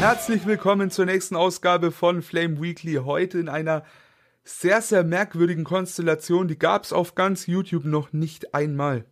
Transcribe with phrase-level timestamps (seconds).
[0.00, 2.94] Herzlich willkommen zur nächsten Ausgabe von Flame Weekly.
[3.04, 3.84] Heute in einer
[4.44, 6.48] sehr, sehr merkwürdigen Konstellation.
[6.48, 9.04] Die gab es auf ganz YouTube noch nicht einmal.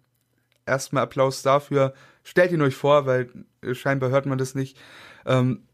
[0.65, 1.93] Erstmal Applaus dafür.
[2.25, 3.29] Stellt ihn euch vor, weil
[3.61, 4.79] äh, scheinbar hört man das nicht.
[5.27, 5.65] Ähm,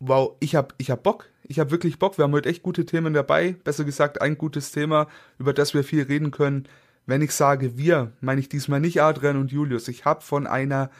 [0.00, 1.28] wow, ich hab, ich hab Bock.
[1.42, 2.16] Ich hab wirklich Bock.
[2.16, 3.56] Wir haben heute echt gute Themen dabei.
[3.62, 5.06] Besser gesagt, ein gutes Thema,
[5.38, 6.66] über das wir viel reden können.
[7.04, 9.86] Wenn ich sage wir, meine ich diesmal nicht Adrian und Julius.
[9.88, 10.90] Ich habe von einer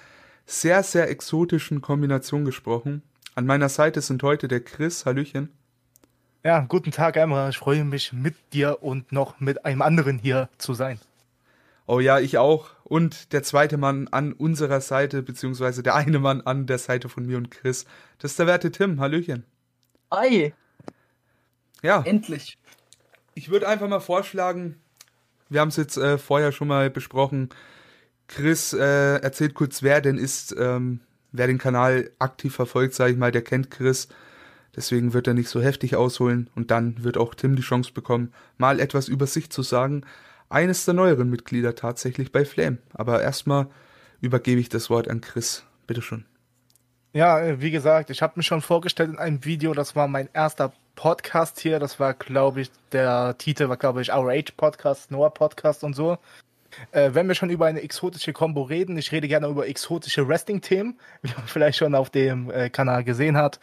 [0.45, 3.03] sehr, sehr exotischen Kombination gesprochen.
[3.37, 5.05] An meiner Seite sind heute der Chris.
[5.05, 5.51] Hallöchen.
[6.43, 7.51] Ja, guten Tag, Emra.
[7.51, 10.99] Ich freue mich, mit dir und noch mit einem anderen hier zu sein.
[11.87, 12.71] Oh ja, ich auch.
[12.83, 17.27] Und der zweite Mann an unserer Seite, beziehungsweise der eine Mann an der Seite von
[17.27, 17.85] mir und Chris.
[18.21, 19.01] Das ist der werte Tim.
[19.01, 19.45] Hallöchen.
[20.11, 20.55] Hi.
[21.83, 22.01] Ja.
[22.07, 22.57] Endlich.
[23.35, 24.81] Ich würde einfach mal vorschlagen,
[25.51, 27.51] wir haben es jetzt äh, vorher schon mal besprochen.
[28.29, 31.01] Chris äh, erzählt kurz, wer denn ist, ähm,
[31.37, 34.09] wer den Kanal aktiv verfolgt, sage ich mal, der kennt Chris.
[34.75, 38.33] Deswegen wird er nicht so heftig ausholen und dann wird auch Tim die Chance bekommen,
[38.59, 40.03] mal etwas über sich zu sagen.
[40.49, 42.79] Eines der neueren Mitglieder tatsächlich bei Flame.
[42.93, 43.69] Aber erstmal
[44.21, 45.65] übergebe ich das Wort an Chris.
[45.87, 46.25] Bitteschön.
[47.13, 49.73] Ja, äh, wie gesagt, ich habe mich schon vorgestellt in einem Video.
[49.73, 51.79] Das war mein erster Podcast hier.
[51.79, 55.95] Das war, glaube ich, der Titel war, glaube ich, Our Age Podcast, Noah Podcast und
[55.95, 56.19] so.
[56.93, 60.99] Äh, wenn wir schon über eine exotische Combo reden, ich rede gerne über exotische Wrestling-Themen,
[61.23, 63.61] wie man vielleicht schon auf dem äh, Kanal gesehen hat.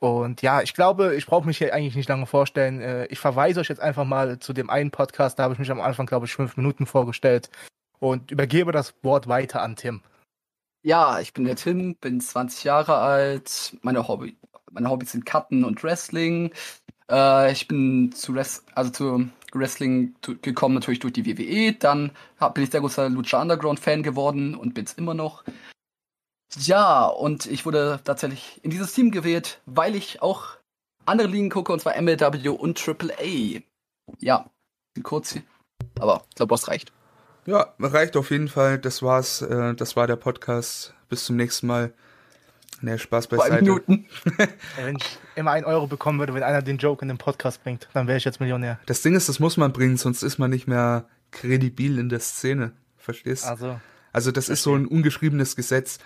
[0.00, 2.80] Und ja, ich glaube, ich brauche mich hier eigentlich nicht lange vorstellen.
[2.80, 5.70] Äh, ich verweise euch jetzt einfach mal zu dem einen Podcast, da habe ich mich
[5.70, 7.50] am Anfang, glaube ich, fünf Minuten vorgestellt
[8.00, 10.02] und übergebe das Wort weiter an Tim.
[10.82, 13.74] Ja, ich bin der Tim, bin 20 Jahre alt.
[13.80, 14.36] Meine, Hobby,
[14.70, 16.52] meine Hobbys sind Cutten und Wrestling.
[17.10, 21.72] Äh, ich bin zu, Res also zu Wrestling gekommen natürlich durch die WWE.
[21.72, 22.10] Dann
[22.54, 25.44] bin ich sehr großer Lucha Underground Fan geworden und bin es immer noch.
[26.58, 30.56] Ja, und ich wurde tatsächlich in dieses Team gewählt, weil ich auch
[31.04, 33.60] andere Ligen gucke, und zwar MLW und AAA.
[34.20, 34.50] Ja,
[35.02, 35.38] kurz,
[35.98, 36.92] aber ich glaube, das reicht.
[37.46, 38.78] Ja, reicht auf jeden Fall.
[38.78, 39.42] Das war's.
[39.42, 40.94] Äh, das war der Podcast.
[41.08, 41.92] Bis zum nächsten Mal.
[42.80, 43.50] Ne, Spaß beiseite.
[43.50, 44.06] Zwei Minuten.
[44.76, 47.88] wenn ich immer ein Euro bekommen würde, wenn einer den Joke in den Podcast bringt,
[47.94, 48.78] dann wäre ich jetzt Millionär.
[48.86, 52.20] Das Ding ist, das muss man bringen, sonst ist man nicht mehr kredibil in der
[52.20, 52.72] Szene.
[52.96, 53.44] Verstehst?
[53.44, 53.80] Also.
[54.12, 54.52] Also das verstehe.
[54.54, 55.98] ist so ein ungeschriebenes Gesetz.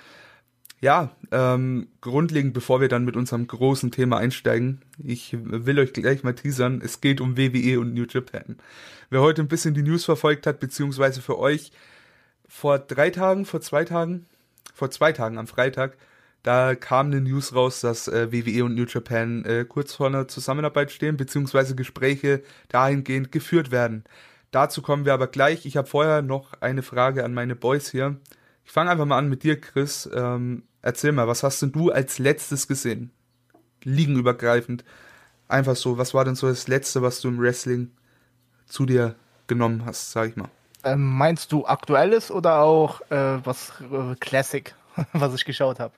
[0.81, 6.23] Ja, ähm, grundlegend, bevor wir dann mit unserem großen Thema einsteigen, ich will euch gleich
[6.23, 8.59] mal teasern, es geht um WWE und New Japan.
[9.11, 11.73] Wer heute ein bisschen die News verfolgt hat, beziehungsweise für euch
[12.47, 14.27] vor drei Tagen, vor zwei Tagen,
[14.73, 15.97] vor zwei Tagen am Freitag,
[16.43, 20.29] da kam eine News raus, dass äh, WWE und New Japan äh, kurz vor einer
[20.29, 24.05] Zusammenarbeit stehen, beziehungsweise Gespräche dahingehend geführt werden.
[24.51, 25.67] Dazu kommen wir aber gleich.
[25.67, 28.17] Ich habe vorher noch eine Frage an meine Boys hier.
[28.65, 30.09] Ich fange einfach mal an mit dir, Chris.
[30.13, 33.11] Ähm, Erzähl mal, was hast denn du als letztes gesehen?
[33.83, 34.85] Liegenübergreifend.
[35.49, 37.91] Einfach so, was war denn so das Letzte, was du im Wrestling
[38.67, 39.15] zu dir
[39.47, 40.49] genommen hast, sag ich mal?
[40.85, 44.75] Ähm, meinst du aktuelles oder auch äh, was äh, Classic,
[45.13, 45.93] was ich geschaut habe?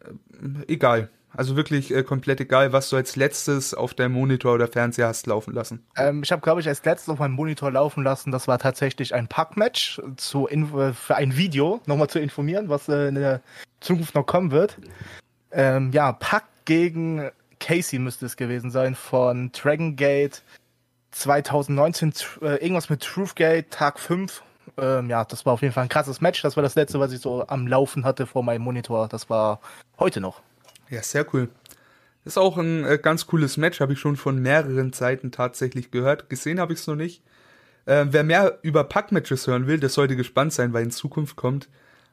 [0.00, 1.10] Äh, egal.
[1.36, 5.26] Also wirklich äh, komplett egal, was du als letztes auf deinem Monitor oder Fernseher hast
[5.26, 5.84] laufen lassen.
[5.96, 9.14] Ähm, ich habe, glaube ich, als letztes auf meinem Monitor laufen lassen, das war tatsächlich
[9.14, 13.42] ein Pack-Match äh, für ein Video, nochmal zu informieren, was äh, in der
[13.80, 14.78] Zukunft noch kommen wird.
[15.52, 20.42] Ähm, ja, Pack gegen Casey müsste es gewesen sein von Dragon Gate
[21.10, 24.42] 2019, äh, irgendwas mit Truthgate, Tag 5.
[24.78, 26.42] Ähm, ja, das war auf jeden Fall ein krasses Match.
[26.42, 29.08] Das war das letzte, was ich so am Laufen hatte vor meinem Monitor.
[29.08, 29.60] Das war
[29.98, 30.40] heute noch.
[30.88, 31.48] Ja, sehr cool.
[32.24, 36.28] Ist auch ein äh, ganz cooles Match, habe ich schon von mehreren Seiten tatsächlich gehört.
[36.28, 37.22] Gesehen habe ich es noch nicht.
[37.86, 41.68] Äh, wer mehr über Pack-Matches hören will, der sollte gespannt sein, weil in Zukunft kommt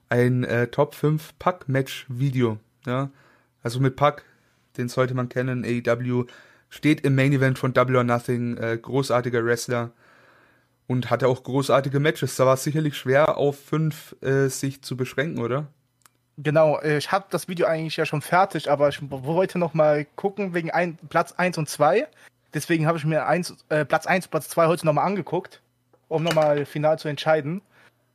[0.09, 2.59] ein äh, Top 5 Pack-Match-Video.
[2.85, 3.09] Ja?
[3.61, 4.23] Also mit Pack,
[4.77, 6.25] den sollte man kennen, AEW,
[6.69, 9.91] steht im Main Event von Double or Nothing, äh, großartiger Wrestler
[10.87, 12.35] und hatte auch großartige Matches.
[12.35, 15.67] Da war es sicherlich schwer, auf fünf äh, sich zu beschränken, oder?
[16.37, 20.05] Genau, äh, ich habe das Video eigentlich ja schon fertig, aber ich wollte noch mal
[20.15, 22.07] gucken wegen ein, Platz 1 und 2.
[22.53, 25.61] Deswegen habe ich mir eins, äh, Platz 1 und Platz 2 heute noch mal angeguckt,
[26.07, 27.61] um noch mal final zu entscheiden.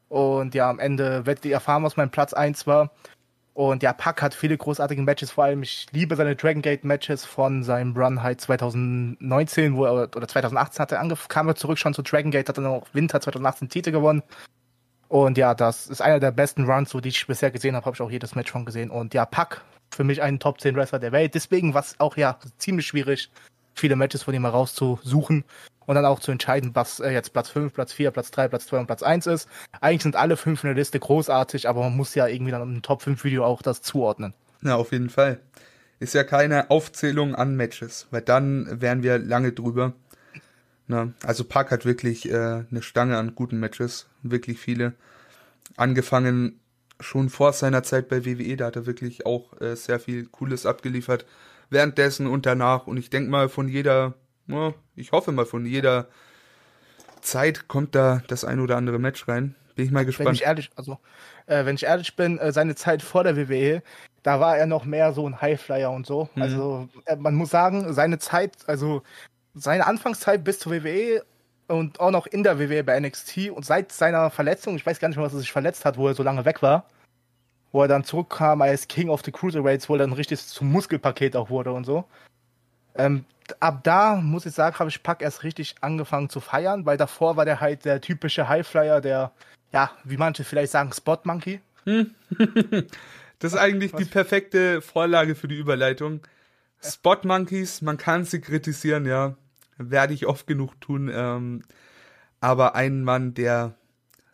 [0.08, 2.90] Und ja, am Ende werdet ihr erfahren, was mein Platz 1 war.
[3.52, 7.24] Und ja, Pack hat viele großartige Matches, vor allem ich liebe seine Dragon Gate Matches
[7.24, 11.78] von seinem Run halt 2019, wo er, oder 2018 hat er angefangen, kam er zurück
[11.78, 14.22] schon zu Dragon Gate, hat dann auch Winter 2018 Titel gewonnen.
[15.08, 17.96] Und ja, das ist einer der besten Runs, so die ich bisher gesehen habe, habe
[17.96, 18.90] ich auch jedes Match schon gesehen.
[18.90, 21.34] Und ja, Pack, für mich ein Top 10 Wrestler der Welt.
[21.34, 23.30] Deswegen war es auch ja ziemlich schwierig,
[23.74, 25.44] viele Matches von ihm herauszusuchen
[25.86, 28.66] und dann auch zu entscheiden, was äh, jetzt Platz 5, Platz 4, Platz 3, Platz
[28.66, 29.48] 2 und Platz 1 ist.
[29.80, 32.82] Eigentlich sind alle fünf in der Liste großartig, aber man muss ja irgendwie dann im
[32.82, 34.34] Top 5 Video auch das zuordnen.
[34.62, 35.40] Ja, auf jeden Fall.
[35.98, 39.94] ist ja keine Aufzählung an Matches, weil dann wären wir lange drüber.
[40.86, 44.94] Na, also Park hat wirklich äh, eine Stange an guten Matches, wirklich viele.
[45.76, 46.60] Angefangen
[46.98, 50.66] schon vor seiner Zeit bei WWE, da hat er wirklich auch äh, sehr viel Cooles
[50.66, 51.26] abgeliefert.
[51.70, 52.86] Währenddessen und danach.
[52.86, 54.14] Und ich denke mal, von jeder,
[54.52, 56.08] ja, ich hoffe mal, von jeder
[57.20, 59.54] Zeit kommt da das ein oder andere Match rein.
[59.74, 60.28] Bin ich mal gespannt.
[60.28, 60.98] Wenn ich ehrlich, also,
[61.46, 63.82] äh, wenn ich ehrlich bin, äh, seine Zeit vor der WWE,
[64.22, 66.28] da war er noch mehr so ein Highflyer und so.
[66.34, 66.42] Mhm.
[66.42, 69.02] Also, äh, man muss sagen, seine Zeit, also
[69.54, 71.24] seine Anfangszeit bis zur WWE
[71.68, 75.08] und auch noch in der WWE bei NXT und seit seiner Verletzung, ich weiß gar
[75.08, 76.84] nicht mehr, was er sich verletzt hat, wo er so lange weg war,
[77.72, 81.36] wo er dann zurückkam als King of the Cruiserweights, wo er dann richtig zum Muskelpaket
[81.36, 82.04] auch wurde und so.
[82.96, 83.24] Ähm,
[83.60, 87.36] ab da, muss ich sagen, habe ich Pack erst richtig angefangen zu feiern, weil davor
[87.36, 89.32] war der halt der typische Highflyer, der,
[89.72, 91.60] ja, wie manche vielleicht sagen, Spot Monkey.
[93.40, 96.20] Das ist eigentlich die perfekte Vorlage für die Überleitung.
[96.82, 99.34] Spot Monkeys, man kann sie kritisieren, ja.
[99.78, 101.10] Werde ich oft genug tun.
[101.12, 101.62] Ähm,
[102.40, 103.74] aber ein Mann, der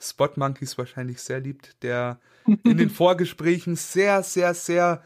[0.01, 2.19] Spot Monkeys wahrscheinlich sehr liebt, der
[2.65, 5.03] in den Vorgesprächen sehr, sehr, sehr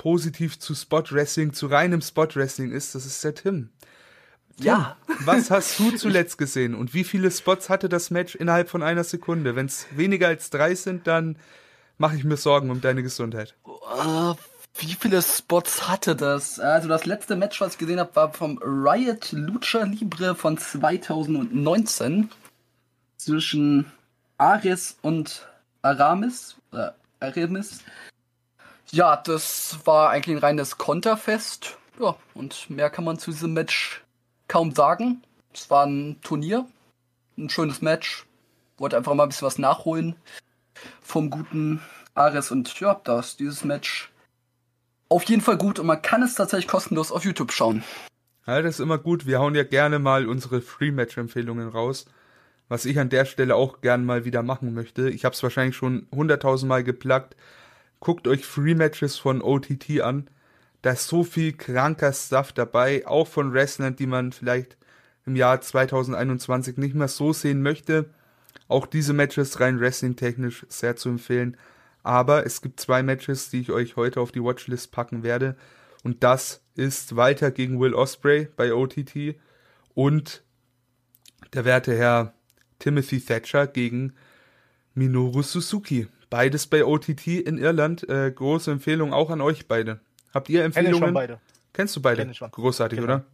[0.00, 3.68] positiv zu Spot Wrestling, zu reinem Spot Wrestling ist, das ist der Tim.
[4.56, 4.96] Tim, Ja.
[5.26, 9.04] Was hast du zuletzt gesehen und wie viele Spots hatte das Match innerhalb von einer
[9.04, 9.56] Sekunde?
[9.56, 11.36] Wenn es weniger als drei sind, dann
[11.98, 13.54] mache ich mir Sorgen um deine Gesundheit.
[13.66, 14.34] Äh,
[14.78, 16.58] wie viele Spots hatte das?
[16.58, 22.30] Also das letzte Match, was ich gesehen habe, war vom Riot Lucha Libre von 2019
[23.18, 23.84] zwischen
[24.38, 25.46] Ares und
[25.82, 26.56] Aramis.
[26.72, 26.88] Äh,
[27.20, 27.80] Aramis.
[28.92, 31.78] Ja, das war eigentlich ein reines Konterfest.
[32.00, 34.02] Ja, und mehr kann man zu diesem Match
[34.48, 35.22] kaum sagen.
[35.54, 36.66] Es war ein Turnier,
[37.38, 38.26] ein schönes Match.
[38.78, 40.16] Wollte einfach mal ein bisschen was nachholen
[41.02, 41.80] vom guten
[42.14, 44.10] Ares und ja, da ist dieses Match
[45.08, 47.82] auf jeden Fall gut und man kann es tatsächlich kostenlos auf YouTube schauen.
[48.46, 49.26] Ja, das ist immer gut.
[49.26, 52.06] Wir hauen ja gerne mal unsere Free-Match-Empfehlungen raus.
[52.68, 55.10] Was ich an der Stelle auch gern mal wieder machen möchte.
[55.10, 57.36] Ich habe es wahrscheinlich schon hunderttausendmal geplagt.
[58.00, 60.28] Guckt euch Free-Matches von OTT an.
[60.82, 64.78] Da ist so viel kranker Stuff dabei, auch von Wrestlern, die man vielleicht
[65.26, 68.10] im Jahr 2021 nicht mehr so sehen möchte.
[68.68, 71.56] Auch diese Matches rein wrestling-technisch sehr zu empfehlen.
[72.02, 75.56] Aber es gibt zwei Matches, die ich euch heute auf die Watchlist packen werde.
[76.02, 79.36] Und das ist Walter gegen Will Osprey bei OTT
[79.94, 80.42] und
[81.52, 82.32] der werte Herr
[82.78, 84.14] Timothy Thatcher gegen
[84.94, 86.08] Minoru Suzuki.
[86.30, 88.08] Beides bei OTT in Irland.
[88.08, 90.00] Äh, große Empfehlung auch an euch beide.
[90.32, 91.08] Habt ihr Kenne ich Empfehlungen?
[91.08, 91.40] schon beide.
[91.72, 92.22] Kennst du beide?
[92.22, 92.50] Kenn ich schon.
[92.50, 93.14] Großartig, Genau.
[93.14, 93.24] oder?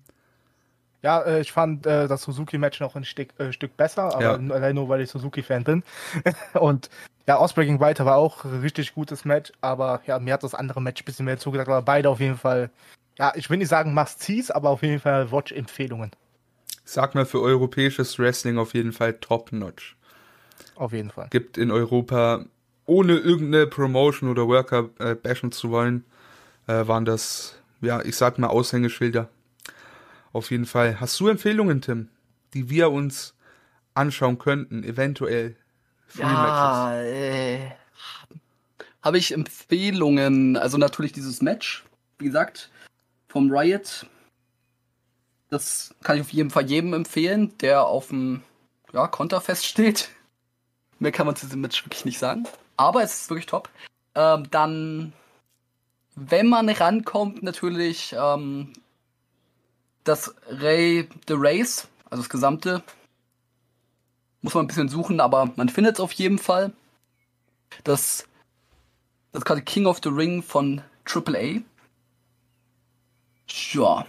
[1.02, 4.54] Ja, äh, ich fand äh, das Suzuki-Match noch ein Stück, äh, Stück besser, aber Ja.
[4.54, 5.84] allein nur, weil ich Suzuki-Fan bin.
[6.54, 6.88] und
[7.28, 10.80] ja, gegen Walter war auch ein richtig gutes Match, aber ja, mir hat das andere
[10.80, 12.70] Match ein bisschen mehr zugesagt, aber beide auf jeden Fall,
[13.18, 16.12] ja, ich will nicht sagen Must-Sees, aber auf jeden Fall Watch-Empfehlungen.
[16.84, 19.96] Sag mal für europäisches Wrestling auf jeden Fall top-notch.
[20.76, 21.28] Auf jeden Fall.
[21.30, 22.46] Gibt in Europa,
[22.86, 26.04] ohne irgendeine Promotion oder Worker äh, bashen zu wollen,
[26.66, 29.28] äh, waren das, ja, ich sag mal Aushängeschilder.
[30.32, 31.00] Auf jeden Fall.
[31.00, 32.08] Hast du Empfehlungen, Tim,
[32.54, 33.34] die wir uns
[33.94, 35.56] anschauen könnten, eventuell?
[36.06, 37.70] Free Ja, äh,
[39.02, 40.56] habe ich Empfehlungen.
[40.56, 41.84] Also natürlich dieses Match,
[42.18, 42.70] wie gesagt,
[43.28, 44.06] vom Riot.
[45.48, 48.42] Das kann ich auf jeden Fall jedem empfehlen, der auf dem
[48.92, 50.10] ja, Konterfest steht.
[50.98, 52.46] Mehr kann man zu diesem Match wirklich nicht sagen.
[52.76, 53.68] Aber es ist wirklich top.
[54.14, 55.12] Ähm, dann,
[56.14, 58.72] wenn man rankommt, natürlich ähm,
[60.04, 62.82] das Ray The Race, also das gesamte
[64.42, 66.72] muss man ein bisschen suchen, aber man findet es auf jeden Fall.
[67.82, 68.28] Das,
[69.32, 71.62] das gerade King of the Ring von AAA.
[73.72, 74.06] Ja.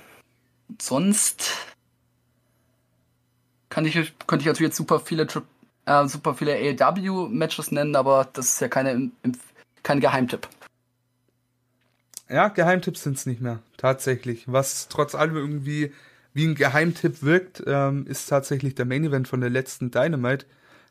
[0.79, 1.51] Sonst
[3.69, 5.41] kann ich, könnte ich natürlich jetzt super viele, Tri-
[5.87, 9.09] äh, super viele AEW-Matches nennen, aber das ist ja keine,
[9.83, 10.47] kein Geheimtipp.
[12.29, 14.43] Ja, Geheimtipps sind es nicht mehr, tatsächlich.
[14.47, 15.93] Was trotz allem irgendwie
[16.33, 20.45] wie ein Geheimtipp wirkt, ähm, ist tatsächlich der Main Event von der letzten Dynamite.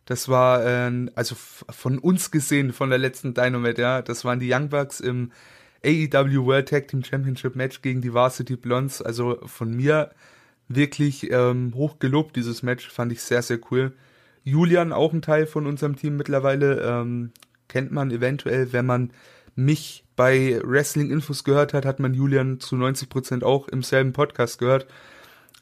[0.06, 4.02] Das war, äh, also von uns gesehen, von der letzten Dynamite, ja.
[4.02, 5.30] Das waren die Young Bucks im
[5.84, 9.02] AEW World Tag Team Championship Match gegen die Varsity Blondes.
[9.02, 10.10] Also von mir
[10.68, 12.88] wirklich ähm, hoch gelobt, dieses Match.
[12.88, 13.92] Fand ich sehr, sehr cool.
[14.46, 17.32] Julian, auch ein Teil von unserem Team mittlerweile, ähm,
[17.66, 19.10] kennt man eventuell, wenn man
[19.56, 24.60] mich bei Wrestling Infos gehört hat, hat man Julian zu 90% auch im selben Podcast
[24.60, 24.86] gehört.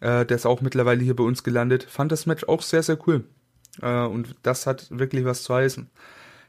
[0.01, 1.85] Äh, der ist auch mittlerweile hier bei uns gelandet.
[1.85, 3.25] Fand das Match auch sehr, sehr cool.
[3.81, 5.89] Äh, und das hat wirklich was zu heißen.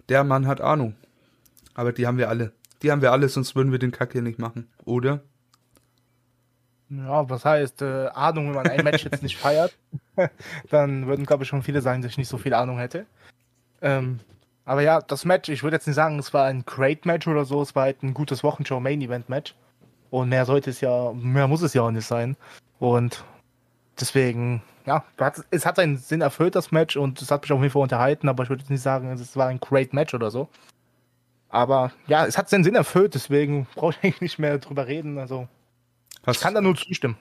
[0.10, 0.96] Der Mann hat Ahnung.
[1.74, 2.52] Aber die haben wir alle.
[2.82, 4.68] Die haben wir alle, sonst würden wir den Kack hier nicht machen.
[4.84, 5.22] Oder?
[6.90, 9.76] Ja, was heißt, äh, Ahnung, wenn man ein Match jetzt nicht feiert,
[10.70, 13.06] dann würden, glaube ich, schon viele sagen, dass ich nicht so viel Ahnung hätte.
[13.82, 14.20] Ähm,
[14.66, 17.46] aber ja, das Match, ich würde jetzt nicht sagen, es war ein Great Match oder
[17.46, 19.56] so, es war halt ein gutes Wochenshow Main Event Match.
[20.12, 22.38] Und mehr sollte es ja, mehr muss es ja auch nicht sein.
[22.80, 23.24] Und
[24.00, 25.04] deswegen, ja,
[25.52, 28.30] es hat seinen Sinn erfüllt, das Match, und es hat mich auf jeden Fall unterhalten,
[28.30, 30.50] aber ich würde jetzt nicht sagen, es war ein Great Match oder so.
[31.50, 35.18] Aber ja, es hat seinen Sinn erfüllt, deswegen brauche ich eigentlich nicht mehr drüber reden.
[35.18, 35.48] Also,
[36.26, 37.18] Hast ich kann da nur zustimmen.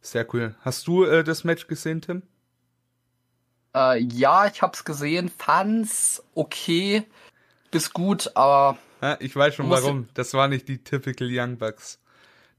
[0.00, 0.54] Sehr cool.
[0.60, 2.22] Hast du äh, das Match gesehen, Tim?
[3.74, 7.04] Äh, ja, ich hab's gesehen, fand's okay
[7.70, 8.78] bis gut, aber.
[9.00, 10.08] Ja, ich weiß schon warum.
[10.14, 12.00] Das waren nicht die typical Young Bucks.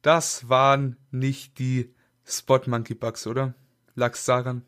[0.01, 1.93] Das waren nicht die
[2.25, 3.53] Spot Monkey Bucks, oder?
[3.95, 4.65] Lag's daran?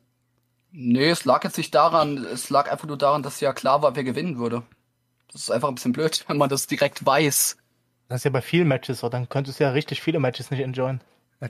[0.71, 2.17] Nee, es lag jetzt nicht daran.
[2.25, 4.63] Es lag einfach nur daran, dass ja klar war, wer gewinnen würde.
[5.31, 7.57] Das ist einfach ein bisschen blöd, wenn man das direkt weiß.
[8.11, 9.09] Das ist ja bei vielen Matches so.
[9.09, 11.01] Dann könntest du ja richtig viele Matches nicht enjoyen.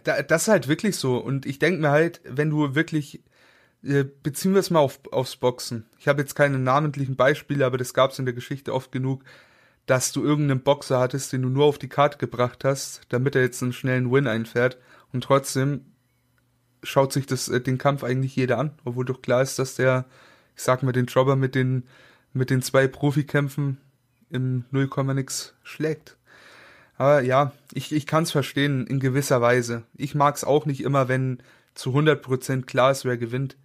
[0.03, 1.17] Das ist halt wirklich so.
[1.17, 3.21] Und ich denke mir halt, wenn du wirklich
[3.83, 5.85] äh, beziehen wir es mal auf, aufs Boxen.
[5.97, 9.23] Ich habe jetzt keine namentlichen Beispiele, aber das gab es in der Geschichte oft genug,
[9.87, 13.41] dass du irgendeinen Boxer hattest, den du nur auf die Karte gebracht hast, damit er
[13.41, 14.77] jetzt einen schnellen Win einfährt
[15.11, 15.85] und trotzdem
[16.83, 20.05] schaut sich das, äh, den Kampf eigentlich jeder an, obwohl doch klar ist, dass der,
[20.55, 21.83] ich sag mal, den Jobber mit den,
[22.33, 23.77] mit den zwei Profikämpfen
[24.29, 26.17] im 0, nix schlägt.
[27.01, 29.85] Aber ja, ich, ich kann es verstehen, in gewisser Weise.
[29.95, 31.41] Ich mag es auch nicht immer, wenn
[31.73, 33.57] zu 100% klar ist, wer gewinnt.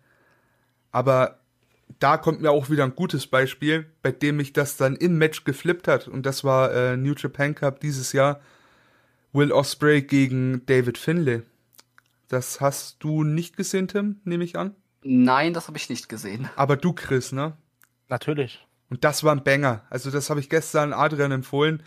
[0.91, 1.39] Aber
[1.99, 5.45] da kommt mir auch wieder ein gutes Beispiel, bei dem mich das dann im Match
[5.45, 6.09] geflippt hat.
[6.09, 8.41] Und das war äh, New Japan Cup dieses Jahr.
[9.35, 11.43] Will Osprey gegen David Finlay.
[12.29, 14.75] Das hast du nicht gesehen, Tim, nehme ich an?
[15.03, 16.49] Nein, das habe ich nicht gesehen.
[16.57, 17.53] Aber du, Chris, ne?
[18.09, 18.67] Natürlich.
[18.89, 19.85] Und das war ein Banger.
[19.91, 21.83] Also das habe ich gestern Adrian empfohlen.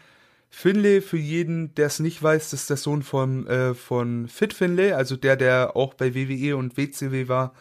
[0.49, 4.93] Finlay, für jeden, der es nicht weiß, ist der Sohn von, äh, von Fit Finlay,
[4.93, 7.53] also der, der auch bei WWE und WCW war,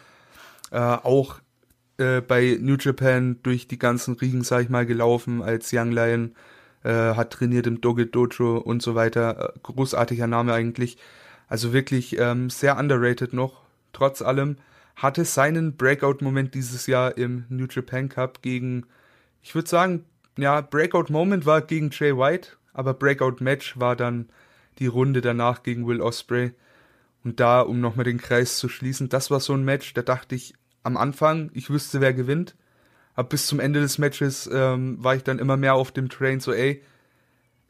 [0.70, 1.40] äh, auch
[1.98, 6.34] äh, bei New Japan durch die ganzen Riegen, sag ich mal, gelaufen als Young Lion,
[6.84, 9.54] äh, hat trainiert im Doge Dojo und so weiter.
[9.54, 10.96] Äh, großartiger Name eigentlich.
[11.48, 14.56] Also wirklich ähm, sehr underrated noch, trotz allem.
[14.96, 18.86] Hatte seinen Breakout-Moment dieses Jahr im New Japan Cup gegen,
[19.42, 20.04] ich würde sagen,
[20.36, 24.28] ja, Breakout-Moment war gegen Jay White, aber Breakout-Match war dann
[24.78, 26.52] die Runde danach gegen Will Osprey.
[27.24, 30.34] Und da, um nochmal den Kreis zu schließen, das war so ein Match, da dachte
[30.34, 32.54] ich am Anfang, ich wüsste, wer gewinnt.
[33.14, 36.38] Aber bis zum Ende des Matches ähm, war ich dann immer mehr auf dem Train,
[36.38, 36.82] so ey,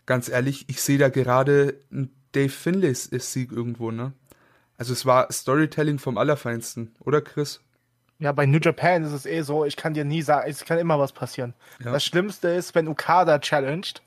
[0.05, 4.12] ganz ehrlich, ich sehe da gerade einen Dave Finlays Sieg irgendwo, ne?
[4.76, 7.61] Also es war Storytelling vom Allerfeinsten, oder Chris?
[8.19, 10.78] Ja, bei New Japan ist es eh so, ich kann dir nie sagen, es kann
[10.78, 11.55] immer was passieren.
[11.83, 11.93] Ja.
[11.93, 14.02] Das Schlimmste ist, wenn Okada challenged,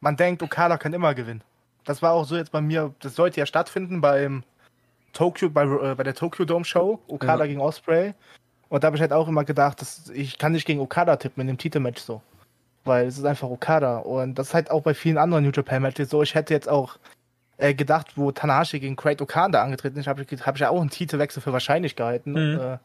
[0.00, 1.42] man denkt, Okada kann immer gewinnen.
[1.84, 4.42] Das war auch so jetzt bei mir, das sollte ja stattfinden beim
[5.12, 7.46] Tokyo, bei, äh, bei der Tokyo Dome Show, Okada ja.
[7.46, 8.14] gegen Osprey.
[8.68, 11.42] Und da habe ich halt auch immer gedacht, dass ich kann nicht gegen Okada tippen
[11.42, 12.22] in dem Titelmatch so.
[12.84, 13.98] Weil es ist einfach Okada.
[13.98, 16.22] Und das ist halt auch bei vielen anderen New Japan Matches so.
[16.22, 16.98] Ich hätte jetzt auch
[17.56, 20.80] äh, gedacht, wo Tanahashi gegen Great Okada angetreten ist, habe ich, hab ich ja auch
[20.80, 22.32] einen Titelwechsel für wahrscheinlich gehalten.
[22.32, 22.60] Mhm.
[22.60, 22.78] Äh,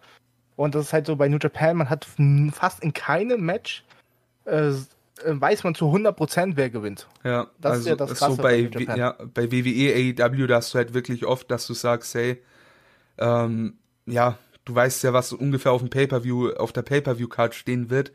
[0.55, 2.05] und das ist halt so bei New Japan, man hat
[2.51, 3.83] fast in keinem Match
[4.45, 4.71] äh,
[5.25, 7.07] weiß man zu 100% wer gewinnt.
[7.23, 10.57] Ja, das also ist ja das Krasse so bei, bei, ja, bei WWE, AEW, da
[10.57, 12.41] hast du halt wirklich oft, dass du sagst, hey,
[13.17, 18.11] ähm, ja, du weißt ja, was ungefähr auf dem Pay-Per-View, auf der Pay-Per-View-Card stehen wird.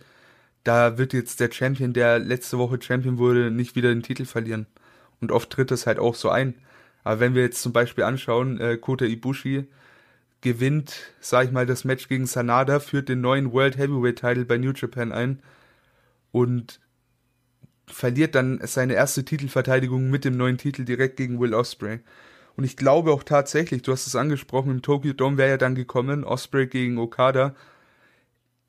[0.62, 4.66] Da wird jetzt der Champion, der letzte Woche Champion wurde, nicht wieder den Titel verlieren.
[5.20, 6.54] Und oft tritt das halt auch so ein.
[7.02, 9.66] Aber wenn wir jetzt zum Beispiel anschauen, äh, Kota Ibushi
[10.40, 14.58] gewinnt, sag ich mal, das Match gegen Sanada, führt den neuen World Heavyweight Title bei
[14.58, 15.42] New Japan ein.
[16.32, 16.80] Und
[17.87, 22.00] verliert dann seine erste Titelverteidigung mit dem neuen Titel direkt gegen Will Osprey.
[22.57, 25.75] Und ich glaube auch tatsächlich, du hast es angesprochen, im Tokyo Dome wäre ja dann
[25.75, 27.55] gekommen, Osprey gegen Okada.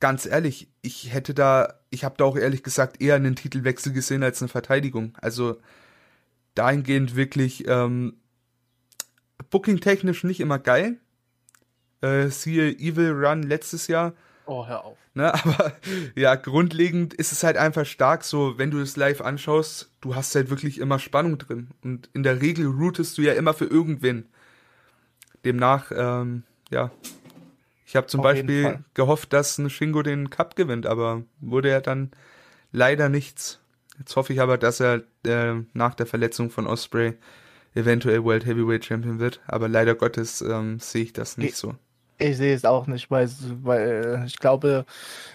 [0.00, 4.22] Ganz ehrlich, ich hätte da, ich habe da auch ehrlich gesagt eher einen Titelwechsel gesehen
[4.22, 5.16] als eine Verteidigung.
[5.20, 5.56] Also
[6.54, 8.14] dahingehend wirklich ähm,
[9.50, 10.98] booking-technisch nicht immer geil.
[12.00, 14.14] Äh, siehe Evil Run letztes Jahr,
[14.46, 14.96] Oh, hör auf.
[15.14, 15.72] Ne, aber
[16.14, 20.34] ja, grundlegend ist es halt einfach stark so, wenn du es live anschaust, du hast
[20.34, 21.68] halt wirklich immer Spannung drin.
[21.82, 24.26] Und in der Regel routest du ja immer für irgendwen.
[25.44, 26.90] Demnach, ähm, ja.
[27.86, 31.80] Ich habe zum Auf Beispiel gehofft, dass ein Shingo den Cup gewinnt, aber wurde ja
[31.80, 32.10] dann
[32.72, 33.60] leider nichts.
[33.98, 37.14] Jetzt hoffe ich aber, dass er äh, nach der Verletzung von Osprey
[37.74, 39.40] eventuell World Heavyweight Champion wird.
[39.46, 41.76] Aber leider Gottes ähm, sehe ich das nicht ich, so.
[42.18, 43.28] Ich sehe es auch nicht, weil,
[43.62, 44.86] weil ich glaube,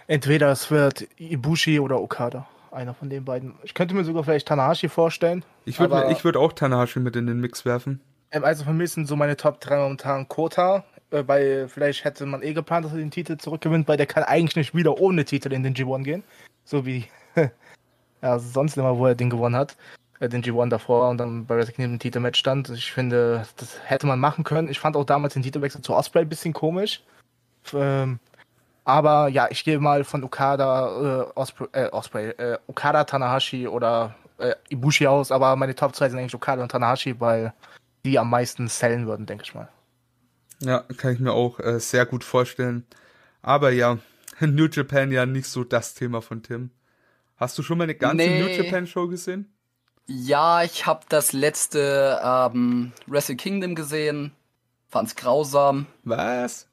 [0.08, 2.48] entweder es wird Ibushi oder Okada.
[2.72, 3.54] Einer von den beiden.
[3.64, 5.44] Ich könnte mir sogar vielleicht Tanahashi vorstellen.
[5.66, 8.00] Ich würde würd auch Tanahashi mit in den Mix werfen.
[8.32, 12.26] Ähm, also für mich sind so meine Top 3 momentan Kota, äh, weil vielleicht hätte
[12.26, 15.26] man eh geplant, dass er den Titel zurückgewinnt, weil der kann eigentlich nicht wieder ohne
[15.26, 16.24] Titel in den G1 gehen.
[16.64, 17.06] So wie
[18.22, 19.76] ja, sonst immer, wo er den gewonnen hat.
[20.22, 22.70] Äh, den G1 davor und dann bei Wrestle Kingdom im Titelmatch stand.
[22.70, 24.70] Ich finde, das hätte man machen können.
[24.70, 27.02] Ich fand auch damals den Titelwechsel zu Osprey ein bisschen komisch.
[27.74, 28.20] Ähm,
[28.86, 34.16] aber ja, ich gehe mal von Okada, äh, Osprey, äh, Osprey äh, Okada, Tanahashi oder
[34.38, 37.54] äh, Ibushi aus, aber meine Top 2 sind eigentlich Okada und Tanahashi, weil
[38.06, 39.70] die am meisten sellen würden, denke ich mal.
[40.60, 42.86] Ja, kann ich mir auch äh, sehr gut vorstellen.
[43.42, 43.98] Aber ja,
[44.40, 46.70] New Japan ja nicht so das Thema von Tim.
[47.38, 48.40] Hast du schon mal eine ganze nee.
[48.40, 49.52] New Japan Show gesehen?
[50.08, 54.32] Ja, ich habe das letzte ähm, Wrestle Kingdom gesehen.
[54.90, 55.86] Fand's grausam.
[56.04, 56.68] Was?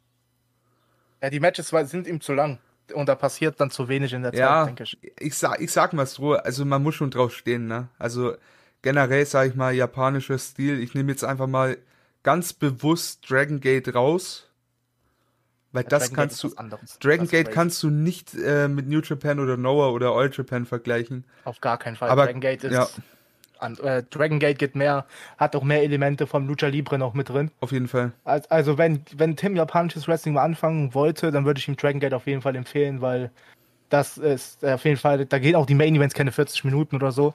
[1.22, 2.58] Ja, die Matches sind ihm zu lang.
[2.94, 4.98] Und da passiert dann zu wenig in der ja, Zeit, denke ich.
[5.18, 7.88] Ich sag, ich sag mal so, also man muss schon drauf stehen, ne?
[7.98, 8.34] Also
[8.82, 10.80] generell, sag ich mal, japanischer Stil.
[10.80, 11.76] Ich nehme jetzt einfach mal
[12.22, 14.48] ganz bewusst Dragon Gate raus.
[15.72, 16.54] Weil ja, das Dragon kannst du.
[17.00, 21.24] Dragon Gate kannst du nicht äh, mit New Japan oder Noah oder All Japan vergleichen.
[21.44, 22.08] Auf gar keinen Fall.
[22.08, 22.72] Aber, Dragon Gate ist.
[22.72, 22.88] Ja.
[23.58, 27.28] An, äh, Dragon Gate geht mehr, hat auch mehr Elemente vom Lucha Libre noch mit
[27.28, 27.50] drin.
[27.60, 28.12] Auf jeden Fall.
[28.24, 32.00] Also, also wenn, wenn Tim japanisches Wrestling mal anfangen wollte, dann würde ich ihm Dragon
[32.00, 33.30] Gate auf jeden Fall empfehlen, weil
[33.88, 36.96] das ist äh, auf jeden Fall, da gehen auch die Main Events keine 40 Minuten
[36.96, 37.34] oder so.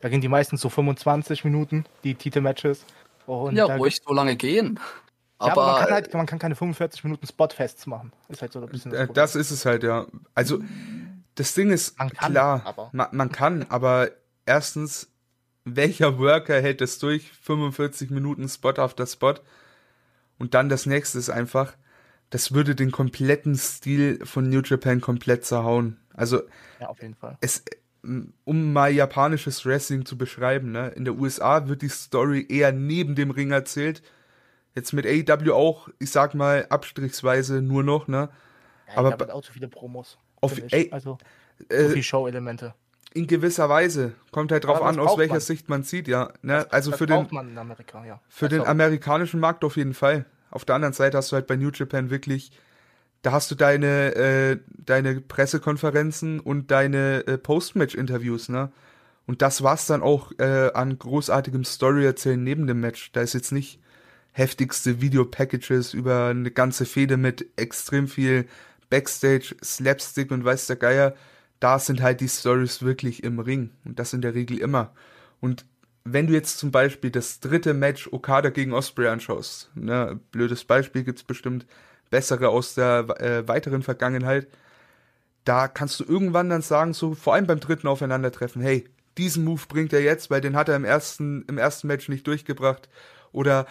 [0.00, 2.84] Da gehen die meistens so 25 Minuten, die Titelmatches.
[3.26, 4.78] Und ja, ruhig so lange gehen.
[5.38, 8.12] Aber, ja, aber man, kann halt, man kann keine 45 Minuten Spotfests machen.
[8.28, 8.92] Ist halt so ein bisschen.
[8.92, 10.06] Das, äh, das ist es halt, ja.
[10.34, 10.60] Also,
[11.34, 12.90] das Ding ist, man kann, klar, aber.
[12.92, 14.10] Man, man kann, aber
[14.46, 15.08] erstens,
[15.64, 17.30] welcher Worker hält das durch?
[17.42, 19.34] 45 Minuten Spot auf der Spot.
[20.38, 21.74] Und dann das nächste ist einfach,
[22.30, 25.98] das würde den kompletten Stil von New Japan komplett zerhauen.
[26.12, 26.42] Also,
[26.80, 27.38] ja, auf jeden Fall.
[27.40, 27.64] Es,
[28.44, 30.88] um mal japanisches Wrestling zu beschreiben, ne?
[30.88, 34.02] in der USA wird die Story eher neben dem Ring erzählt.
[34.74, 38.28] Jetzt mit AEW auch, ich sag mal, abstrichsweise nur noch, ne?
[38.88, 40.18] Ja, aber auch zu viele Promos.
[40.40, 41.16] Auf, ey, also,
[41.68, 42.74] äh, so Show-Elemente.
[43.14, 44.12] In gewisser Weise.
[44.30, 45.40] Kommt halt drauf an, aus welcher man.
[45.40, 46.32] Sicht man sieht, ja.
[46.42, 46.66] Ne?
[46.70, 48.20] Also das für den, Amerika, ja.
[48.28, 50.26] für den amerikanischen Markt auf jeden Fall.
[50.50, 52.52] Auf der anderen Seite hast du halt bei New Japan wirklich
[53.24, 58.70] da hast du deine, äh, deine Pressekonferenzen und deine äh, Post-Match-Interviews, ne?
[59.26, 63.10] Und das war's dann auch äh, an großartigem Story-Erzählen neben dem Match.
[63.12, 63.80] Da ist jetzt nicht
[64.32, 68.46] heftigste Video-Packages über eine ganze Fehde mit extrem viel
[68.90, 71.14] Backstage, Slapstick und weiß der Geier.
[71.64, 73.70] Da sind halt die Stories wirklich im Ring.
[73.86, 74.92] Und das in der Regel immer.
[75.40, 75.64] Und
[76.04, 81.04] wenn du jetzt zum Beispiel das dritte Match Okada gegen Osprey anschaust, ne, blödes Beispiel
[81.04, 81.64] gibt's bestimmt,
[82.10, 84.46] bessere aus der äh, weiteren Vergangenheit.
[85.46, 88.84] Da kannst du irgendwann dann sagen, so vor allem beim dritten Aufeinandertreffen, hey,
[89.16, 92.26] diesen Move bringt er jetzt, weil den hat er im ersten, im ersten Match nicht
[92.26, 92.90] durchgebracht.
[93.32, 93.66] Oder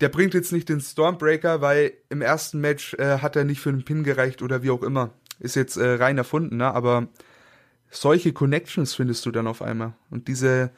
[0.00, 3.68] der bringt jetzt nicht den Stormbreaker, weil im ersten Match äh, hat er nicht für
[3.68, 5.10] einen Pin gereicht oder wie auch immer.
[5.38, 6.74] Ist jetzt äh, rein erfunden, ne?
[6.74, 7.06] Aber
[7.90, 9.94] solche Connections findest du dann auf einmal.
[10.10, 10.70] Und diese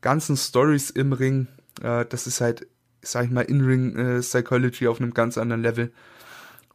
[0.00, 1.48] ganzen Stories im Ring,
[1.82, 2.66] äh, das ist halt,
[3.00, 5.92] sag ich mal, In-Ring-Psychology äh, auf einem ganz anderen Level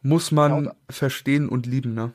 [0.02, 2.13] muss man ja, verstehen und lieben, ne?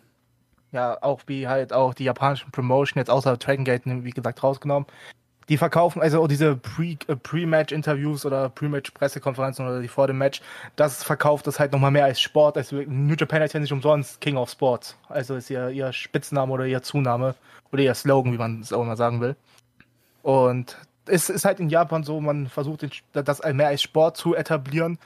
[0.71, 4.87] Ja, auch wie halt auch die japanischen Promotion, jetzt außer Dragon Gate, wie gesagt, rausgenommen.
[5.49, 10.41] Die verkaufen, also diese äh, Pre-Match-Interviews oder Pre-Match-Pressekonferenzen oder die vor dem Match,
[10.77, 12.57] das verkauft das halt nochmal mehr als Sport.
[12.57, 14.97] Also New Japan ist ja nicht umsonst King of Sports.
[15.09, 17.35] Also ist ihr, ihr Spitzname oder ihr Zunahme
[17.73, 19.37] oder ihr Slogan, wie man es auch immer sagen will.
[20.23, 20.77] Und
[21.07, 24.99] es ist halt in Japan so, man versucht das mehr als Sport zu etablieren.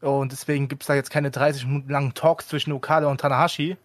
[0.00, 3.76] Und deswegen gibt es da jetzt keine 30 Minuten langen Talks zwischen Okada und Tanahashi,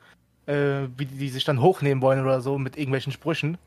[0.48, 3.58] äh, wie die, die sich dann hochnehmen wollen oder so mit irgendwelchen Sprüchen.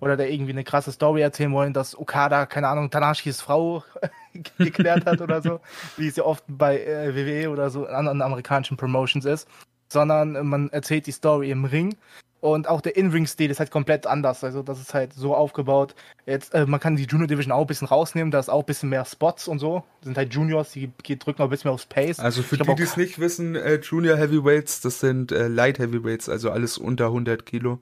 [0.00, 3.84] Oder da irgendwie eine krasse Story erzählen wollen, dass Okada, keine Ahnung, Tanahashis Frau
[4.58, 5.60] geklärt hat oder so,
[5.96, 9.48] wie es ja oft bei äh, WWE oder so in anderen amerikanischen Promotions ist.
[9.92, 11.96] Sondern man erzählt die Story im Ring
[12.40, 14.42] und auch der In-Ring-Stil ist halt komplett anders.
[14.44, 15.94] Also das ist halt so aufgebaut.
[16.26, 18.66] Jetzt, äh, man kann die Junior Division auch ein bisschen rausnehmen, da ist auch ein
[18.66, 19.84] bisschen mehr Spots und so.
[20.00, 22.18] Das sind halt Juniors, die, die drücken auch ein bisschen mehr aufs Pace.
[22.18, 25.78] Also für ich die, die es nicht wissen, äh, Junior Heavyweights, das sind äh, Light
[25.78, 27.78] Heavyweights, also alles unter 100 Kilo.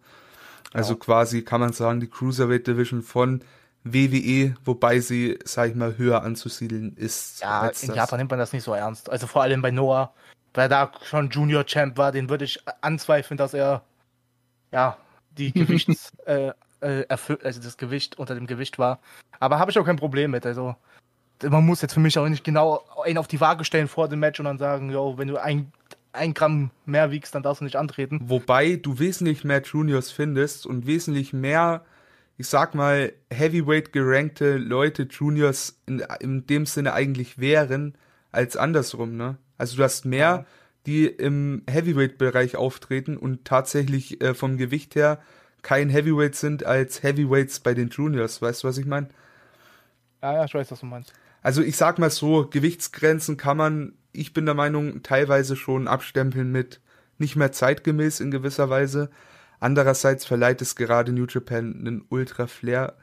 [0.72, 0.98] Also ja.
[0.98, 3.42] quasi kann man sagen, die Cruiserweight Division von
[3.84, 7.40] WWE, wobei sie, sag ich mal, höher anzusiedeln ist.
[7.40, 7.96] Ja, in das.
[7.96, 9.08] Japan nimmt man das nicht so ernst.
[9.08, 10.12] Also vor allem bei Noah,
[10.54, 13.82] weil da schon Junior Champ war, den würde ich anzweifeln, dass er
[14.72, 14.98] ja,
[15.30, 18.98] die Gewichts, äh, äh, also das Gewicht unter dem Gewicht war.
[19.40, 20.44] Aber habe ich auch kein Problem mit.
[20.44, 20.76] Also
[21.42, 24.20] man muss jetzt für mich auch nicht genau einen auf die Waage stellen vor dem
[24.20, 25.72] Match und dann sagen, yo, wenn du ein,
[26.18, 28.20] ein Gramm mehr wiegst, dann darfst du nicht antreten.
[28.24, 31.84] Wobei du wesentlich mehr Juniors findest und wesentlich mehr
[32.38, 37.98] ich sag mal, Heavyweight gerankte Leute, Juniors in, in dem Sinne eigentlich wären,
[38.30, 39.36] als andersrum, ne?
[39.58, 40.46] Also du hast mehr, ja.
[40.86, 45.20] die im Heavyweight-Bereich auftreten und tatsächlich äh, vom Gewicht her
[45.62, 48.40] kein Heavyweight sind als Heavyweights bei den Juniors.
[48.40, 49.08] Weißt du, was ich meine?
[50.22, 51.12] Ja, ja, ich weiß, was du meinst.
[51.42, 56.50] Also ich sag mal so, Gewichtsgrenzen kann man, ich bin der Meinung, teilweise schon abstempeln
[56.50, 56.80] mit
[57.18, 59.10] nicht mehr zeitgemäß in gewisser Weise.
[59.60, 62.96] Andererseits verleiht es gerade New Japan einen Ultra Flair.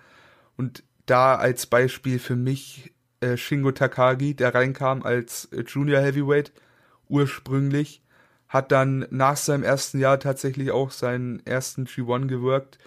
[0.58, 6.54] Und da als Beispiel für mich äh, Shingo Takagi, der reinkam als äh, Junior Heavyweight
[7.10, 8.02] ursprünglich,
[8.48, 12.80] hat dann nach seinem ersten Jahr tatsächlich auch seinen ersten G1 gewirkt,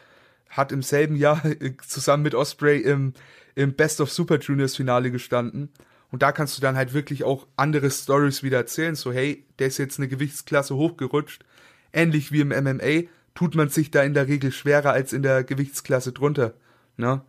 [0.49, 3.15] hat im selben Jahr äh, zusammen mit Osprey im,
[3.55, 5.71] im Best of Super Juniors Finale gestanden.
[6.11, 8.95] Und da kannst du dann halt wirklich auch andere Stories wieder erzählen.
[8.95, 11.45] So, hey, der ist jetzt eine Gewichtsklasse hochgerutscht.
[11.93, 15.45] Ähnlich wie im MMA tut man sich da in der Regel schwerer als in der
[15.45, 16.55] Gewichtsklasse drunter.
[16.97, 17.21] Ne?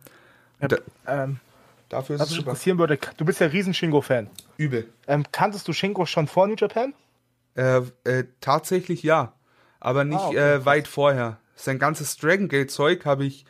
[0.60, 1.40] Ja, da, ähm,
[1.88, 4.28] dafür ist was es mich interessieren würde, du bist ja riesen Shingo-Fan.
[4.56, 4.88] Übel.
[5.06, 6.94] Ähm, kanntest du Shingo schon vor New Japan?
[7.54, 9.34] Äh, äh, tatsächlich ja,
[9.78, 11.38] aber nicht ah, okay, äh, weit vorher.
[11.64, 13.44] Sein ganzes Dragon Gate Zeug habe ich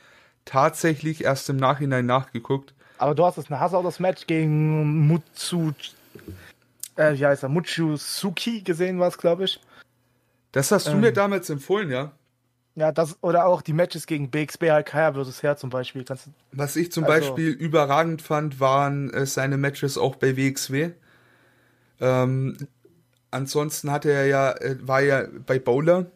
[0.45, 2.75] tatsächlich erst im Nachhinein nachgeguckt.
[2.99, 5.73] Aber du hast das Hass das Match gegen Mutsu,
[6.97, 9.61] äh, wie heißt er, Mutsusuki gesehen, was glaube ich.
[10.53, 12.13] Das hast du ähm, mir damals empfohlen, ja?
[12.75, 15.43] Ja, das oder auch die Matches gegen BXB Kaya vs.
[15.43, 16.05] Her zum Beispiel.
[16.05, 20.91] Kannst Was ich zum also, Beispiel überragend fand, waren äh, seine Matches auch bei WXW.
[22.01, 22.57] Ähm,
[23.31, 26.07] ansonsten hatte er ja, äh, war ja bei Bowler,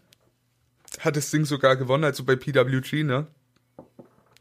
[1.01, 3.27] hat das Ding sogar gewonnen, also bei PWG, ne?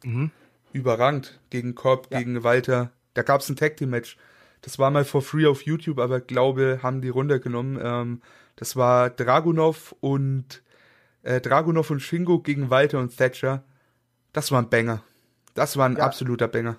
[0.03, 0.31] Mhm.
[0.73, 1.39] Überragend.
[1.49, 2.19] Gegen Cobb, ja.
[2.19, 2.91] gegen Walter.
[3.13, 4.17] Da gab es ein Tag Team Match.
[4.61, 7.79] Das war mal for free auf YouTube, aber glaube, haben die runtergenommen.
[7.81, 8.21] Ähm,
[8.55, 10.61] das war Dragunov und
[11.23, 13.63] äh, Dragunov und Shingo gegen Walter und Thatcher.
[14.31, 15.03] Das war ein Banger.
[15.53, 16.03] Das war ein ja.
[16.03, 16.77] absoluter Banger.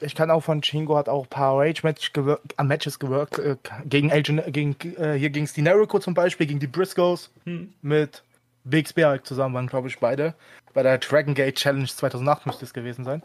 [0.00, 3.38] Ich kann auch von Shingo hat auch ein paar Rage-Matches gewir äh, Matches gewirkt.
[3.38, 7.72] Äh, gegen, Agent, gegen äh, hier gegen Dinerico zum Beispiel, gegen die Briscoes hm.
[7.80, 8.22] mit
[8.64, 10.34] Halt zusammen waren, glaube ich, beide.
[10.72, 13.22] Bei der Dragon Gate Challenge 2008 müsste es gewesen sein.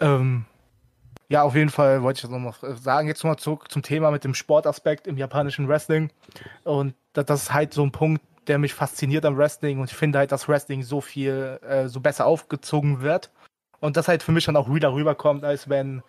[0.00, 0.44] Ähm,
[1.28, 3.08] ja, auf jeden Fall wollte ich das nochmal sagen.
[3.08, 6.10] Jetzt nochmal zurück zum Thema mit dem Sportaspekt im japanischen Wrestling.
[6.64, 10.18] Und das ist halt so ein Punkt, der mich fasziniert am Wrestling und ich finde
[10.18, 13.30] halt, dass Wrestling so viel, äh, so besser aufgezogen wird.
[13.80, 16.02] Und das halt für mich dann auch wieder rüberkommt, als wenn,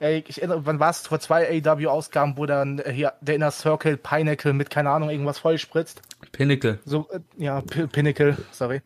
[0.00, 3.50] ey, ich erinnere, wann war es, vor zwei AW-Ausgaben, wo dann äh, hier der Inner
[3.50, 6.02] Circle Pinnacle mit, keine Ahnung, irgendwas vollspritzt.
[6.32, 6.78] Pinnacle.
[6.84, 8.82] So, äh, ja, P Pinnacle, sorry.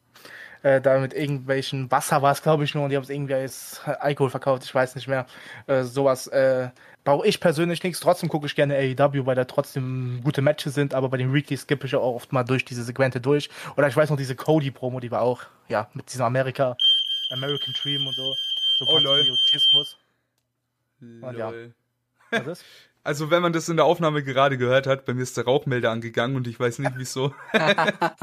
[0.62, 3.34] Äh, da mit irgendwelchen Wasser war es, glaube ich, nur, und die haben es irgendwie
[3.34, 5.26] als Alkohol verkauft, ich weiß nicht mehr.
[5.66, 6.68] Äh, sowas, äh,
[7.04, 7.98] brauche ich persönlich nichts.
[7.98, 11.56] Trotzdem gucke ich gerne AEW, weil da trotzdem gute Matches sind, aber bei den Weekly
[11.56, 13.50] skippe ich auch oft mal durch diese Segmente durch.
[13.76, 16.76] Oder ich weiß noch, diese Cody-Promo, die war auch, ja, mit diesem Amerika,
[17.32, 18.34] American Dream und so.
[18.78, 19.96] So oh, Patriotismus.
[21.02, 21.52] Und ja.
[23.04, 25.90] Also, wenn man das in der Aufnahme gerade gehört hat, bei mir ist der Rauchmelder
[25.90, 27.34] angegangen und ich weiß nicht wieso.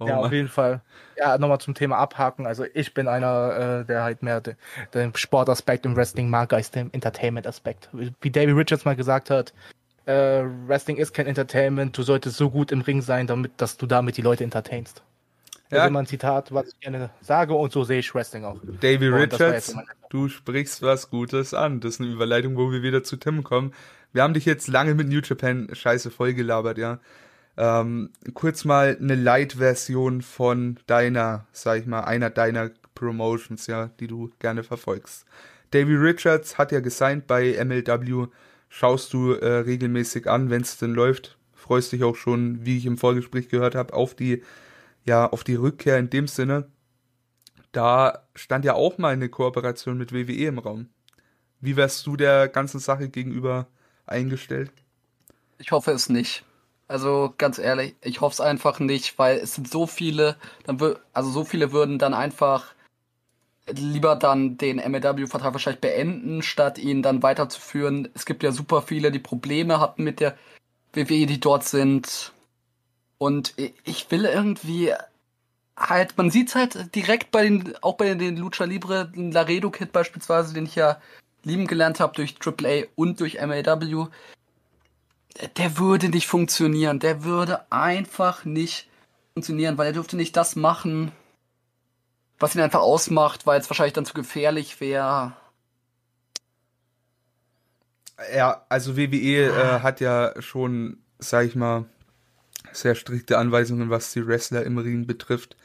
[0.00, 0.80] Oh ja, auf jeden Fall.
[1.16, 2.46] Ja, nochmal zum Thema abhaken.
[2.46, 4.54] Also ich bin einer, äh, der halt mehr de,
[4.94, 7.88] den Sportaspekt im Wrestling mag als den Entertainment-Aspekt.
[7.92, 9.52] Wie David Richards mal gesagt hat,
[10.06, 13.86] äh, Wrestling ist kein Entertainment, du solltest so gut im Ring sein, damit, dass du
[13.86, 15.02] damit die Leute entertainst.
[15.70, 15.86] Ja.
[15.86, 18.58] Immer ein Zitat, was ich gerne sage und so sehe ich Wrestling auch.
[18.80, 19.74] David Richards,
[20.08, 21.80] du sprichst was Gutes an.
[21.80, 23.74] Das ist eine Überleitung, wo wir wieder zu Tim kommen.
[24.12, 27.00] Wir haben dich jetzt lange mit New Japan scheiße vollgelabert, ja
[27.58, 34.06] ähm, kurz mal eine Light-Version von deiner, sag ich mal, einer deiner Promotions, ja, die
[34.06, 35.26] du gerne verfolgst.
[35.72, 38.28] Davy Richards hat ja gesigned bei MLW.
[38.68, 41.36] Schaust du äh, regelmäßig an, wenn es denn läuft.
[41.54, 44.42] Freust dich auch schon, wie ich im Vorgespräch gehört habe, auf die,
[45.08, 46.70] ja, auf die Rückkehr in dem Sinne.
[47.72, 50.88] Da stand ja auch mal eine Kooperation mit WWE im Raum.
[51.60, 53.66] Wie wärst du der ganzen Sache gegenüber
[54.06, 54.70] eingestellt?
[55.58, 56.44] Ich hoffe es nicht.
[56.86, 60.78] Also ganz ehrlich, ich hoffe es einfach nicht, weil es sind so viele, dann
[61.12, 62.74] also so viele würden dann einfach
[63.70, 68.08] lieber dann den MLW-Vertrag wahrscheinlich beenden, statt ihn dann weiterzuführen.
[68.14, 70.38] Es gibt ja super viele, die Probleme hatten mit der
[70.94, 72.32] WWE, die dort sind.
[73.18, 73.54] Und
[73.84, 74.94] ich will irgendwie
[75.76, 80.54] halt, man sieht halt direkt bei den, auch bei den Lucha Libre, Laredo Kid beispielsweise,
[80.54, 81.00] den ich ja
[81.42, 84.06] lieben gelernt habe durch AAA und durch MLW
[85.56, 86.98] der würde nicht funktionieren.
[86.98, 88.88] Der würde einfach nicht
[89.34, 91.12] funktionieren, weil er dürfte nicht das machen,
[92.38, 95.32] was ihn einfach ausmacht, weil es wahrscheinlich dann zu gefährlich wäre.
[98.34, 101.84] Ja, also WWE äh, hat ja schon, sag ich mal,
[102.72, 105.56] sehr strikte Anweisungen, was die Wrestler im Ring betrifft.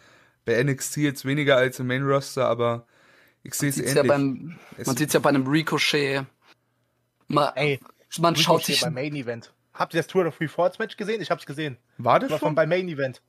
[0.45, 2.85] Bei NXT jetzt weniger als im Main Roster, aber
[3.43, 3.95] Ich sehe es ähnlich.
[3.95, 6.25] ja beim, man sieht es ja bei einem Ricochet.
[7.27, 7.79] Man, Ey,
[8.19, 9.53] man schaut Ricochet sich beim Main Event.
[9.73, 11.21] Habt ihr das Tour of Free Force Match gesehen?
[11.21, 11.77] Ich hab's gesehen.
[11.97, 12.55] War das Das war von schon?
[12.55, 13.21] beim Main Event.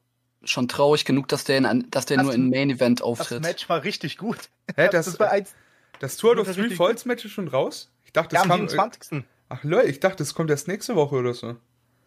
[0.42, 3.42] schon traurig genug, dass der, in, dass der Das- nur in Main Event Das auftritt.
[3.42, 4.36] Match war richtig gut.
[4.76, 5.54] Hä, das, das war eins,
[6.00, 7.90] das Tour of das Three Falls Match ist schon raus?
[8.04, 8.68] Ich dachte, ja, das am kam.
[8.68, 9.24] 27.
[9.48, 11.56] Ach Leute, ich dachte, das kommt erst nächste Woche oder so.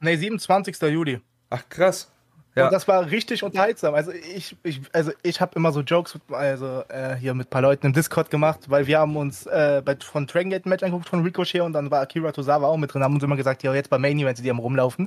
[0.01, 0.79] Nee, 27.
[0.91, 1.19] Juli.
[1.49, 2.11] Ach krass.
[2.55, 2.65] Ja.
[2.65, 3.93] Und das war richtig unterhaltsam.
[3.93, 7.49] Also ich, ich, also ich habe immer so Jokes mit, also, äh, hier mit ein
[7.51, 10.81] paar Leuten im Discord gemacht, weil wir haben uns äh, bei, von Dragon Gate Match
[10.81, 13.61] angeguckt von Ricochet und dann war Akira Tozawa auch mit drin, haben uns immer gesagt,
[13.61, 15.05] ja jetzt bei Main Event sind die am rumlaufen.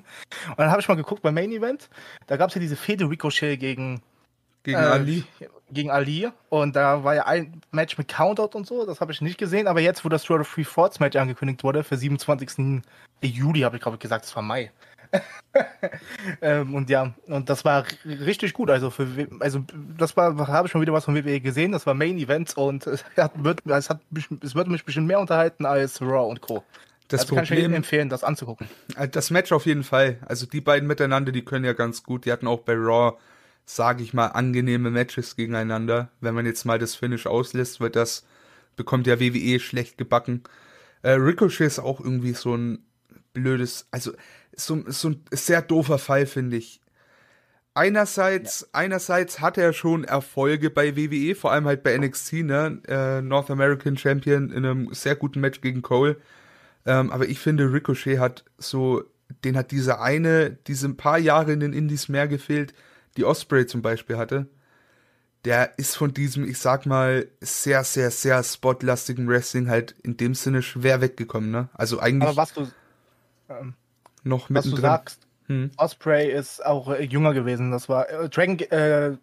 [0.48, 1.90] Und dann habe ich mal geguckt bei Main Event,
[2.28, 4.00] da gab es ja diese Fehde Ricochet gegen
[4.62, 5.24] Gegen äh, Ali.
[5.70, 6.28] Gegen Ali.
[6.50, 8.84] Und da war ja ein Match mit Countout und so.
[8.84, 9.66] Das habe ich nicht gesehen.
[9.66, 12.82] Aber jetzt, wo das Tour of Free Forts Match angekündigt wurde, für 27.
[13.22, 14.70] Juli, habe ich glaube ich gesagt, das war Mai.
[16.42, 18.70] ähm, und ja, und das war richtig gut.
[18.70, 19.06] Also, für,
[19.40, 19.64] also
[19.98, 21.72] das war, habe ich schon wieder was von WWE gesehen.
[21.72, 25.06] Das war Main Event und es, hat, wird, es, hat, mich- es wird mich bestimmt
[25.08, 26.62] mehr unterhalten als Raw und Co.
[27.08, 28.68] Das also kann ich jedem Problem, empfehlen, das anzugucken.
[28.96, 30.18] äh, das Match auf jeden Fall.
[30.26, 32.24] Also die beiden miteinander, die können ja ganz gut.
[32.24, 33.16] Die hatten auch bei Raw,
[33.64, 36.10] sage ich mal, angenehme Matches gegeneinander.
[36.20, 38.24] Wenn man jetzt mal das Finish auslässt, weil das
[38.76, 40.44] bekommt ja WWE schlecht gebacken.
[41.02, 42.84] Äh, Ricochet ist auch irgendwie so ein
[43.32, 44.12] blödes, also
[44.52, 46.80] so, so ein sehr doofer Fall, finde ich.
[47.72, 52.82] Einerseits, einerseits hat er schon Erfolge bei WWE, vor allem halt bei NXT, ne?
[52.88, 56.16] Äh, North American Champion in einem sehr guten Match gegen Cole.
[56.84, 59.04] Ähm, aber ich finde, Ricochet hat so,
[59.44, 62.74] den hat diese eine, diese ein paar Jahre in den Indies mehr gefehlt,
[63.16, 64.48] die Osprey zum Beispiel hatte.
[65.44, 70.34] Der ist von diesem, ich sag mal, sehr, sehr, sehr spotlastigen Wrestling halt in dem
[70.34, 71.70] Sinne schwer weggekommen, ne?
[71.72, 72.68] Also eigentlich Aber was du,
[74.24, 75.72] noch was du sagst, Hm.
[75.78, 77.72] Osprey ist auch äh, jünger gewesen.
[77.72, 78.58] Das war äh, Dragon.
[78.70, 79.16] Äh,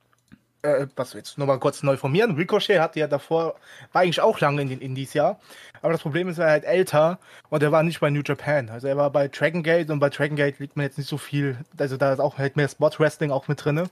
[0.64, 2.36] äh, was jetzt nur mal kurz neu formieren.
[2.36, 3.56] Ricochet hatte ja davor,
[3.94, 5.40] war eigentlich auch lange in den Indies, ja.
[5.82, 8.70] Aber das Problem ist, er war halt älter und er war nicht bei New Japan.
[8.70, 11.18] Also er war bei Dragon Gate und bei Dragon Gate liegt man jetzt nicht so
[11.18, 11.58] viel.
[11.78, 13.86] Also da ist auch halt mehr Spot Wrestling auch mit drinne.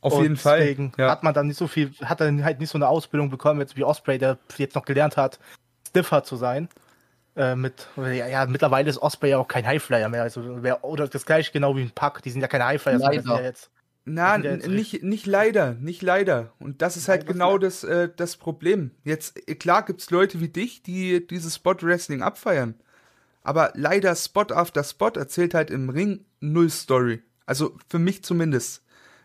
[0.00, 0.58] Auf und jeden Fall.
[0.58, 1.10] Deswegen Ja.
[1.10, 3.76] hat man dann nicht so viel, hat dann halt nicht so eine Ausbildung bekommen, jetzt
[3.76, 5.38] wie Osprey, der jetzt noch gelernt hat,
[5.88, 6.68] stiffer zu sein.
[7.36, 10.22] Äh, mit, ja, ja, mittlerweile ist Osprey ja auch kein Highflyer mehr.
[10.22, 13.24] Also wer, oder das gleiche genau wie ein Pack, die sind ja keine Highflyer, sondern
[13.24, 13.40] Leider.
[13.40, 13.70] ja jetzt.
[14.04, 16.52] Na, ja jetzt nicht, nicht leider, nicht leider.
[16.58, 18.90] Und das ist halt Nein, genau das, äh, das Problem.
[19.02, 22.74] Jetzt, äh, klar gibt's Leute wie dich, die dieses Spot-Wrestling abfeiern.
[23.42, 27.22] Aber leider Spot after Spot erzählt halt im Ring null Story.
[27.46, 28.82] Also für mich zumindest.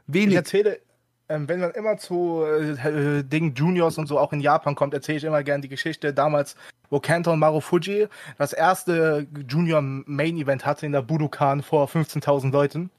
[0.07, 0.35] Ich Wenig.
[0.35, 0.79] erzähle,
[1.29, 4.95] ähm, wenn man immer zu äh, äh, Dingen Juniors und so auch in Japan kommt,
[4.95, 6.55] erzähle ich immer gerne die Geschichte damals,
[6.89, 8.07] wo Kenta und Marufuji
[8.39, 12.89] das erste Junior Main Event hatte in der Budokan vor 15.000 Leuten.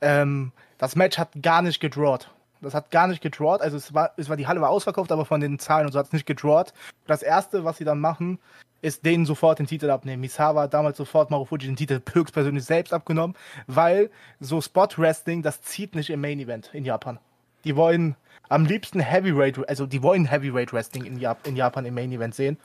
[0.00, 2.30] Ähm, das Match hat gar nicht gedrawt.
[2.60, 3.60] Das hat gar nicht gedrawt.
[3.60, 5.98] Also es war, es war die Halle war ausverkauft, aber von den Zahlen und so
[5.98, 6.72] hat es nicht gedrawt.
[7.06, 8.38] Das erste, was sie dann machen,
[8.82, 10.20] ist denen sofort den Titel abnehmen.
[10.20, 15.62] Misawa hat damals sofort Marufuji den Titel höchstpersönlich selbst abgenommen, weil so Spot Wrestling, das
[15.62, 17.18] zieht nicht im Main Event in Japan.
[17.68, 18.16] Die wollen
[18.48, 22.34] am liebsten Heavyweight, also die wollen Heavyweight Wrestling in, Jap in Japan im Main Event
[22.34, 22.56] sehen.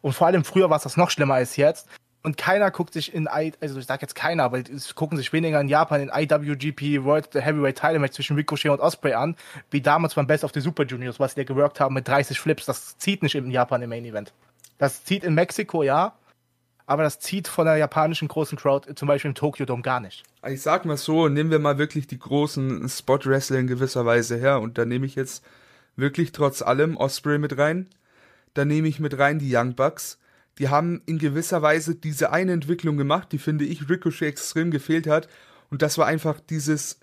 [0.00, 1.86] Und vor allem früher war es das noch schlimmer als jetzt.
[2.22, 5.34] Und keiner guckt sich in I, also ich sag jetzt keiner, aber es gucken sich
[5.34, 9.36] weniger in Japan in IWGP World Heavyweight Title Match zwischen Ricochet und Osprey an,
[9.70, 12.64] wie damals beim Best of the Super Juniors, was die geworkt haben mit 30 Flips.
[12.64, 14.32] Das zieht nicht in Japan im Main Event.
[14.78, 16.14] Das zieht in Mexiko, ja,
[16.88, 20.22] aber das zieht von der japanischen großen Crowd, zum Beispiel im Tokyo Dome, gar nicht.
[20.48, 24.60] Ich sag mal so, nehmen wir mal wirklich die großen Spot-Wrestler in gewisser Weise her.
[24.62, 25.44] Und da nehme ich jetzt
[25.96, 27.88] wirklich trotz allem Osprey mit rein.
[28.54, 30.18] Da nehme ich mit rein die Young Bucks.
[30.56, 35.06] Die haben in gewisser Weise diese eine Entwicklung gemacht, die finde ich Ricochet extrem gefehlt
[35.06, 35.28] hat.
[35.70, 37.00] Und das war einfach dieses,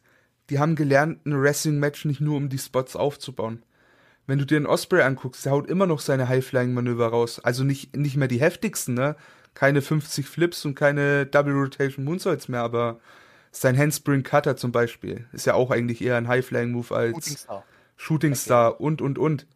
[0.50, 3.62] die haben gelernt, ein Wrestling-Match nicht nur um die Spots aufzubauen.
[4.26, 7.40] Wenn du dir einen Osprey anguckst, der haut immer noch seine High-Flying-Manöver raus.
[7.40, 9.16] Also nicht, nicht mehr die heftigsten, ne?
[9.56, 13.00] Keine 50 Flips und keine Double Rotation Moonsaults mehr, aber
[13.52, 17.66] sein Handspring Cutter zum Beispiel ist ja auch eigentlich eher ein High-Flying-Move als Shooting Star.
[17.96, 19.48] Shooting Star und, und, und.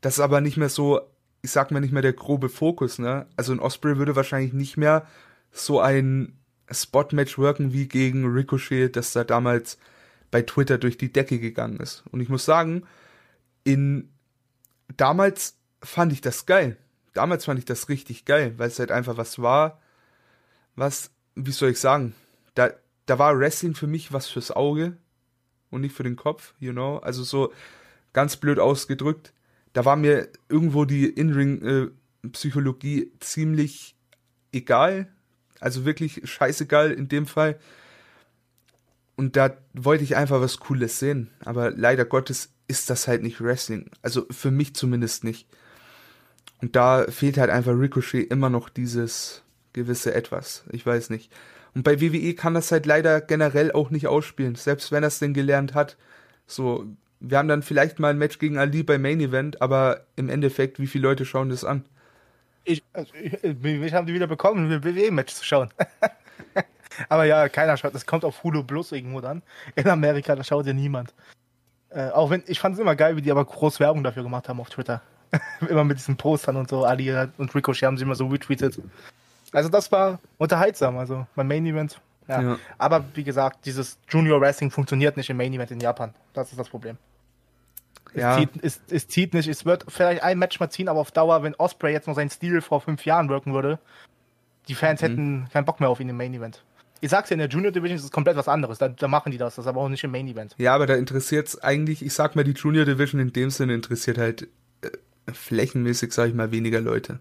[0.00, 1.00] Das ist aber nicht mehr so,
[1.42, 3.26] ich sag mal nicht mehr der grobe Fokus, ne?
[3.36, 5.06] Also ein Osprey würde wahrscheinlich nicht mehr
[5.52, 6.38] so ein
[6.70, 9.78] Spot-Match worken wie gegen Ricochet, das da damals
[10.30, 12.02] bei Twitter durch die Decke gegangen ist.
[12.10, 12.84] Und ich muss sagen,
[13.62, 14.08] in
[14.96, 16.76] damals fand ich das geil.
[17.14, 19.80] Damals fand ich das richtig geil, weil es halt einfach was war,
[20.76, 22.14] was, wie soll ich sagen,
[22.54, 22.70] da,
[23.06, 24.96] da war Wrestling für mich was fürs Auge
[25.70, 27.52] und nicht für den Kopf, you know, also so
[28.12, 29.32] ganz blöd ausgedrückt.
[29.72, 33.96] Da war mir irgendwo die In-Ring-Psychologie ziemlich
[34.52, 35.08] egal,
[35.60, 37.58] also wirklich scheißegal in dem Fall.
[39.16, 41.30] Und da wollte ich einfach was Cooles sehen.
[41.44, 43.90] Aber leider Gottes ist das halt nicht Wrestling.
[44.02, 45.48] Also für mich zumindest nicht.
[46.64, 49.42] Und da fehlt halt einfach Ricochet immer noch dieses
[49.74, 50.64] gewisse Etwas.
[50.72, 51.30] Ich weiß nicht.
[51.74, 55.18] Und bei WWE kann das halt leider generell auch nicht ausspielen, selbst wenn er es
[55.18, 55.98] denn gelernt hat.
[56.46, 56.86] So,
[57.20, 60.78] wir haben dann vielleicht mal ein Match gegen Ali bei Main Event, aber im Endeffekt,
[60.78, 61.84] wie viele Leute schauen das an?
[62.64, 62.82] Ich,
[63.42, 65.68] ich, mich haben die wieder bekommen, ein WWE-Match zu schauen.
[67.10, 67.94] aber ja, keiner schaut.
[67.94, 69.42] Das kommt auf Hulu Plus irgendwo dann.
[69.74, 71.12] In Amerika, da schaut ja niemand.
[71.90, 74.48] Äh, auch wenn, ich fand es immer geil, wie die aber groß Werbung dafür gemacht
[74.48, 75.02] haben auf Twitter.
[75.68, 76.84] immer mit diesen Postern und so.
[76.84, 78.80] Ali und Ricochet haben sie immer so retweetet.
[79.52, 82.00] Also das war unterhaltsam, also mein Main Event.
[82.26, 82.42] Ja.
[82.42, 82.58] ja.
[82.78, 86.14] Aber wie gesagt, dieses Junior Wrestling funktioniert nicht im Main Event in Japan.
[86.32, 86.96] Das ist das Problem.
[88.14, 88.36] Es, ja.
[88.36, 89.48] zieht, es, es zieht nicht.
[89.48, 92.30] Es wird vielleicht ein Match mal ziehen, aber auf Dauer, wenn Osprey jetzt noch seinen
[92.30, 93.78] Stil vor fünf Jahren wirken würde,
[94.68, 95.06] die Fans mhm.
[95.06, 96.64] hätten keinen Bock mehr auf ihn im Main Event.
[97.00, 98.78] Ich sag's ja, in der Junior Division ist es komplett was anderes.
[98.78, 100.54] Da, da machen die das, das ist aber auch nicht im Main Event.
[100.58, 103.74] Ja, aber da interessiert es eigentlich, ich sag mal, die Junior Division in dem Sinne
[103.74, 104.48] interessiert halt
[105.32, 107.18] flächenmäßig, sag ich mal, weniger Leute.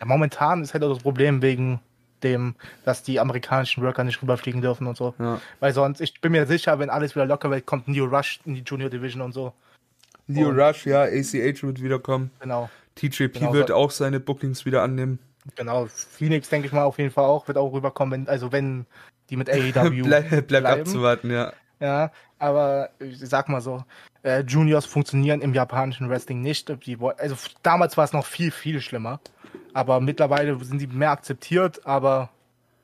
[0.00, 1.80] Ja, momentan ist halt auch das Problem wegen
[2.22, 5.14] dem, dass die amerikanischen Worker nicht rüberfliegen dürfen und so.
[5.18, 5.40] Ja.
[5.60, 8.54] Weil sonst, ich bin mir sicher, wenn alles wieder locker wird, kommt Neo Rush in
[8.54, 9.52] die Junior Division und so.
[10.26, 12.30] Neo und, Rush, ja, ACH wird wiederkommen.
[12.40, 12.70] Genau.
[12.94, 13.74] TJP genau, wird so.
[13.74, 15.18] auch seine Bookings wieder annehmen.
[15.56, 18.86] Genau, Phoenix denke ich mal auf jeden Fall auch, wird auch rüberkommen, wenn, also wenn
[19.30, 21.52] die mit AEW Bleib, bleibt abzuwarten, ja.
[21.80, 23.82] Ja, aber ich sag mal so,
[24.22, 26.68] äh, Juniors funktionieren im japanischen Wrestling nicht.
[26.86, 29.20] Die, also damals war es noch viel, viel schlimmer.
[29.74, 32.30] Aber mittlerweile sind die mehr akzeptiert, aber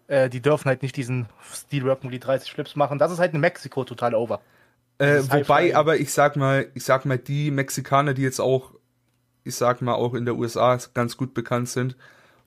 [0.09, 2.98] äh, die dürfen halt nicht diesen Steelwork um die 30 Flips machen.
[2.98, 4.40] Das ist halt in Mexiko total over.
[4.98, 8.72] Äh, wobei, aber ich sag mal, ich sag mal, die Mexikaner, die jetzt auch,
[9.44, 11.96] ich sag mal, auch in der USA ganz gut bekannt sind,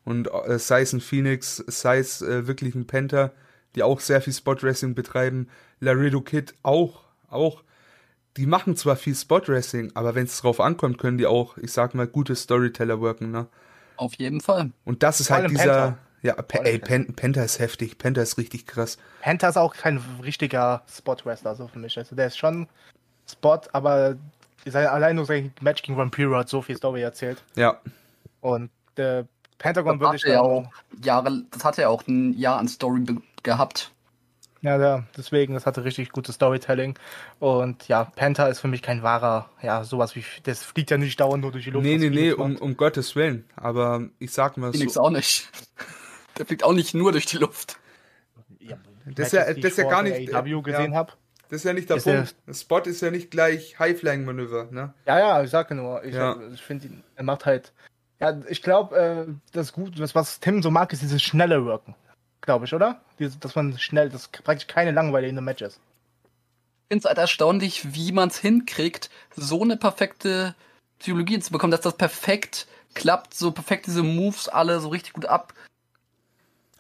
[0.04, 3.32] und äh, sei es ein Phoenix, sei es äh, wirklich ein Panther,
[3.76, 5.48] die auch sehr viel Spot Wrestling betreiben,
[5.80, 7.64] Laredo Kid auch, auch,
[8.38, 11.72] die machen zwar viel Spot Wrestling, aber wenn es drauf ankommt, können die auch, ich
[11.72, 13.48] sag mal, gute Storyteller wirken, ne?
[13.98, 14.72] Auf jeden Fall.
[14.86, 15.66] Und das ist Vor halt dieser.
[15.66, 15.98] Panther.
[16.24, 17.98] Ja, ey, Pen Penta ist heftig.
[17.98, 19.00] Penta ist richtig krass.
[19.22, 21.98] Penta ist auch kein richtiger Spot-Wrestler, so für mich.
[21.98, 22.68] Also der ist schon
[23.28, 24.18] Spot, aber
[24.72, 27.44] allein nur sein Match gegen Vampiro hat so viel Story erzählt.
[27.56, 27.82] Ja.
[28.42, 29.26] Und der
[29.58, 30.70] Pentagon würde ich ja auch
[31.04, 33.04] Jahre, das hat er auch ein Jahr an Story
[33.42, 33.91] gehabt.
[34.62, 36.98] Ja, ja, deswegen, das hatte richtig gutes Storytelling.
[37.40, 41.20] Und ja, Panther ist für mich kein wahrer, ja, sowas wie, das fliegt ja nicht
[41.20, 41.84] dauernd nur durch die Luft.
[41.84, 43.46] Nee, nee, nee, um, um Gottes Willen.
[43.56, 45.02] Aber ich sag mal Phoenix so.
[45.02, 45.50] auch nicht.
[46.38, 47.78] Der fliegt auch nicht nur durch die Luft.
[48.60, 50.34] Ja, das ist ja, das ist ja gar nicht.
[50.34, 51.14] AW gesehen ja, habe.
[51.50, 52.36] Das ist ja nicht der ist Punkt.
[52.48, 54.94] Der, Spot ist ja nicht gleich High-Flying-Manöver, ne?
[55.06, 56.38] Ja, ja, ich sage nur, ich, ja.
[56.54, 57.74] ich finde, er macht halt,
[58.22, 61.94] ja, ich glaube, äh, das gut, das, was Tim so mag, ist dieses schnelle Worken
[62.42, 63.02] glaube ich, oder?
[63.20, 65.80] Dass man schnell, dass praktisch keine Langeweile in den Matches.
[66.84, 70.56] Ich finde es halt erstaunlich, wie man es hinkriegt, so eine perfekte
[71.00, 75.26] Psychologie zu bekommen, dass das perfekt klappt, so perfekt diese Moves alle so richtig gut
[75.26, 75.54] ab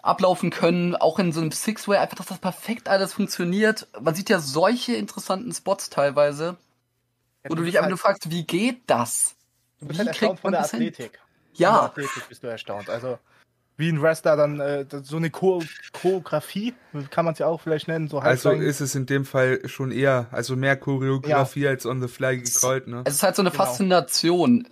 [0.01, 3.87] ablaufen können, auch in so einem Six-Way, einfach, dass das perfekt alles funktioniert.
[3.99, 6.57] Man sieht ja solche interessanten Spots teilweise,
[7.43, 9.35] ja, wo du dich einfach halt, nur fragst, wie geht das?
[9.79, 11.11] Du bist wie halt erstaunt von der Athletik.
[11.11, 11.19] Hin?
[11.53, 11.69] Ja.
[11.69, 12.89] Von der Athletik bist du erstaunt.
[12.89, 13.19] Also,
[13.81, 16.73] wie ein Wrestler dann äh, so eine Choreografie,
[17.09, 18.07] kann man es ja auch vielleicht nennen.
[18.07, 21.71] So also ist es in dem Fall schon eher, also mehr Choreografie ja.
[21.71, 22.87] als on the fly gecallt.
[22.87, 23.01] Ne?
[23.05, 23.65] Es ist halt so eine genau.
[23.65, 24.67] Faszination.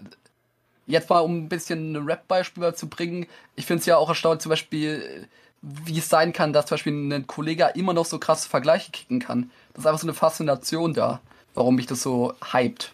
[0.85, 3.25] Jetzt mal, um ein bisschen ein Rap-Beispiel zu bringen.
[3.55, 5.27] Ich finde es ja auch erstaunlich, zum Beispiel,
[5.61, 9.19] wie es sein kann, dass zum Beispiel ein Kollege immer noch so krasse Vergleiche kicken
[9.19, 9.51] kann.
[9.73, 11.19] Das ist einfach so eine Faszination da,
[11.55, 12.93] warum mich das so hypt.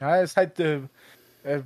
[0.00, 0.60] Ja, es ist halt.
[0.60, 0.80] Äh,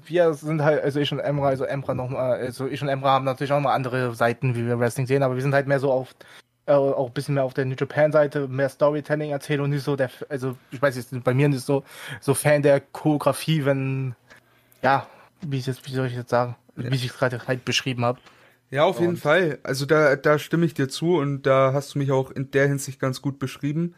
[0.06, 3.10] wir sind halt, also ich und Emra, also Emra noch mal, also ich und Emra
[3.10, 5.80] haben natürlich auch noch andere Seiten, wie wir Wrestling sehen, aber wir sind halt mehr
[5.80, 6.14] so auf,
[6.66, 9.84] äh, auch ein bisschen mehr auf der New Japan Seite, mehr Storytelling erzählen und nicht
[9.84, 11.84] so der, also ich weiß jetzt, bei mir nicht so,
[12.20, 14.14] so Fan der Choreografie, wenn,
[14.82, 15.06] ja,
[15.40, 16.90] wie ich jetzt, wie soll ich jetzt sagen, ja.
[16.90, 18.20] wie ich es gerade halt beschrieben habe.
[18.70, 19.58] Ja, auf und jeden Fall.
[19.62, 22.68] Also da, da stimme ich dir zu und da hast du mich auch in der
[22.68, 23.94] Hinsicht ganz gut beschrieben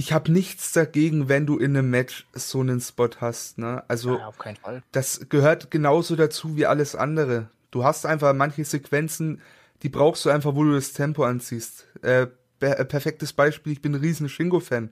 [0.00, 3.58] ich habe nichts dagegen, wenn du in einem Match so einen Spot hast.
[3.58, 3.84] Ne?
[3.86, 4.82] Also ja, auf keinen Fall.
[4.92, 7.50] das gehört genauso dazu wie alles andere.
[7.70, 9.42] Du hast einfach manche Sequenzen,
[9.82, 11.86] die brauchst du einfach, wo du das Tempo anziehst.
[12.00, 12.28] Äh,
[12.60, 14.90] äh perfektes Beispiel, ich bin ein riesen Shingo-Fan.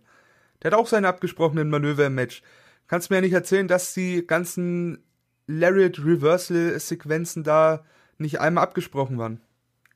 [0.63, 2.43] Der hat auch seine abgesprochenen Manöver im Match.
[2.87, 5.03] Kannst mir ja nicht erzählen, dass die ganzen
[5.47, 7.83] Lariat Reversal Sequenzen da
[8.19, 9.41] nicht einmal abgesprochen waren.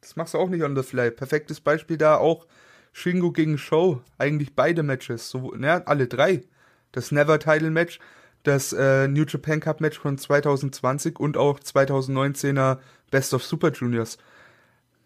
[0.00, 1.10] Das machst du auch nicht on the fly.
[1.10, 2.46] Perfektes Beispiel da auch
[2.92, 6.42] Shingo gegen Show, eigentlich beide Matches, so, ne, alle drei.
[6.92, 7.98] Das Never Title Match,
[8.42, 12.78] das äh, New Japan Cup Match von 2020 und auch 2019er
[13.10, 14.18] Best of Super Juniors.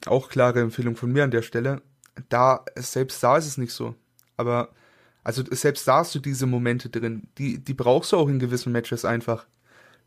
[0.06, 1.82] Auch klare Empfehlung von mir an der Stelle.
[2.28, 3.94] Da, selbst da ist es nicht so.
[4.36, 4.70] Aber,
[5.22, 7.28] also selbst da hast du diese Momente drin.
[7.38, 9.46] Die, die brauchst du auch in gewissen Matches einfach.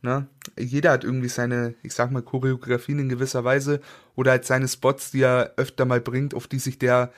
[0.02, 0.28] Ne?
[0.58, 3.82] Jeder hat irgendwie seine, ich sag mal, Choreografien in gewisser Weise
[4.16, 7.12] oder halt seine Spots, die er öfter mal bringt, auf die sich der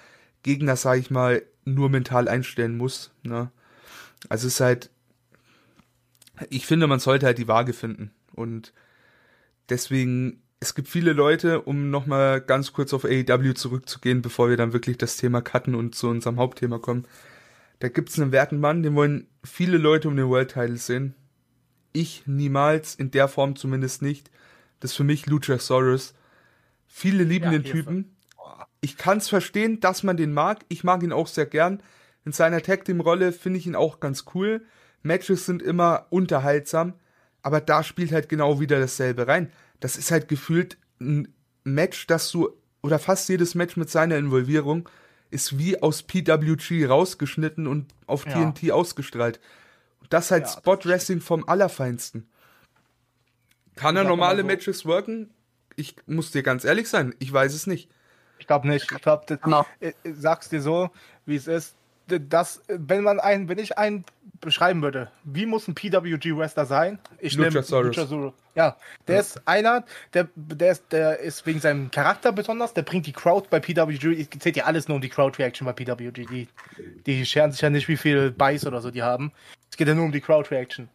[0.44, 3.12] Gegner, sag ich mal, nur mental einstellen muss.
[3.24, 3.52] Ne?
[4.30, 4.90] Also es ist halt,
[6.50, 8.12] ich finde, man sollte halt die Waage finden.
[8.34, 8.74] Und
[9.70, 14.74] deswegen, es gibt viele Leute, um nochmal ganz kurz auf AEW zurückzugehen, bevor wir dann
[14.74, 17.06] wirklich das Thema cutten und zu unserem Hauptthema kommen.
[17.80, 21.16] Da gibt's einen werten Mann, den wollen viele Leute um den World Title sehen.
[21.94, 24.30] Ich niemals, in der Form zumindest nicht.
[24.80, 26.14] Das ist für mich Luchasaurus.
[26.88, 28.16] Viele lieben ja, den Typen.
[28.82, 30.66] Ich kann's verstehen, dass man den mag.
[30.70, 31.82] Ich mag ihn auch sehr gern.
[32.26, 34.66] In seiner Tag Team Rolle finde ich ihn auch ganz cool.
[35.04, 36.94] Matches sind immer unterhaltsam,
[37.42, 39.52] aber da spielt halt genau wieder dasselbe rein.
[39.80, 41.34] Das ist halt gefühlt ein
[41.64, 42.50] Match, das du
[42.84, 44.90] oder fast jedes Match mit seiner Involvierung
[45.30, 48.52] ist wie aus PWG rausgeschnitten und auf ja.
[48.52, 49.40] TNT ausgestrahlt.
[50.02, 52.28] Und das halt ja, Spot Wrestling vom Allerfeinsten.
[53.76, 54.48] Kann er normale so.
[54.48, 55.34] Matches worken?
[55.78, 57.90] Ich muss dir ganz ehrlich sein, ich weiß es nicht.
[58.42, 58.92] Ich glaube nicht.
[58.92, 59.66] Ich glaube, no.
[59.80, 60.90] ich, ich sag's dir so,
[61.26, 61.76] wie es ist
[62.20, 64.04] das, wenn man einen, wenn ich einen
[64.42, 67.00] beschreiben würde, wie muss ein PWG Wrestler sein?
[67.20, 68.34] Ich nehme Luchasaurus.
[68.56, 68.76] Ja,
[69.08, 69.22] der ja.
[69.22, 73.48] ist einer, der, der ist, der ist wegen seinem Charakter besonders, der bringt die Crowd
[73.50, 76.26] bei PWG, es zählt ja alles nur um die Crowd Reaction bei PWG.
[76.26, 76.48] Die,
[77.06, 79.32] die scheren sich ja nicht, wie viel Bice oder so die haben.
[79.70, 80.90] Es geht ja nur um die Crowd Reaction.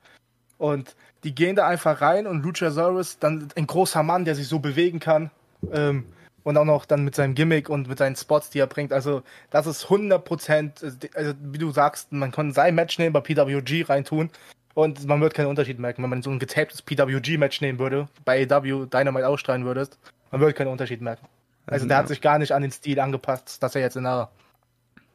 [0.59, 4.59] Und die gehen da einfach rein und Luchasaurus, dann ein großer Mann, der sich so
[4.59, 5.31] bewegen kann,
[5.73, 6.05] ähm,
[6.47, 8.93] und auch noch dann mit seinem Gimmick und mit seinen Spots, die er bringt.
[8.93, 13.83] Also das ist 100%, also wie du sagst, man kann sein Match nehmen, bei PWG
[13.89, 14.31] reintun
[14.75, 16.05] und man wird keinen Unterschied merken.
[16.05, 19.99] Wenn man so ein getaptes PWG-Match nehmen würde, bei AW Dynamite ausstrahlen würdest,
[20.31, 21.27] man würde keinen Unterschied merken.
[21.67, 24.31] Also der hat sich gar nicht an den Stil angepasst, dass er jetzt in einer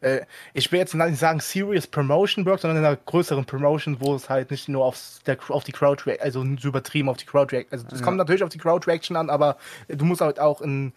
[0.02, 4.16] äh, ich will jetzt nicht sagen Serious Promotion wirkt, sondern in einer größeren Promotion, wo
[4.16, 7.86] es halt nicht nur aufs, der, auf die Crowd also übertrieben auf die Crowd also
[7.90, 8.04] es ja.
[8.04, 9.56] kommt natürlich auf die Crowd Reaction an, aber
[9.88, 10.92] du musst halt auch in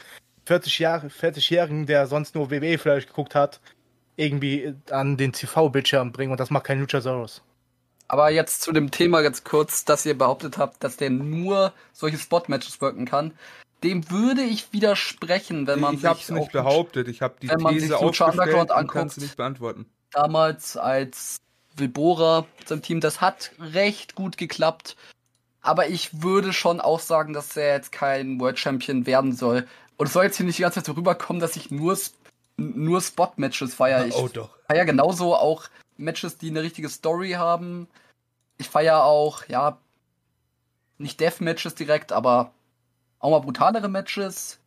[0.46, 3.60] 40 Jahre, 40-Jährigen, der sonst nur WWE vielleicht geguckt hat,
[4.16, 7.42] irgendwie an den TV-Bildschirm bringen und das macht kein Luchasaurus.
[8.08, 12.18] Aber jetzt zu dem Thema ganz kurz, dass ihr behauptet habt, dass der nur solche
[12.18, 13.32] Spot-Matches wirken kann.
[13.82, 16.10] Dem würde ich widersprechen, wenn man ich sich.
[16.10, 19.16] Ich hab's nicht behauptet, ich habe die wenn man These sich aufgestellt und anguckt, kannst
[19.16, 19.86] du nicht beantworten.
[20.12, 21.38] Damals als
[21.76, 24.96] Wilbora zum Team, das hat recht gut geklappt.
[25.60, 29.66] Aber ich würde schon auch sagen, dass er jetzt kein World Champion werden soll,
[29.96, 31.96] und es soll jetzt hier nicht die ganze Zeit so rüberkommen, dass ich nur,
[32.56, 34.06] nur Spot-Matches feiere.
[34.06, 34.50] Ich oh, doch.
[34.68, 37.88] feiere genauso auch Matches, die eine richtige Story haben.
[38.58, 39.78] Ich feiere auch, ja,
[40.98, 42.52] nicht Death-Matches direkt, aber
[43.18, 44.58] auch mal brutalere Matches.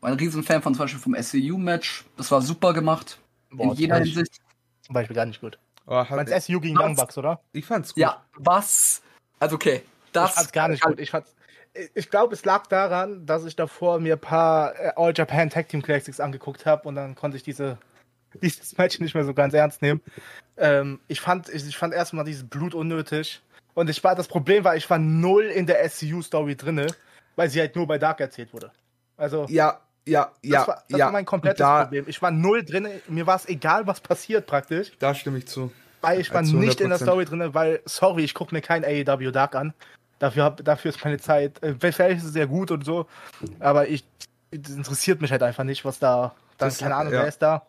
[0.00, 2.04] War ein Riesenfan von zum Beispiel vom SCU-Match.
[2.16, 3.18] Das war super gemacht.
[3.50, 4.40] Boah, in jeder Hinsicht.
[4.82, 5.58] Zum Beispiel gar nicht gut.
[5.86, 7.40] Oh, Meinst SCU gegen Young Bucks, oder?
[7.52, 8.02] Ich fand's gut.
[8.02, 9.02] Ja, was?
[9.38, 9.82] Also okay.
[10.12, 10.98] Das ich fand's gar nicht gut.
[10.98, 11.34] Ich fand's,
[11.94, 15.68] ich glaube, es lag daran, dass ich davor mir ein paar äh, All Japan Tag
[15.68, 17.78] Team Classics angeguckt habe und dann konnte ich diese,
[18.42, 20.00] dieses Match nicht mehr so ganz ernst nehmen.
[20.56, 23.42] Ähm, ich fand, ich, ich fand erstmal dieses Blut unnötig.
[23.74, 26.86] Und ich war, das Problem war, ich war null in der SCU-Story drinne,
[27.36, 28.72] weil sie halt nur bei Dark erzählt wurde.
[29.18, 29.46] Also.
[29.50, 30.60] Ja, ja, ja.
[30.60, 32.04] Das war, das ja, war mein komplettes da, Problem.
[32.08, 34.92] Ich war null drin, mir war es egal, was passiert praktisch.
[34.98, 35.72] Da stimme ich zu.
[36.00, 39.30] Weil ich war nicht in der Story drin, weil, sorry, ich gucke mir kein AEW
[39.30, 39.74] Dark an.
[40.18, 41.62] Dafür, hab, dafür ist meine Zeit.
[41.62, 43.06] Äh, vielleicht ist es sehr gut und so,
[43.58, 44.04] aber ich,
[44.50, 46.34] interessiert mich halt einfach nicht, was da.
[46.58, 47.20] da das, keine Ahnung, ja.
[47.20, 47.66] wer ist da?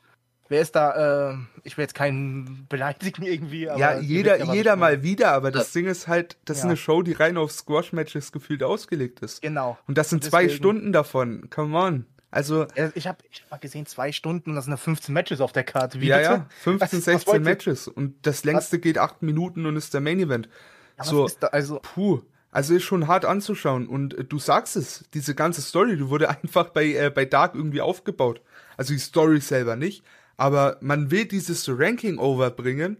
[0.50, 1.32] Wer ist da?
[1.32, 3.64] Äh, ich will jetzt keinen beleidigen irgendwie.
[3.64, 6.62] ja, jeder, ja, jeder mal wieder, aber das Ding ist halt, das ja.
[6.62, 9.42] ist eine Show, die rein auf Squash-Matches gefühlt ausgelegt ist.
[9.42, 9.78] Genau.
[9.88, 11.50] Und das sind und zwei Stunden davon.
[11.50, 12.06] Come on.
[12.32, 12.68] Also.
[12.96, 16.00] Ich habe ich hab gesehen, zwei Stunden und das sind 15 Matches auf der Karte.
[16.02, 16.30] Wie ja, bitte?
[16.30, 17.88] ja, 15, was, 16 was Matches.
[17.88, 18.82] Und das längste was?
[18.82, 20.50] geht acht Minuten und ist der Main Event.
[20.98, 22.22] Ja, so, da, also, puh.
[22.52, 26.30] Also ist schon hart anzuschauen und äh, du sagst es, diese ganze Story, die wurde
[26.44, 28.42] einfach bei, äh, bei Dark irgendwie aufgebaut.
[28.78, 30.04] Also die Story selber nicht,
[30.38, 32.98] aber man will dieses Ranking overbringen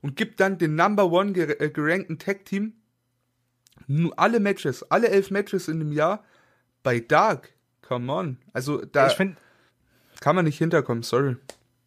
[0.00, 2.74] und gibt dann den Number One ger äh, gerankten Tag Team
[3.86, 6.24] nur alle Matches, alle elf Matches in einem Jahr
[6.82, 7.52] bei Dark.
[7.82, 8.38] Come on.
[8.52, 9.36] Also da find,
[10.20, 11.36] kann man nicht hinterkommen, sorry.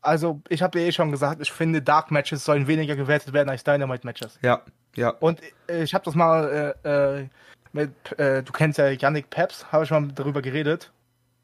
[0.01, 3.49] Also ich habe dir eh schon gesagt, ich finde Dark Matches sollen weniger gewertet werden
[3.49, 4.37] als Dynamite Matches.
[4.41, 4.63] Ja,
[4.95, 5.09] ja.
[5.09, 7.27] Und äh, ich habe das mal äh, äh,
[7.73, 10.91] mit, äh, du kennst ja Yannick Peps, habe ich mal darüber geredet.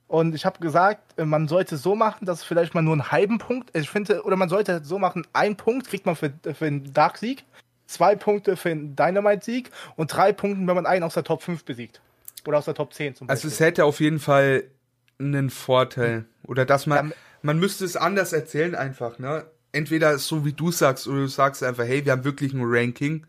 [0.07, 3.37] Und ich habe gesagt, äh, man sollte so machen, dass vielleicht mal nur einen halben
[3.37, 6.93] Punkt, ich finde, oder man sollte so machen, ein Punkt kriegt man für, für einen
[6.93, 7.45] Dark-Sieg,
[7.87, 11.63] zwei Punkte für einen Dynamite-Sieg und drei Punkte, wenn man einen aus der Top 5
[11.63, 12.01] besiegt.
[12.45, 13.47] Oder aus der Top 10 zum Beispiel.
[13.47, 14.63] Also es hätte auf jeden Fall
[15.19, 16.25] einen Vorteil.
[16.47, 19.45] Oder dass man, ja, man müsste es anders erzählen einfach, ne?
[19.73, 23.25] Entweder so wie du sagst, oder du sagst einfach, hey, wir haben wirklich ein Ranking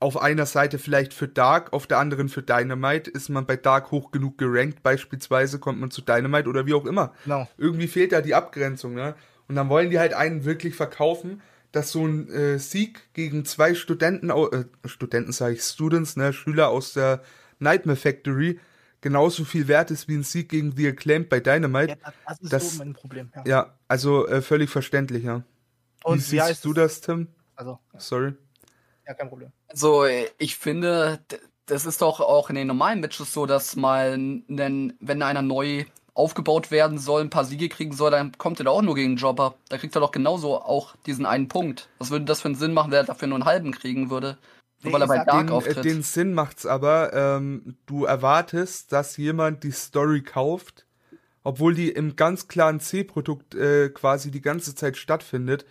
[0.00, 3.10] auf einer Seite vielleicht für Dark, auf der anderen für Dynamite.
[3.10, 6.86] Ist man bei Dark hoch genug gerankt, beispielsweise, kommt man zu Dynamite oder wie auch
[6.86, 7.12] immer.
[7.24, 7.48] Genau.
[7.58, 9.14] Irgendwie fehlt da die Abgrenzung, ne?
[9.46, 11.42] Und dann wollen die halt einen wirklich verkaufen,
[11.72, 16.68] dass so ein äh, Sieg gegen zwei Studenten, äh, Studenten sage ich, Students, ne, Schüler
[16.68, 17.22] aus der
[17.58, 18.58] Nightmare Factory,
[19.00, 21.98] genauso viel wert ist wie ein Sieg gegen The Acclaimed bei Dynamite.
[22.02, 23.30] Ja, das ist Das- so mein Problem.
[23.36, 23.42] Ja.
[23.46, 25.38] Ja, also äh, völlig verständlich, ja.
[25.38, 25.42] Wie
[26.04, 27.28] Und wie siehst heißt du das, Tim?
[27.54, 28.32] Also, Sorry.
[29.10, 29.50] Ja, kein Problem.
[29.68, 30.06] Also,
[30.38, 31.18] ich finde,
[31.66, 35.84] das ist doch auch in den normalen Matches so, dass mal, wenn einer neu
[36.14, 39.10] aufgebaut werden soll, ein paar Siege kriegen soll, dann kommt er doch auch nur gegen
[39.10, 39.54] einen Jobber.
[39.68, 41.88] Da kriegt er doch genauso auch diesen einen Punkt.
[41.98, 44.38] Was würde das für einen Sinn machen, der dafür nur einen halben kriegen würde?
[44.82, 45.84] Nur Nee, weil er bei Dark Den, äh, auftritt.
[45.84, 50.86] den Sinn macht's aber, ähm, du erwartest, dass jemand die Story kauft,
[51.42, 55.64] obwohl die im ganz klaren C-Produkt äh, quasi die ganze Zeit stattfindet,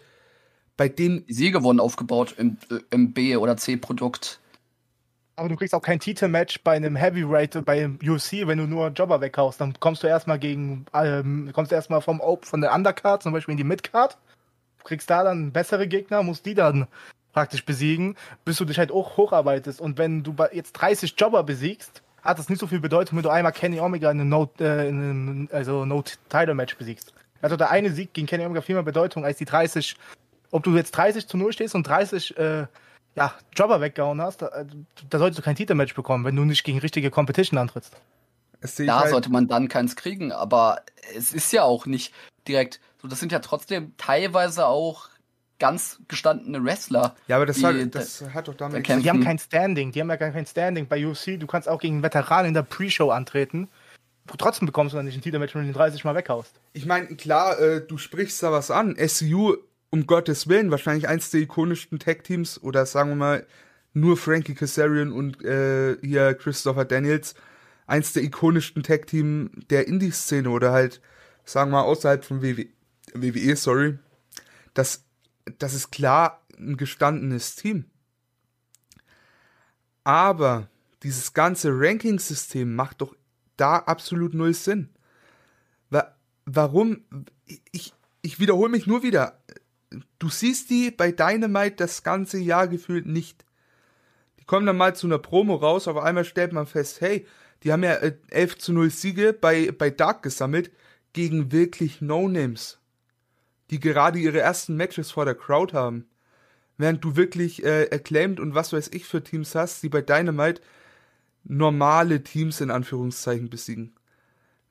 [0.79, 4.39] bei dem Die Siege wurden aufgebaut im, äh, im B- oder C-Produkt.
[5.35, 9.19] Aber du kriegst auch kein Titelmatch bei einem Heavyweight bei UFC, wenn du nur Jobber
[9.19, 9.59] weghaust.
[9.59, 13.33] Dann kommst du erstmal gegen, ähm, kommst du erstmal vom Op von der Undercard, zum
[13.33, 14.17] Beispiel in die Midcard.
[14.77, 16.87] Du kriegst da dann bessere Gegner, musst die dann
[17.33, 18.15] praktisch besiegen,
[18.45, 19.81] bis du dich halt auch hocharbeitest.
[19.81, 23.29] Und wenn du jetzt 30 Jobber besiegst, hat das nicht so viel Bedeutung, wenn du
[23.29, 27.13] einmal Kenny Omega in einem No, äh, in einem, also no Title Match besiegst.
[27.41, 29.97] Also der eine Sieg gegen Kenny Omega viel mehr Bedeutung als die 30.
[30.51, 32.65] Ob du jetzt 30 zu 0 stehst und 30 äh,
[33.15, 34.65] ja, Jobber weggehauen hast, da,
[35.09, 37.95] da solltest du kein Titelmatch bekommen, wenn du nicht gegen richtige Competition antrittst.
[38.77, 40.81] Da halt, sollte man dann keins kriegen, aber
[41.15, 42.13] es ist ja auch nicht
[42.47, 43.07] direkt so.
[43.07, 45.09] Das sind ja trotzdem teilweise auch
[45.59, 47.15] ganz gestandene Wrestler.
[47.27, 49.03] ja, aber das, die- hat, das hat doch damit kämpfen.
[49.03, 51.39] Die haben kein Standing, die haben ja gar kein Standing bei UFC.
[51.39, 53.69] Du kannst auch gegen Veteranen in der Pre-Show antreten.
[54.37, 56.53] Trotzdem bekommst du dann nicht ein Titelmatch, wenn du den 30 Mal weghaust.
[56.73, 58.95] Ich meine, klar, äh, du sprichst da was an.
[58.95, 59.55] SU,
[59.91, 63.47] um Gottes Willen, wahrscheinlich eins der ikonischsten Tag-Teams oder sagen wir mal
[63.93, 67.33] nur Frankie Kazarian und äh, hier Christopher Daniels,
[67.87, 71.01] eins der ikonischsten Tag-Team der Indie-Szene oder halt,
[71.43, 72.67] sagen wir mal, außerhalb von WWE,
[73.13, 73.97] WWE sorry.
[74.73, 75.03] Das,
[75.57, 77.85] das ist klar ein gestandenes Team.
[80.03, 80.69] Aber
[81.03, 83.15] dieses ganze Ranking-System macht doch
[83.57, 84.89] da absolut null Sinn.
[85.89, 86.15] Wa
[86.45, 87.03] warum?
[87.71, 89.39] Ich, ich wiederhole mich nur wieder.
[90.19, 93.45] Du siehst die bei Dynamite das ganze Jahr gefühlt nicht.
[94.39, 97.25] Die kommen dann mal zu einer Promo raus, auf einmal stellt man fest, hey,
[97.63, 100.71] die haben ja äh, 11 zu 0 Siege bei, bei Dark gesammelt
[101.13, 102.79] gegen wirklich No-Names,
[103.69, 106.07] die gerade ihre ersten Matches vor der Crowd haben.
[106.77, 110.61] Während du wirklich äh, acclaimed und was weiß ich für Teams hast, die bei Dynamite
[111.43, 113.93] normale Teams in Anführungszeichen besiegen.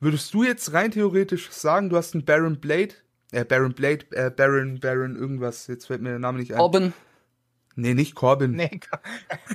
[0.01, 2.95] Würdest du jetzt rein theoretisch sagen, du hast einen Baron Blade,
[3.33, 6.61] äh, Baron Blade, äh, Baron, Baron irgendwas, jetzt fällt mir der Name nicht ein.
[6.61, 6.93] Robin,
[7.81, 8.53] Nee, nicht Corbin.
[8.57, 8.81] Nee,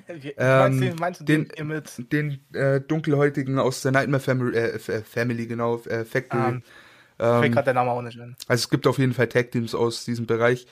[0.37, 5.45] Ähm, meinst du, den- den, Den äh, dunkelhäutigen aus der Nightmare Family, äh, äh, Family
[5.45, 6.41] genau, äh, Factory.
[6.41, 6.63] Ähm,
[7.19, 8.35] fällt ähm, gerade der Name auch nicht an.
[8.47, 10.67] also es gibt auf jeden Fall Tag Teams aus diesem Bereich.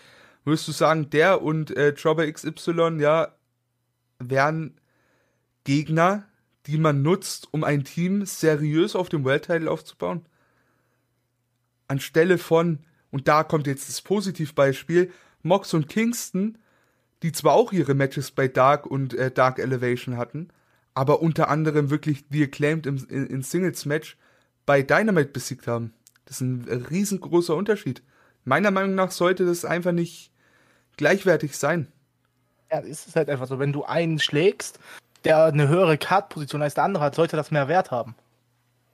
[0.45, 3.35] Würdest du sagen, der und äh, Jobber XY, ja,
[4.19, 4.79] wären
[5.65, 6.23] Gegner,
[6.67, 10.25] die man nutzt, um ein Team seriös auf dem World Title aufzubauen?
[11.87, 12.79] Anstelle von,
[13.11, 15.11] und da kommt jetzt das Positivbeispiel,
[15.43, 16.57] Mox und Kingston,
[17.23, 20.49] die zwar auch ihre Matches bei Dark und äh, Dark Elevation hatten,
[20.93, 24.17] aber unter anderem wirklich The Acclaimed im, in, in Singles-Match
[24.65, 25.93] bei Dynamite besiegt haben.
[26.25, 28.01] Das ist ein äh, riesengroßer Unterschied.
[28.43, 30.31] Meiner Meinung nach sollte das einfach nicht
[30.97, 31.91] gleichwertig sein.
[32.71, 34.79] Ja, es ist halt einfach so, wenn du einen schlägst,
[35.23, 38.15] der eine höhere Card-Position als der andere hat, sollte das mehr Wert haben.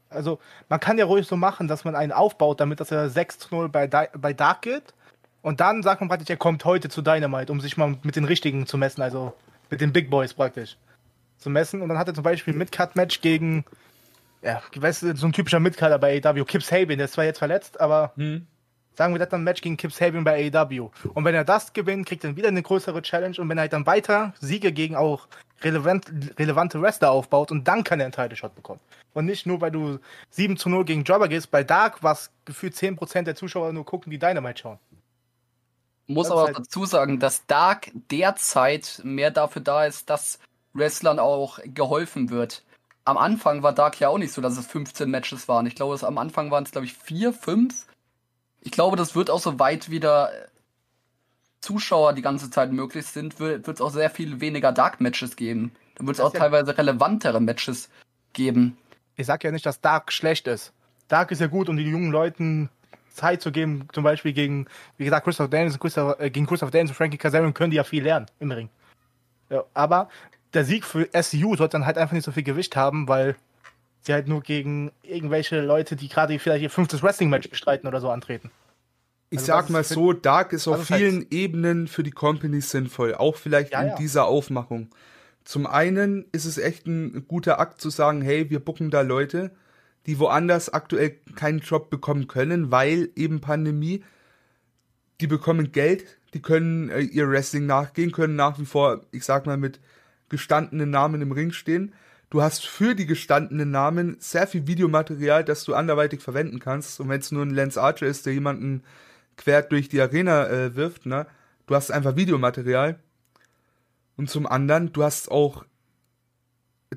[0.10, 0.40] Also,
[0.70, 3.56] man kann ja ruhig so machen, dass man einen aufbaut, damit dass er 6 zu
[3.56, 4.94] 0 bei, Di bei Dark geht.
[5.42, 8.26] Und dann sagt man praktisch, er kommt heute zu Dynamite, um sich mal mit den
[8.26, 9.34] Richtigen zu messen, also
[9.70, 10.78] mit den Big Boys praktisch
[11.38, 11.82] zu messen.
[11.82, 13.66] Und dann hat er zum Beispiel ein Mid-Cut-Match gegen,
[14.42, 17.40] ja, weißt du, so ein typischer Mid-Cutter bei AEW, Kip Sabian, der ist zwar jetzt
[17.40, 18.14] verletzt, aber
[18.98, 20.90] sagen wir, das dann ein Match gegen Kip Sabian bei AEW.
[21.14, 23.38] Und wenn er das gewinnt, kriegt er wieder eine größere Challenge.
[23.40, 25.28] Und wenn er halt dann weiter Siege gegen auch
[25.62, 28.80] relevant, relevante Wrestler aufbaut und dann kann er einen Title-Shot bekommen.
[29.14, 30.00] Und nicht nur, weil du
[30.32, 34.12] 7 zu 0 gegen Jobber gehst, bei Dark, was gefühlt 10% der Zuschauer nur gucken,
[34.12, 34.80] die Dynamite schauen.
[36.08, 40.40] muss Das aber halt- dazu sagen, dass Dark derzeit mehr dafür da ist, dass
[40.74, 42.64] Wrestlern auch geholfen wird.
[43.04, 45.66] Am Anfang war Dark ja auch nicht so, dass es 15 Matches waren.
[45.66, 47.86] Ich glaube, es, am Anfang waren es, glaube ich, 4, 5.
[48.62, 50.48] Ich glaube, das wird auch so weit wieder äh,
[51.62, 55.72] Zuschauer die ganze Zeit möglich sind, wird es auch sehr viel weniger Dark-Matches geben.
[55.96, 57.90] Dann wird es auch ja- teilweise relevantere Matches
[58.34, 58.78] geben.
[59.16, 60.74] Ich sag ja nicht, dass Dark schlecht ist.
[61.08, 62.70] Dark ist ja gut, um die jungen Leuten
[63.10, 66.70] Zeit zu geben, zum Beispiel gegen, wie gesagt, Christoph Daniels, und Christoph, äh, gegen Christoph
[66.70, 68.70] Daniels und Frankie Kazarian können die ja viel lernen im Ring.
[69.50, 70.10] Ja, aber
[70.54, 73.36] der Sieg für SU sollte dann halt einfach nicht so viel Gewicht haben, weil
[74.02, 78.10] sie halt nur gegen irgendwelche Leute, die gerade vielleicht ihr fünftes Wrestling-Match bestreiten oder so
[78.10, 78.52] antreten.
[79.30, 83.14] Ich Also sag mal so, Dark ist auf halt- vielen Ebenen für die Company sinnvoll,
[83.16, 83.96] auch vielleicht Ja, in ja.
[83.96, 84.90] dieser Aufmachung.
[85.44, 89.52] Zum einen ist es echt ein guter Akt zu sagen, hey, wir bucken da Leute,
[90.06, 94.04] die woanders aktuell keinen Job bekommen können, weil eben Pandemie,
[95.20, 99.46] die bekommen Geld, die können äh, ihr Wrestling nachgehen, können nach wie vor, ich sag
[99.46, 99.80] mal, mit
[100.30, 101.94] gestandenen Namen im Ring stehen.
[102.30, 107.00] Du hast für die gestandenen Namen sehr viel Videomaterial, das du anderweitig verwenden kannst.
[107.00, 108.84] Und wenn es nur ein Lance Archer ist, der jemanden
[109.38, 111.26] quer durch die Arena äh, wirft, ne?
[111.68, 113.00] Du hast einfach Videomaterial.
[114.18, 115.66] Und zum anderen, du hast auch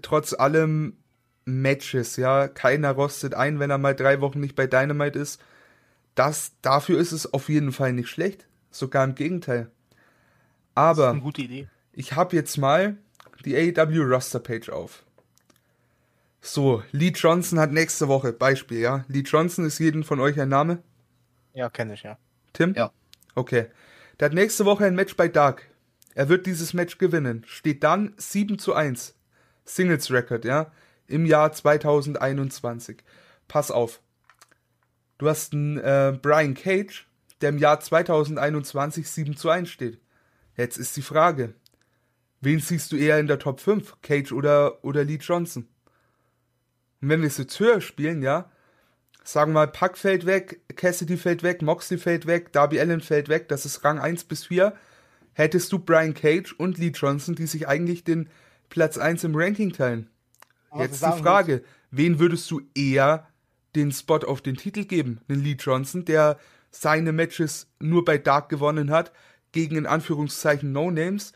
[0.03, 0.97] trotz allem
[1.45, 2.49] Matches, ja.
[2.49, 5.41] Keiner rostet ein, wenn er mal drei Wochen nicht bei Dynamite ist.
[6.16, 8.47] Das, dafür ist es auf jeden Fall nicht schlecht.
[8.72, 9.70] Sogar im Gegenteil.
[10.74, 11.68] Aber eine gute Idee.
[11.93, 12.97] ich habe jetzt mal
[13.45, 15.05] die AEW Roster Page auf.
[16.41, 19.05] So, Lee Johnson hat nächste Woche, Beispiel, ja.
[19.09, 20.82] Lee Johnson ist jedem von euch ein Name?
[21.53, 22.18] Ja, kenne ich, ja.
[22.53, 22.74] Tim?
[22.74, 22.93] Ja.
[23.34, 23.66] Okay.
[24.18, 25.66] Der hat nächste Woche ein Match bei Dark.
[26.14, 27.45] Er wird dieses Match gewinnen.
[27.47, 29.14] Steht dann 7 zu 1.
[29.64, 30.72] Singles Record, ja.
[31.07, 33.03] Im Jahr 2021.
[33.49, 34.01] Pass auf.
[35.18, 37.07] Du hast einen äh, Brian Cage,
[37.41, 40.01] der im Jahr 2021 7 zu 1 steht.
[40.57, 41.55] Jetzt ist die Frage.
[42.41, 44.01] Wen siehst du eher in der Top 5?
[44.03, 45.68] Cage oder, oder Lee Johnson?
[47.01, 48.51] Und wenn wir es jetzt höher spielen, ja,
[49.24, 53.28] sagen wir mal, Pack fällt weg, Cassidy fällt weg, Moxley fällt weg, Darby Allen fällt
[53.28, 54.74] weg, das ist Rang 1 bis 4,
[55.32, 58.28] hättest du Brian Cage und Lee Johnson, die sich eigentlich den
[58.68, 60.09] Platz 1 im Ranking teilen.
[60.70, 63.26] Aber Jetzt die Frage, wen würdest du eher
[63.74, 65.20] den Spot auf den Titel geben?
[65.28, 66.38] Den Lee Johnson, der
[66.70, 69.12] seine Matches nur bei Dark gewonnen hat,
[69.53, 71.32] gegen in Anführungszeichen No-Names,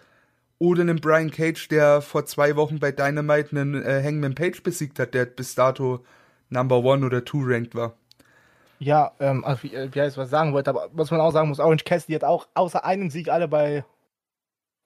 [0.65, 4.99] oder einen Brian Cage, der vor zwei Wochen bei Dynamite einen äh, Hangman Page besiegt
[4.99, 6.05] hat, der bis dato
[6.49, 7.95] Number One oder Two ranked war.
[8.79, 11.31] Ja, ähm, also wie, äh, wie heißt was ich sagen wollte, aber was man auch
[11.31, 13.85] sagen muss, Orange Cassidy hat auch außer einem Sieg alle bei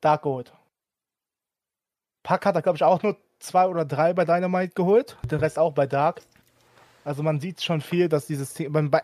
[0.01, 0.53] Dark geholt.
[2.23, 5.59] Pack hat er, glaube ich, auch nur zwei oder drei bei Dynamite geholt, den Rest
[5.59, 6.23] auch bei Dark.
[7.05, 9.01] Also man sieht schon viel, dass dieses Team, bei, bei,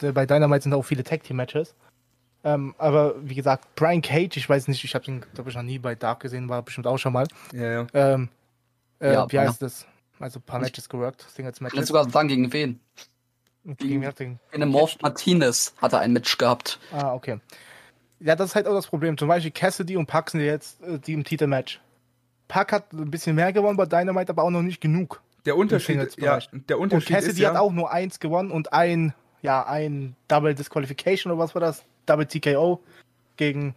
[0.00, 1.74] äh, bei Dynamite sind auch viele Tag Team Matches.
[2.44, 5.62] Ähm, aber wie gesagt, Brian Cage, ich weiß nicht, ich habe ihn, glaube ich, noch
[5.62, 7.26] nie bei Dark gesehen, war bestimmt auch schon mal.
[7.52, 7.86] Ja, ja.
[7.94, 8.28] Ähm,
[9.00, 9.42] äh, Ja, wie ja.
[9.42, 9.86] heißt das?
[10.18, 11.88] Also ein paar Matches geworkt, Singles Ich kann jetzt Matches.
[11.88, 12.80] sogar sagen, gegen wen.
[13.64, 14.00] Gegen
[14.50, 16.80] Gegen Morph Martinez hat er ein Match gehabt.
[16.90, 17.38] Ah, okay.
[18.18, 19.16] Ja, das ist halt auch das Problem.
[19.16, 21.80] Zum Beispiel Cassidy und Pack sind jetzt äh, die im Titelmatch.
[22.48, 25.22] Pack hat ein bisschen mehr gewonnen bei Dynamite, aber auch noch nicht genug.
[25.46, 26.38] Der Unterschied, ja,
[26.68, 30.14] der Und Unterschied Cassidy ist ja, hat auch nur eins gewonnen und ein, ja, ein
[30.28, 31.84] Double Disqualification oder was war das?
[32.06, 32.80] Double TKO
[33.36, 33.74] gegen,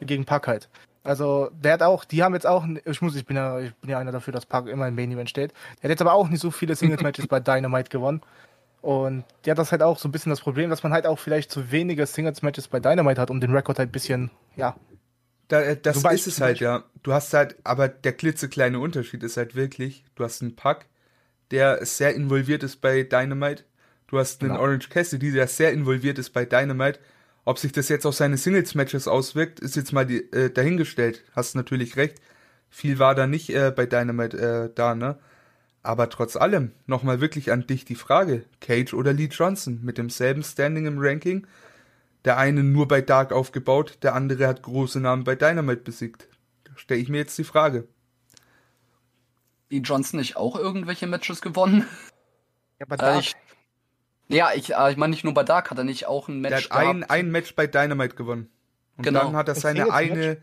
[0.00, 0.68] gegen Pack halt.
[1.04, 3.90] Also, der hat auch, die haben jetzt auch, ich muss, ich bin ja, ich bin
[3.90, 5.52] ja einer dafür, dass Pack immer im Main Event steht.
[5.76, 8.20] Der hat jetzt aber auch nicht so viele Singles-Matches bei Dynamite gewonnen.
[8.82, 11.18] Und ja, das ist halt auch so ein bisschen das Problem, dass man halt auch
[11.18, 14.76] vielleicht zu wenige Singles-Matches bei Dynamite hat, um den Rekord halt ein bisschen, ja,
[15.48, 16.84] da, äh, das Beispiel- ist es halt, ja.
[17.02, 20.86] Du hast halt, aber der klitzekleine Unterschied ist halt wirklich, du hast einen Pack,
[21.50, 23.64] der sehr involviert ist bei Dynamite.
[24.08, 24.62] Du hast einen Genau.
[24.62, 27.00] Orange Cassidy, der sehr involviert ist bei Dynamite.
[27.48, 31.24] Ob sich das jetzt auf seine Singles-Matches auswirkt, ist jetzt mal die, äh, dahingestellt.
[31.34, 32.20] Hast natürlich recht.
[32.68, 35.18] Viel war da nicht äh, bei Dynamite äh, da, ne?
[35.82, 40.42] Aber trotz allem, nochmal wirklich an dich die Frage, Cage oder Lee Johnson mit demselben
[40.42, 41.46] Standing im Ranking?
[42.26, 46.28] Der eine nur bei Dark aufgebaut, der andere hat große Namen bei Dynamite besiegt.
[46.64, 47.88] Da stelle ich mir jetzt die Frage.
[49.70, 51.86] Die Johnson nicht auch irgendwelche Matches gewonnen?
[52.78, 53.34] ja Äh, Dark, ich,
[54.28, 56.52] ja, ich, äh, ich meine nicht nur bei Dark hat er nicht auch ein Der
[56.52, 58.48] Match hat ein, ein Match bei Dynamite gewonnen.
[58.96, 59.24] Und Genau.
[59.24, 60.38] dann hat er Ein seine eine,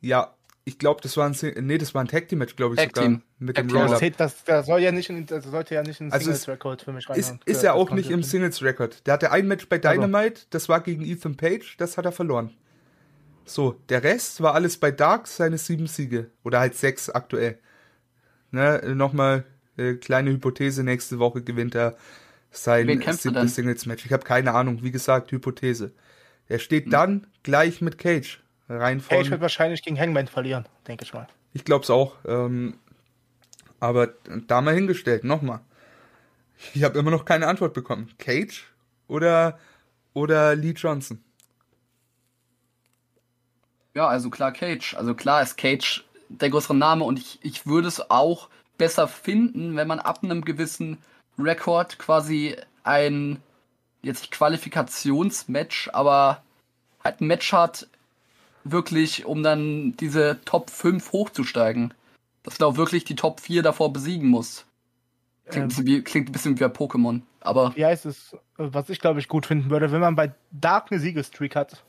[0.00, 0.34] ja,
[0.64, 1.34] ich glaube, das war ein,
[1.66, 3.04] nee, das war ein Tag Team Match, glaube ich Tag sogar.
[3.04, 3.22] Team.
[3.38, 3.98] Mit Tag dem Roller.
[4.10, 6.92] das, das soll ja nicht in, das sollte ja nicht in Also es Singles-Record für
[6.92, 7.18] mich rein.
[7.18, 9.06] Ist, ist ja auch nicht im Singles-Record.
[9.06, 10.02] Der hatte ein Match bei Also.
[10.02, 12.54] Dynamite, das war gegen Ethan Page, das hat er verloren.
[13.46, 16.30] So, der Rest war alles bei Dark, seine sieben Siege.
[16.44, 17.58] Oder halt sechs aktuell.
[18.50, 19.44] Ne, nochmal
[19.78, 21.96] äh, kleine Hypothese, nächste Woche gewinnt er
[22.50, 24.06] sein siebtes Singles-Match.
[24.06, 25.92] Ich habe keine Ahnung, wie gesagt, Hypothese.
[26.48, 26.90] Er steht Hm.
[26.90, 28.40] dann gleich mit Cage.
[28.68, 31.26] Rein von, Cage wird wahrscheinlich gegen Hangman verlieren, denke ich mal.
[31.54, 32.16] ich glaube es auch.
[32.26, 32.78] Ähm,
[33.80, 34.08] aber
[34.46, 35.60] da mal hingestellt, nochmal.
[36.74, 38.10] Ich habe immer noch keine Antwort bekommen.
[38.18, 38.64] Cage
[39.06, 39.58] oder,
[40.12, 41.22] oder Lee Johnson?
[43.94, 44.94] Ja, also klar Cage.
[44.94, 49.76] Also klar ist Cage der größere Name und ich, ich würde es auch besser finden,
[49.76, 50.98] wenn man ab einem gewissen
[51.38, 53.40] Rekord quasi ein
[54.02, 56.42] jetzt nicht Qualifikationsmatch, aber
[57.04, 57.86] halt ein Match hat,
[58.64, 61.94] wirklich, um dann diese Top 5 hochzusteigen.
[62.42, 64.64] Dass du auch wirklich die Top 4 davor besiegen muss.
[65.46, 65.62] Klingt, Ähm.
[65.64, 67.22] ein bisschen wie, klingt ein bisschen wie bei Pokémon.
[67.40, 70.32] Aber Wie heißt es, äh, was ich glaube ich gut finden würde, wenn man bei
[70.50, 71.82] Dark eine Siegestreak hat.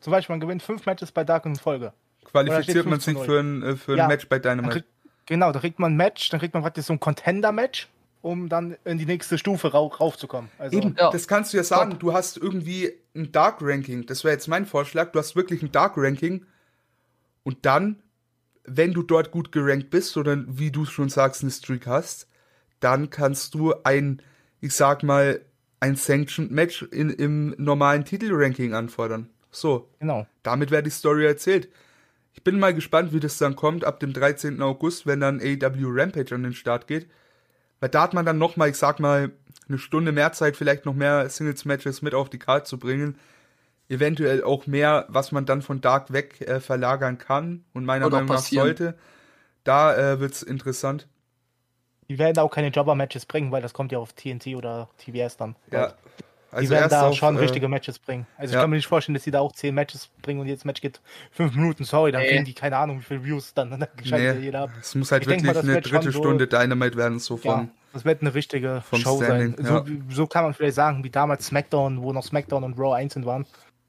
[0.00, 1.92] Zum Beispiel, man gewinnt fünf Matches bei Dark in Folge.
[2.24, 3.26] Qualifiziert man 5 zu sich 0.
[3.26, 4.08] für ein, äh, für ein Ja.
[4.08, 4.80] Match bei Dynamite.
[4.80, 4.84] krieg,
[5.26, 7.88] genau, da kriegt man ein Match, dann kriegt man praktisch so ein Contender-Match,
[8.24, 10.50] um dann in die nächste Stufe rau raufzukommen.
[10.58, 11.10] Also, Eben, Ja.
[11.10, 11.98] das kannst du ja sagen.
[11.98, 14.06] Du hast irgendwie ein Dark Ranking.
[14.06, 15.12] Das wäre jetzt mein Vorschlag.
[15.12, 16.46] Du hast wirklich ein Dark Ranking.
[17.42, 18.02] Und dann,
[18.64, 22.26] wenn du dort gut gerankt bist oder wie du schon sagst, eine Streak hast,
[22.80, 24.22] dann kannst du ein,
[24.62, 25.42] ich sag mal,
[25.80, 29.28] ein Sanctioned Match in, im normalen Titelranking anfordern.
[29.50, 30.26] So, Genau.
[30.42, 31.68] damit wäre die Story erzählt.
[32.32, 34.62] Ich bin mal gespannt, wie das dann kommt ab dem 13.
[34.62, 37.06] August, wenn dann AEW Rampage an den Start geht.
[37.84, 39.30] Weil da hat man dann nochmal, ich sag mal,
[39.68, 43.18] eine Stunde mehr Zeit, vielleicht noch mehr Singles-Matches mit auf die Karte zu bringen.
[43.90, 48.10] Eventuell auch mehr, was man dann von Dark weg äh, verlagern kann und meiner auch
[48.10, 48.68] Meinung nach passieren.
[48.68, 48.94] sollte.
[49.64, 51.08] Da äh, wird's interessant.
[52.08, 55.54] Die werden auch keine Jobber-Matches bringen, weil das kommt ja auf TNT oder TBS dann.
[55.70, 55.92] Ja.
[56.54, 58.26] Also werden erst da auf, schon äh, richtige Matches bringen.
[58.36, 58.60] Also ich ja.
[58.60, 61.00] kann mir nicht vorstellen, dass die da auch zehn Matches bringen und jedes Match geht
[61.30, 61.84] fünf Minuten.
[61.84, 62.28] Sorry, dann Nee.
[62.28, 64.70] kriegen die keine Ahnung, wie viele Views dann, dann ja Nee, jeder ab.
[64.80, 67.70] es muss halt Ich wirklich mal, eine dritte so- Stunde Dynamite werden, so Ja, von.
[67.92, 69.66] das wird eine richtige Show Standing, sein.
[69.66, 69.84] ja.
[69.86, 73.26] So, so kann man vielleicht sagen, wie damals SmackDown, wo noch SmackDown und Raw einzeln
[73.26, 73.46] waren.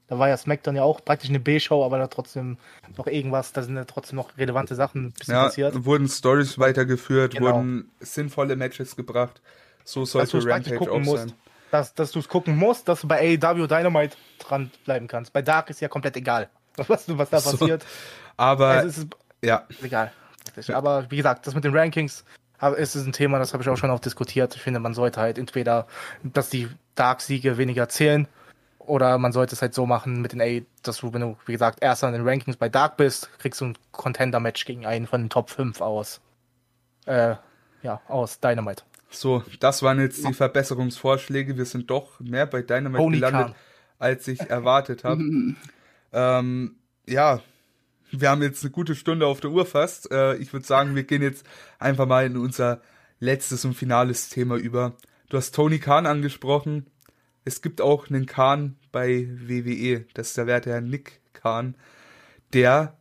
[0.08, 2.58] Da war ja SmackDown ja auch praktisch eine B-Show, aber da trotzdem
[2.96, 5.84] noch irgendwas, da sind ja trotzdem noch relevante Sachen Ja, passiert.
[5.84, 7.46] wurden Stories weitergeführt, Genau.
[7.56, 9.40] wurden sinnvolle Matches gebracht.
[9.84, 11.34] So sollte Rampage auch musst.
[11.70, 15.32] Dass, dass du es gucken musst, dass du bei AEW Dynamite dran bleiben kannst.
[15.32, 16.48] Bei Dark ist ja komplett egal.
[16.76, 17.56] Was, was da So.
[17.56, 17.86] passiert.
[18.36, 19.08] Aber es ist
[19.42, 20.12] ja, egal.
[20.72, 22.22] Aber wie gesagt, das mit den Rankings
[22.58, 24.54] aber es ist ein Thema, das habe ich auch schon oft diskutiert.
[24.54, 25.86] Ich finde, man sollte halt entweder,
[26.22, 28.28] dass die Dark-Siege weniger zählen,
[28.78, 31.52] oder man sollte es halt so machen mit den A, dass du, wenn du, wie
[31.52, 35.22] gesagt, erst an den Rankings bei Dark bist, kriegst du ein Contender-Match gegen einen von
[35.22, 36.20] den Top 5 aus.
[37.04, 37.34] Äh,
[37.82, 38.84] ja, aus Dynamite.
[39.20, 41.56] So, das waren jetzt die Verbesserungsvorschläge.
[41.56, 43.54] Wir sind doch mehr bei Dynamite Tony gelandet, Khan.
[43.98, 45.22] als ich erwartet habe.
[46.12, 47.40] ähm, ja,
[48.10, 50.10] wir haben jetzt eine gute Stunde auf der Uhr fast.
[50.10, 51.46] Äh, ich würde sagen, wir gehen jetzt
[51.78, 52.80] einfach mal in unser
[53.18, 54.96] letztes und finales Thema über.
[55.28, 56.86] Du hast Tony Khan angesprochen.
[57.44, 60.04] Es gibt auch einen Khan bei WWE.
[60.14, 61.76] Das ist der werte Herr Nick Khan.
[62.52, 62.96] Der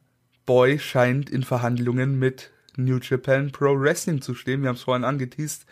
[0.45, 4.61] Boy scheint in Verhandlungen mit New Japan Pro Wrestling zu stehen.
[4.61, 5.65] Wir haben es vorhin angeteased.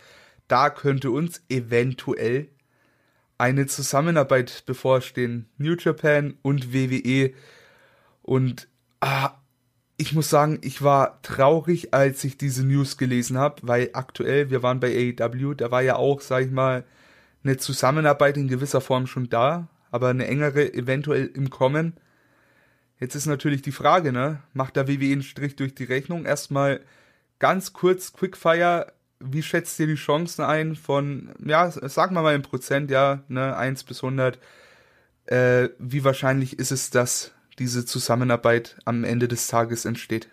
[0.47, 2.49] Da könnte uns eventuell
[3.37, 5.49] eine Zusammenarbeit bevorstehen.
[5.57, 7.33] New Japan und WWE.
[8.21, 8.67] Und
[9.01, 9.31] ah,
[9.97, 14.63] ich muss sagen, ich war traurig, als ich diese News gelesen habe, weil aktuell, wir
[14.63, 16.83] waren bei AEW, da war ja auch, sag ich mal,
[17.43, 21.93] eine Zusammenarbeit in gewisser Form schon da, aber eine engere eventuell im Kommen.
[22.99, 24.41] Jetzt ist natürlich die Frage, ne?
[24.53, 26.25] Macht der WWE einen Strich durch die Rechnung?
[26.25, 26.81] Erstmal
[27.39, 28.93] ganz kurz, Quickfire,
[29.23, 33.55] wie schätzt ihr die Chancen ein von, ja, sagen wir mal in Prozent, ja, ne,
[33.55, 34.39] 1 bis 100.
[35.25, 40.29] Äh, wie wahrscheinlich ist es, dass diese Zusammenarbeit am Ende des Tages entsteht?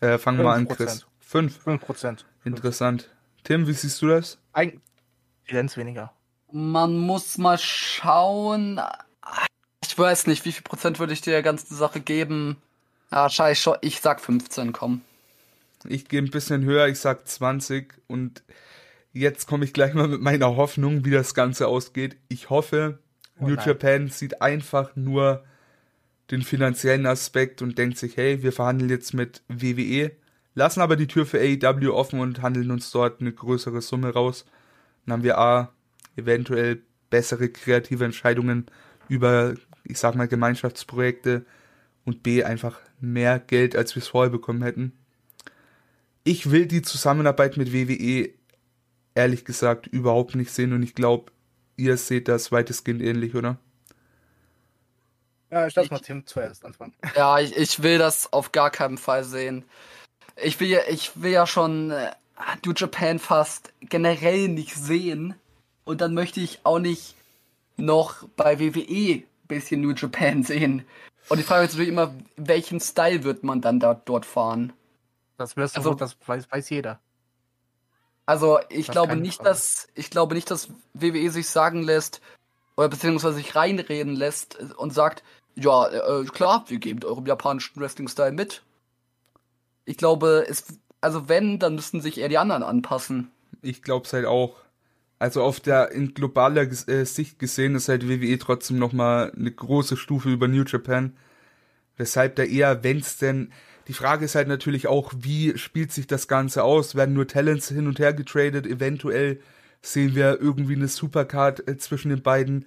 [0.00, 0.76] Äh, fangen wir mal an, 5%.
[0.76, 1.06] Chris.
[1.20, 1.66] 5.
[1.66, 2.24] 5%.
[2.44, 3.10] Interessant.
[3.44, 4.38] Tim, wie siehst du das?
[4.52, 4.80] Eigentlich
[5.46, 6.12] Tendenz weniger.
[6.50, 8.80] Man muss mal schauen.
[9.82, 12.56] Ich weiß nicht, wie viel Prozent würde ich der ganzen Sache geben?
[13.10, 15.02] Ja, scheiße, ich sag 15, komm.
[15.86, 18.42] Ich gehe ein bisschen höher, ich sag 20 und
[19.12, 22.16] jetzt komme ich gleich mal mit meiner Hoffnung, wie das Ganze ausgeht.
[22.28, 22.98] Ich hoffe,
[23.38, 23.56] Oh New.
[23.56, 25.44] Japan sieht einfach nur
[26.30, 30.12] den finanziellen Aspekt und denkt sich, hey, wir verhandeln jetzt mit WWE,
[30.54, 34.46] lassen aber die Tür für AEW offen und handeln uns dort eine größere Summe raus.
[35.04, 35.72] Dann haben wir A,
[36.16, 38.66] eventuell bessere kreative Entscheidungen
[39.08, 39.54] über,
[39.84, 41.44] ich sag mal, Gemeinschaftsprojekte
[42.04, 44.92] und B, einfach mehr Geld, als wir es vorher bekommen hätten.
[46.24, 48.30] Ich will die Zusammenarbeit mit WWE
[49.14, 51.30] ehrlich gesagt überhaupt nicht sehen und ich glaube,
[51.76, 53.58] ihr seht das weitestgehend ähnlich, oder?
[55.50, 56.94] Ja, ich lass mal Tim zuerst anfangen.
[57.14, 59.64] Ja, ich, ich will das auf gar keinen Fall sehen.
[60.42, 62.10] Ich will ja, ich will ja schon äh,
[62.64, 65.34] New Japan fast generell nicht sehen.
[65.84, 67.14] Und dann möchte ich auch nicht
[67.76, 70.84] noch bei WWE bisschen New Japan sehen.
[71.28, 74.72] Und die Frage ist natürlich immer, welchen Style wird man dann da dort fahren?
[75.44, 76.98] Das wirst du, Also- wohl- das weiß, weiß jeder.
[78.26, 82.22] Also ich Das glaube nicht, dass ich glaube nicht, dass WWE sich sagen lässt
[82.74, 85.22] oder beziehungsweise sich reinreden lässt und sagt,
[85.56, 88.62] ja äh, klar, wir geben eurem japanischen Wrestling-Style mit.
[89.84, 90.64] Ich glaube, es
[91.02, 93.30] also wenn, dann müssten sich eher die anderen anpassen.
[93.60, 94.56] Ich glaube es halt auch.
[95.18, 99.52] Also auf der in globaler äh, Sicht gesehen ist halt WWE trotzdem noch mal eine
[99.52, 101.14] große Stufe über New Japan.
[101.98, 103.52] Weshalb da eher, wenn's denn,
[103.88, 106.94] die Frage ist halt natürlich auch, wie spielt sich das Ganze aus?
[106.94, 108.66] Werden nur Talents hin und her getradet?
[108.66, 109.40] Eventuell
[109.82, 112.66] sehen wir irgendwie eine Supercard äh, zwischen den beiden.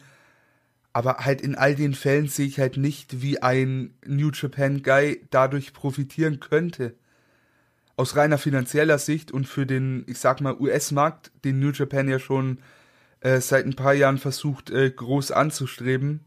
[0.94, 5.22] Aber halt in all den Fällen sehe ich halt nicht, wie ein New Japan Guy
[5.30, 6.96] dadurch profitieren könnte.
[7.96, 12.20] Aus reiner finanzieller Sicht und für den, ich sag mal, US-Markt, den New Japan ja
[12.20, 12.60] schon
[13.22, 16.22] äh, seit ein paar Jahren versucht, äh, groß anzustreben,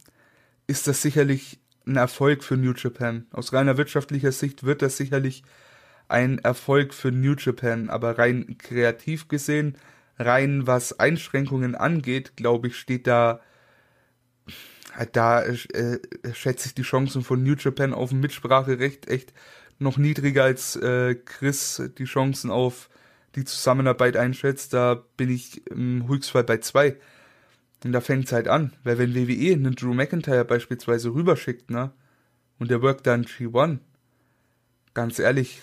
[0.67, 3.27] ist das sicherlich ein Erfolg für New Japan.
[3.33, 5.43] Aus reiner wirtschaftlicher Sicht wird das sicherlich
[6.09, 9.77] ein Erfolg für New Japan, aber rein kreativ gesehen,
[10.19, 13.41] rein was Einschränkungen angeht, glaube ich, steht da
[15.13, 16.01] da äh,
[16.33, 19.33] schätze ich die Chancen von New Japan auf ein Mitspracherecht echt
[19.79, 22.91] noch niedriger als äh, Chris die Chancen auf
[23.35, 24.75] die Zusammenarbeit einschätzt.
[24.75, 26.97] Da bin ich im Höchstfall bei zwei.
[27.85, 31.93] Und da fängt es halt an, weil wenn WWE einen Drew McIntyre beispielsweise rüberschickt, ne,
[32.59, 33.79] und der workt dann G1,
[34.93, 35.61] ganz ehrlich,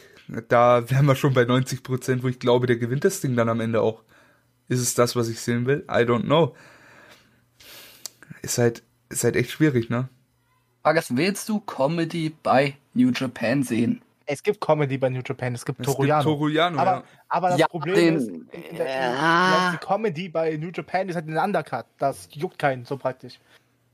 [0.49, 3.49] da wären wir schon bei 90 Prozent, wo ich glaube, der gewinnt das Ding dann
[3.49, 4.03] am Ende auch.
[4.67, 5.85] Ist es das, was ich sehen will?
[5.89, 6.55] I don't know.
[8.41, 10.09] Ist halt, ist halt echt schwierig, ne?
[10.83, 14.01] Vargas, willst du Comedy bei New Japan sehen?
[14.29, 16.23] Es gibt Comedy bei New Japan, es gibt Toruyano.
[16.23, 17.03] Toruyano, aber, ja.
[17.29, 18.27] aber das Ja, Problem den- ist,
[18.71, 19.71] in der, Ja.
[19.73, 21.85] die Comedy bei New Japan ist halt ein Undercut.
[21.97, 23.39] Das juckt keinen so praktisch.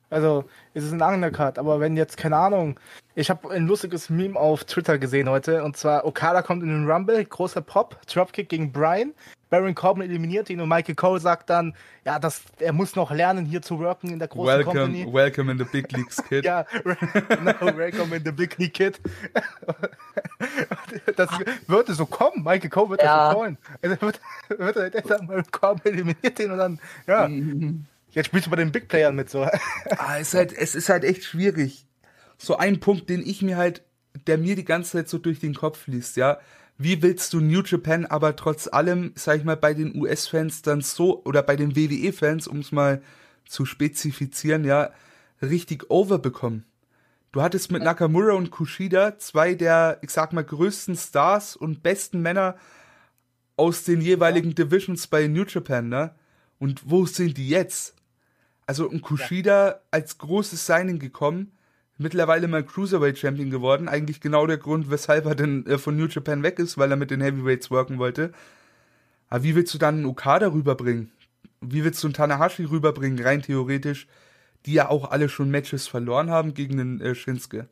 [0.10, 2.80] Also, es ist ein Undercut, aber wenn jetzt, keine Ahnung,
[3.16, 6.90] ich habe ein lustiges Meme auf Twitter gesehen heute, und zwar Okada kommt in den
[6.90, 9.14] Rumble, großer Pop, Dropkick gegen Brian,
[9.54, 13.46] Baron Corbin eliminiert ihn und Michael Cole sagt dann, ja, das, er muss noch lernen,
[13.46, 15.06] hier zu worken in der großen Company.
[15.06, 16.44] Welcome, welcome in the big leagues, kid.
[16.44, 19.00] Ja, no, welcome in the Big Knee Kid.
[21.16, 21.30] Das
[21.68, 22.44] würde so kommen.
[22.44, 23.28] Michael Cole wird Ja.
[23.28, 23.58] das so callen.
[23.84, 27.28] Also wird, wird er jetzt mal Cole eliminiert ihn und dann, ja,
[28.10, 29.44] jetzt spielst du bei den Big Playern mit so.
[29.44, 31.86] Ah, es, ist halt, es ist halt echt schwierig.
[32.40, 33.84] So ein Punkt, den ich mir halt,
[34.26, 36.40] der mir die ganze Zeit so durch den Kopf fließt, ja.
[36.78, 40.82] Wie willst du New Japan aber trotz allem, sag ich mal, bei den US-Fans dann
[40.82, 43.02] so, oder bei den WWE-Fans, um es mal
[43.46, 44.92] zu spezifizieren, ja,
[45.42, 46.66] richtig overbekommen?
[47.32, 52.22] Du hattest mit Nakamura und Kushida zwei der, ich sag mal, größten Stars und besten
[52.22, 52.58] Männer
[53.56, 56.16] aus den jeweiligen Divisions bei New Japan, ne?
[56.60, 57.96] Und wo sind die jetzt?
[58.66, 61.52] Also ein Kushida als großes Signing gekommen,
[62.04, 63.88] mittlerweile mal Cruiserweight Champion geworden.
[63.88, 66.98] Eigentlich genau der Grund, weshalb er denn äh, von New Japan weg ist, weil er
[66.98, 68.32] mit den Heavyweights worken wollte.
[69.30, 71.12] Aber wie willst du dann einen Okada rüberbringen?
[71.62, 74.08] Wie willst du einen Tanahashi rüberbringen, rein theoretisch,
[74.66, 77.68] die ja auch alle schon Matches verloren haben gegen den äh, Shinsuke?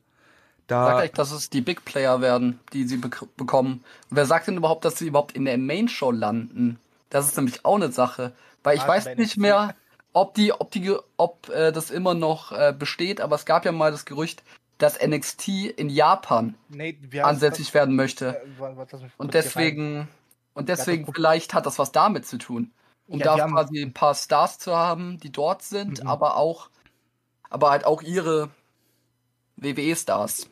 [0.67, 3.83] Da, Sagt euch, dass es die Big Player werden, die sie bek bekommen.
[4.09, 6.79] Und wer sagt denn überhaupt, dass sie überhaupt in der Main Show landen?
[7.09, 8.31] Das ist nämlich auch eine Sache.
[8.63, 9.75] Weil ich Ah, weiß nicht mehr,
[10.13, 13.71] ob die, ob die, ob äh, das immer noch äh, besteht, aber es gab ja
[13.71, 14.43] mal das Gerücht,
[14.77, 15.47] dass NXT
[15.77, 18.41] in Japan Nee, ansässig werden möchte.
[18.59, 19.01] das?
[19.01, 20.07] Äh, Und deswegen,
[20.53, 22.71] und deswegen guck- vielleicht hat das was damit zu tun.
[23.07, 26.07] Um Ja, da quasi ein paar Stars zu haben, die dort sind, Mhm.
[26.09, 26.69] aber auch,
[27.49, 28.49] aber halt auch ihre
[29.57, 30.49] WWE-Stars.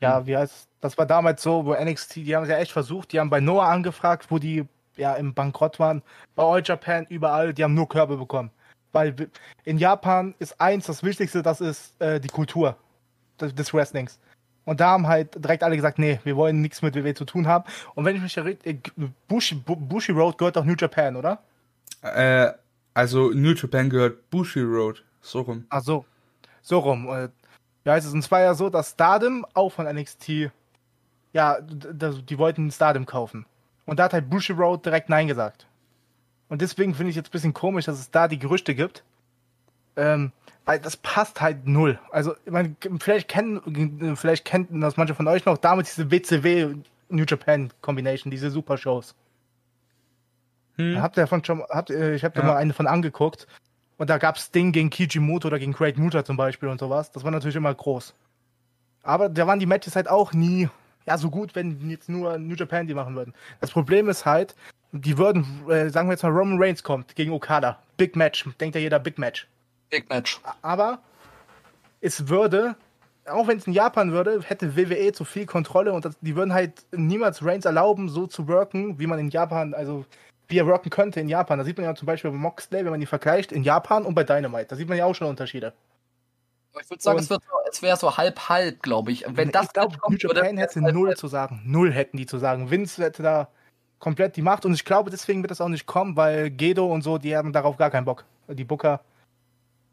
[0.00, 3.12] Ja, wie heißt das war damals so, wo NXT, die haben es ja echt versucht,
[3.12, 4.64] die haben bei Noah angefragt, wo die
[4.96, 6.02] ja im Bankrott waren,
[6.36, 8.52] bei All Japan, überall, die haben nur Körbe bekommen.
[8.92, 9.14] Weil
[9.64, 12.76] in Japan ist eins das Wichtigste, das ist äh, die Kultur
[13.40, 14.18] des, des Wrestlings.
[14.64, 17.46] Und da haben halt direkt alle gesagt, nee, wir wollen nichts mit WWE zu tun
[17.46, 17.64] haben.
[17.94, 18.58] Und wenn ich mich erinnere,
[19.26, 21.38] Bushi, Bu- Bushi Road gehört doch New Japan, oder?
[22.02, 22.50] äh,
[22.94, 25.66] also New Japan gehört Bushi Road, so rum.
[25.70, 26.04] Ach so.
[26.62, 27.08] So rum.
[27.08, 27.28] Äh,
[27.84, 30.50] Ja, es ist und zwar ja so, dass Stardom auch von NXT,
[31.32, 33.46] ja, die wollten Stardom kaufen.
[33.86, 35.66] Und da hat halt Bushi Road direkt Nein gesagt.
[36.48, 39.04] Und deswegen finde ich jetzt ein bisschen komisch, dass es da die Gerüchte gibt.
[39.96, 40.32] Ähm,
[40.64, 41.98] weil das passt halt null.
[42.10, 46.74] Also, ich meine, vielleicht kennen, vielleicht kennen das manche von euch noch, damals diese WCW
[47.08, 49.14] New Japan Combination, diese Super Shows.
[50.76, 51.00] Hm.
[51.00, 52.46] Habt ihr davon schon, habt, ihr- ich habe da Ja.
[52.48, 53.46] mal eine von angeguckt.
[53.96, 57.10] Und da gab's Ding gegen Kijimoto oder gegen Craig Muta zum Beispiel und sowas.
[57.10, 58.14] Das war natürlich immer groß.
[59.02, 60.68] Aber da waren die Matches halt auch nie
[61.06, 63.32] ja, so gut, wenn jetzt nur New Japan die machen würden.
[63.62, 64.54] Das Problem ist halt,
[64.92, 67.78] die würden, äh, sagen wir jetzt mal, Roman Reigns kommt gegen Okada.
[67.96, 68.48] Big Match.
[68.60, 69.46] Denkt ja jeder Big Match.
[69.90, 70.40] Big Match.
[70.62, 70.98] Aber
[72.00, 72.76] es würde,
[73.26, 76.52] auch wenn es in Japan würde, hätte WWE zu viel Kontrolle und das, die würden
[76.54, 80.04] halt niemals Reigns erlauben, so zu worken, wie man in Japan, also
[80.48, 81.58] wie er worken könnte in Japan.
[81.58, 84.14] Da sieht man ja zum Beispiel bei Moxley, wenn man die vergleicht, in Japan und
[84.14, 84.66] bei Dynamite.
[84.68, 85.74] Da sieht man ja auch schon Unterschiede.
[86.80, 89.24] Ich würde sagen, Und- es, wird so, es wäre so halb-halb, glaube ich.
[89.28, 91.60] Wenn das ich glaube, New Japan hätte null zu sagen.
[91.64, 92.70] Null hätten die zu sagen.
[92.70, 93.48] Vince hätte da
[93.98, 97.02] komplett die Macht und ich glaube, deswegen wird das auch nicht kommen, weil Gedo und
[97.02, 98.24] so, die haben darauf gar keinen Bock.
[98.48, 99.00] Die Booker.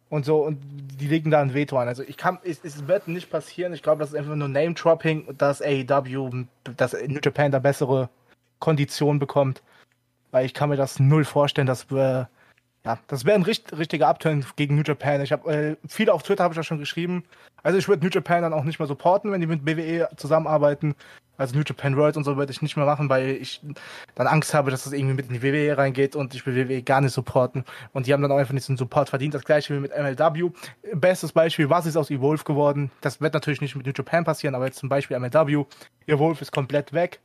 [0.09, 0.59] und so und
[0.99, 1.87] die legen da ein Veto an.
[1.87, 3.73] Also ich kann, es, es wird nicht passieren.
[3.73, 6.45] Ich glaube, das ist einfach nur Name-Dropping, dass AEW,
[6.77, 8.09] dass New Japan da bessere
[8.59, 9.61] Konditionen bekommt.
[10.31, 12.29] Weil ich kann mir das null vorstellen, dass wir,
[12.85, 15.21] ja, das wäre ein richt, richtiger Upturn gegen New Japan.
[15.21, 17.23] Ich habe äh, viele auf Twitter habe ich ja schon geschrieben.
[17.63, 20.93] Also ich würde New Japan dann auch nicht mehr supporten, wenn die mit BWE zusammenarbeiten.
[21.37, 23.59] Also New Japan World und so würde ich nicht mehr machen, weil ich
[24.13, 26.83] dann Angst habe, dass das irgendwie mit in die WWE reingeht und ich will WWE
[26.83, 27.65] gar nicht supporten.
[27.91, 29.33] Und die haben dann auch einfach nicht den Support verdient.
[29.33, 30.51] Das gleiche wie mit MLW.
[30.93, 32.91] Bestes Beispiel, was ist aus Evolve geworden?
[33.01, 35.65] Das wird natürlich nicht mit New Japan passieren, aber jetzt zum Beispiel MLW.
[36.05, 37.19] Evolve ist komplett weg.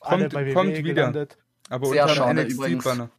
[0.00, 0.82] Kommt, kommt wieder.
[0.82, 1.38] Gelandet.
[1.68, 2.84] Aber Sehr unter schade übrigens.
[2.84, 3.10] NXT-Banner.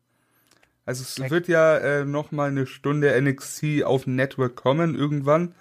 [0.86, 5.56] Also es wird ja äh, noch mal eine Stunde NXT auf dem Network kommen irgendwann.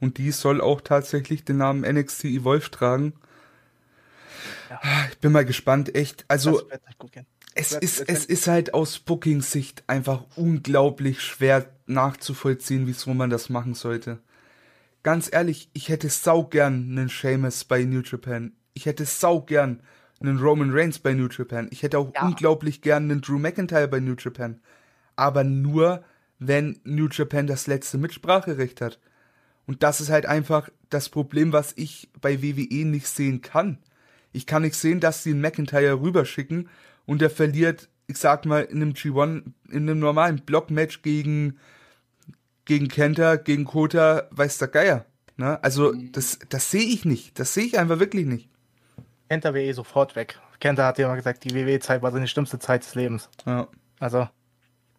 [0.00, 3.14] Und die soll auch tatsächlich den Namen NXT Evolve tragen.
[4.70, 4.80] Ja.
[5.10, 6.24] Ich bin mal gespannt, echt.
[6.28, 6.62] Also
[7.54, 13.74] es ist, es ist halt aus Booking-Sicht einfach unglaublich schwer nachzuvollziehen, wieso man das machen
[13.74, 14.20] sollte.
[15.02, 18.52] Ganz ehrlich, ich hätte sau gern einen Sheamus bei New Japan.
[18.74, 19.80] Ich hätte sau gern
[20.20, 21.68] einen Roman Reigns bei New Japan.
[21.70, 22.26] Ich hätte auch Ja.
[22.26, 24.60] unglaublich gern einen Drew McIntyre bei New Japan.
[25.16, 26.04] Aber nur,
[26.38, 28.98] wenn New Japan das letzte Mitspracherecht hat.
[29.66, 33.78] Und das ist halt einfach das Problem, was ich bei WWE nicht sehen kann.
[34.32, 36.68] Ich kann nicht sehen, dass sie einen McIntyre rüberschicken
[37.06, 41.58] und der verliert, ich sag mal, in einem G1, in einem normalen Blockmatch gegen,
[42.64, 45.06] gegen Kenta, gegen Kota, weiß der Geier.
[45.36, 45.62] Ne?
[45.62, 47.38] Also, das, das sehe ich nicht.
[47.38, 48.48] Das sehe ich einfach wirklich nicht.
[49.28, 50.38] Kenta WWE sofort weg.
[50.60, 53.28] Kenta hat ja immer gesagt, die WWE-Zeit war seine schlimmste Zeit des Lebens.
[53.46, 53.66] Ja.
[54.00, 54.28] Also,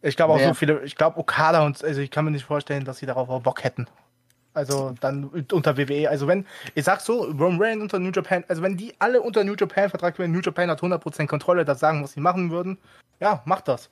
[0.01, 2.45] ich glaube auch Wer- so viele, ich glaube Okada und, also ich kann mir nicht
[2.45, 3.87] vorstellen, dass sie darauf auch Bock hätten.
[4.53, 8.61] Also dann unter WWE, also wenn, ich sag so, Roman Reigns unter New Japan, also
[8.61, 12.03] wenn die alle unter New Japan vertragt werden, New Japan hat 100% Kontrolle, das sagen,
[12.03, 12.77] was sie machen würden,
[13.19, 13.89] ja, macht das.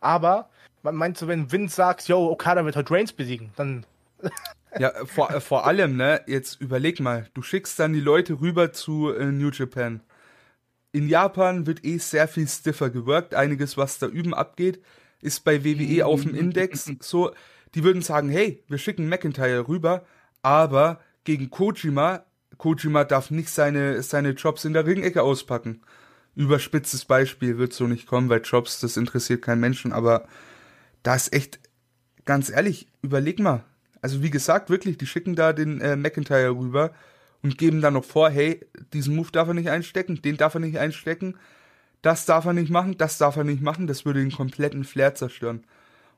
[0.00, 0.48] Aber,
[0.82, 3.86] meinst du, wenn Vince sagt, yo, Okada wird heute Reigns besiegen, dann,
[4.78, 8.72] Ja, vor, äh, vor allem, ne, jetzt überleg mal, du schickst dann die Leute rüber
[8.72, 10.02] zu äh, New Japan.
[10.92, 13.34] In Japan wird eh sehr viel stiffer gewirkt.
[13.34, 14.82] Einiges, was da üben abgeht,
[15.20, 17.32] ist bei WWE auf dem Index so.
[17.74, 20.06] Die würden sagen, hey, wir schicken McIntyre rüber,
[20.40, 22.24] aber gegen Kojima,
[22.56, 25.82] Kojima darf nicht seine, seine Jobs in der Ringecke auspacken.
[26.34, 30.26] Überspitztes Beispiel wird so nicht kommen, weil Jobs, das interessiert keinen Menschen, aber
[31.02, 31.60] da ist echt,
[32.24, 33.64] ganz ehrlich, überleg mal.
[34.06, 36.92] Also wie gesagt, wirklich, die schicken da den äh, McIntyre rüber
[37.42, 40.60] und geben dann noch vor, hey, diesen Move darf er nicht einstecken, den darf er
[40.60, 41.34] nicht einstecken,
[42.02, 45.16] das darf er nicht machen, das darf er nicht machen, das würde den kompletten Flair
[45.16, 45.64] zerstören.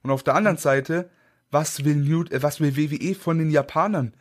[0.03, 1.09] Und auf der anderen Seite,
[1.51, 4.13] was will, New, äh, was will WWE von den Japanern?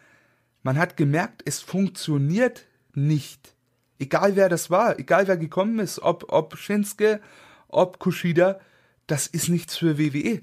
[0.64, 3.54] Man hat gemerkt, es funktioniert nicht.
[4.00, 7.20] Egal wer das war, egal wer gekommen ist, ob, ob Shinsuke,
[7.68, 8.62] ob Kushida,
[9.08, 9.98] das ist nichts für.
[9.98, 10.42] WWE.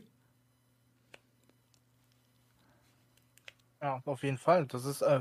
[3.84, 5.20] Ja, auf jeden Fall, das ist, äh,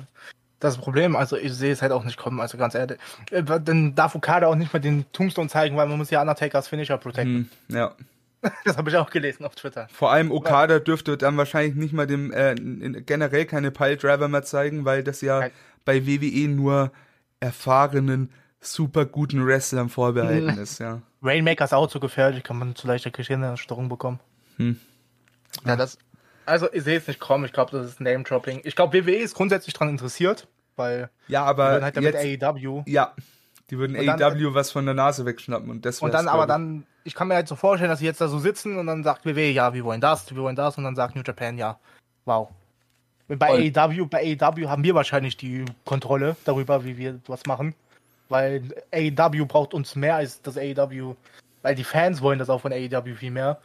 [0.59, 2.97] das Problem, also ich sehe es halt auch nicht kommen, also ganz ehrlich.
[3.32, 6.70] Äh, Dann darf Okada auch nicht mal den Tombstone zeigen, weil man muss ja Undertakers
[6.70, 7.49] Finisher protecten.
[7.68, 7.93] Hm, ja.
[8.66, 9.88] Das habe ich auch gelesen auf Twitter.
[9.91, 14.84] Vor allem Okada dürfte dann wahrscheinlich nicht mal dem äh, generell keine Piledriver mehr zeigen,
[14.84, 15.51] weil das ja Kein-
[15.86, 16.91] bei WWE nur
[17.39, 21.01] erfahrenen, super guten Wrestlern vorbehalten ist, ja.
[21.22, 24.20] Rainmaker ist auch zu gefährlich, kann man zu leichter Gehirnerstörung bekommen.
[24.57, 24.78] Hm.
[25.66, 25.97] Ja, das.
[26.45, 27.45] Also, ich sehe es nicht kommen.
[27.45, 28.61] Ich glaube, das ist Name-Dropping.
[28.63, 32.83] Ich glaube, WWE ist grundsätzlich daran interessiert, weil Ja, aber halt damit jetzt, AEW.
[32.85, 33.13] ja,
[33.69, 36.45] die würden Und dann- AEW was von der Nase wegschnappen und das Und dann aber
[36.47, 39.03] dann, ich kann mir halt so vorstellen, dass sie jetzt da so sitzen und dann
[39.03, 41.79] sagt WWE, ja, wir wollen das, wir wollen das und dann sagt New Japan, ja,
[42.25, 42.49] wow.
[43.29, 43.71] Bei Voll.
[43.75, 47.73] AEW, bei AEW haben wir wahrscheinlich die Kontrolle darüber, wie wir was machen.
[48.29, 48.63] Weil
[48.93, 51.15] AEW braucht uns mehr als das AEW,
[51.61, 53.59] weil die Fans wollen das auch von AEW viel mehr,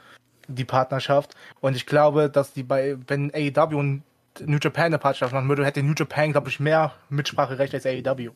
[0.49, 1.35] die Partnerschaft.
[1.61, 4.03] Und ich glaube, dass die bei, wenn AEW und
[4.45, 8.31] New Japan eine Partnerschaft machen würde, hätte New Japan, glaube ich, mehr Mitspracherecht als AEW.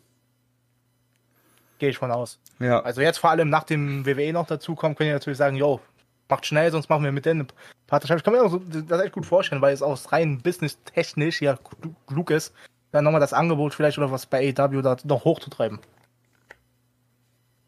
[1.79, 2.39] Gehe ich von aus.
[2.61, 5.57] Ja, Also jetzt vor allem nach dem WWE noch dazu kommen, können die natürlich sagen,
[5.57, 5.81] yo,
[6.29, 7.49] macht schnell, sonst machen wir mit denen eine
[7.87, 8.19] Partnerschaft.
[8.21, 11.55] Ich kann mir auch so, das echt gut vorstellen, weil es aus rein business-technisch ja
[11.55, 12.55] klu- klug ist,
[12.93, 15.81] dann nochmal das Angebot vielleicht oder was bei AEW da noch hochzutreiben.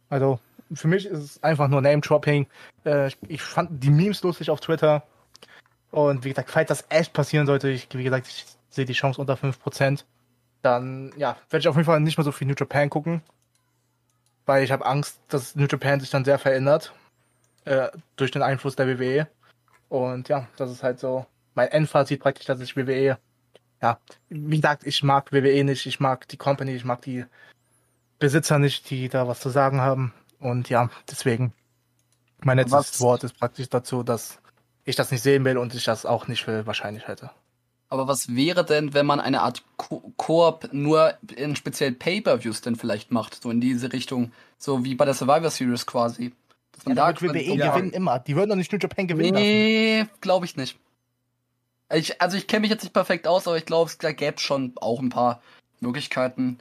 [0.09, 0.39] Also
[0.73, 2.47] für mich ist es einfach nur Name-Dropping.
[2.85, 5.03] Äh, ich, fand die Memes lustig auf Twitter.
[5.91, 9.21] Und wie gesagt, falls das echt passieren sollte, ich, wie gesagt, ich sehe die Chance
[9.21, 10.05] unter 5%,
[10.62, 13.23] dann ja, werde ich auf jeden Fall nicht mehr so viel New Japan gucken
[14.47, 16.93] weil ich habe Angst, dass New Japan sich dann sehr verändert
[17.65, 19.29] äh, durch den Einfluss der WWE.
[19.89, 23.19] Und ja, das ist halt so mein Endfazit praktisch, dass ich WWE,
[23.81, 23.99] ja,
[24.29, 27.25] wie gesagt, ich mag WWE nicht, ich mag die Company, ich mag die
[28.19, 30.12] Besitzer nicht, die da was zu sagen haben.
[30.45, 31.53] Und ja, deswegen,
[32.43, 34.39] mein letztes Was- Wort ist praktisch dazu, dass
[34.85, 37.31] ich das nicht sehen will und ich das auch nicht für wahrscheinlich halte.
[37.89, 42.77] Aber was wäre denn, wenn man eine Art Ko- Koop nur in speziell Pay-Per-Views denn
[42.77, 43.41] vielleicht macht?
[43.43, 44.33] So in diese Richtung.
[44.59, 46.33] So wie bei der Survivor Series quasi.
[46.73, 48.19] Dass Ja, da WWE so- gewinnen immer.
[48.19, 49.35] Die würden doch nicht New Japan gewinnen.
[49.35, 50.77] Nee, glaube ich nicht.
[51.93, 54.41] Ich, also ich kenne mich jetzt nicht perfekt aus, aber ich glaube, es da gäbe
[54.41, 55.41] schon auch ein paar
[55.81, 56.59] Möglichkeiten.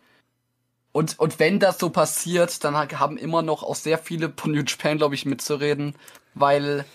[0.94, 4.52] Und, und wenn das so passiert, dann ha- haben immer noch auch sehr viele von
[4.52, 5.96] New Japan, glaube ich, mitzureden,
[6.36, 6.86] weil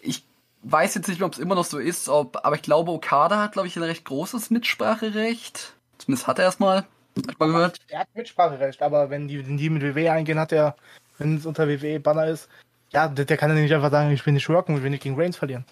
[0.00, 0.24] ich
[0.62, 3.42] weiß jetzt nicht mehr, ob es immer noch so ist, ob, aber ich glaube, Okada
[3.42, 5.74] hat, glaube ich, ein recht großes Mitspracherecht.
[5.98, 6.86] Zumindest hat er es mal.
[7.16, 7.78] Hab ich mal gehört.
[7.88, 10.76] Er hat Mitspracherecht, aber wenn die, wenn die mit WWE eingehen, hat er,
[11.18, 12.48] wenn es unter WWE-Banner ist,
[12.92, 15.02] ja, der, der kann ja nicht einfach sagen, ich will nicht worken und will nicht
[15.02, 15.64] gegen Reigns verlieren.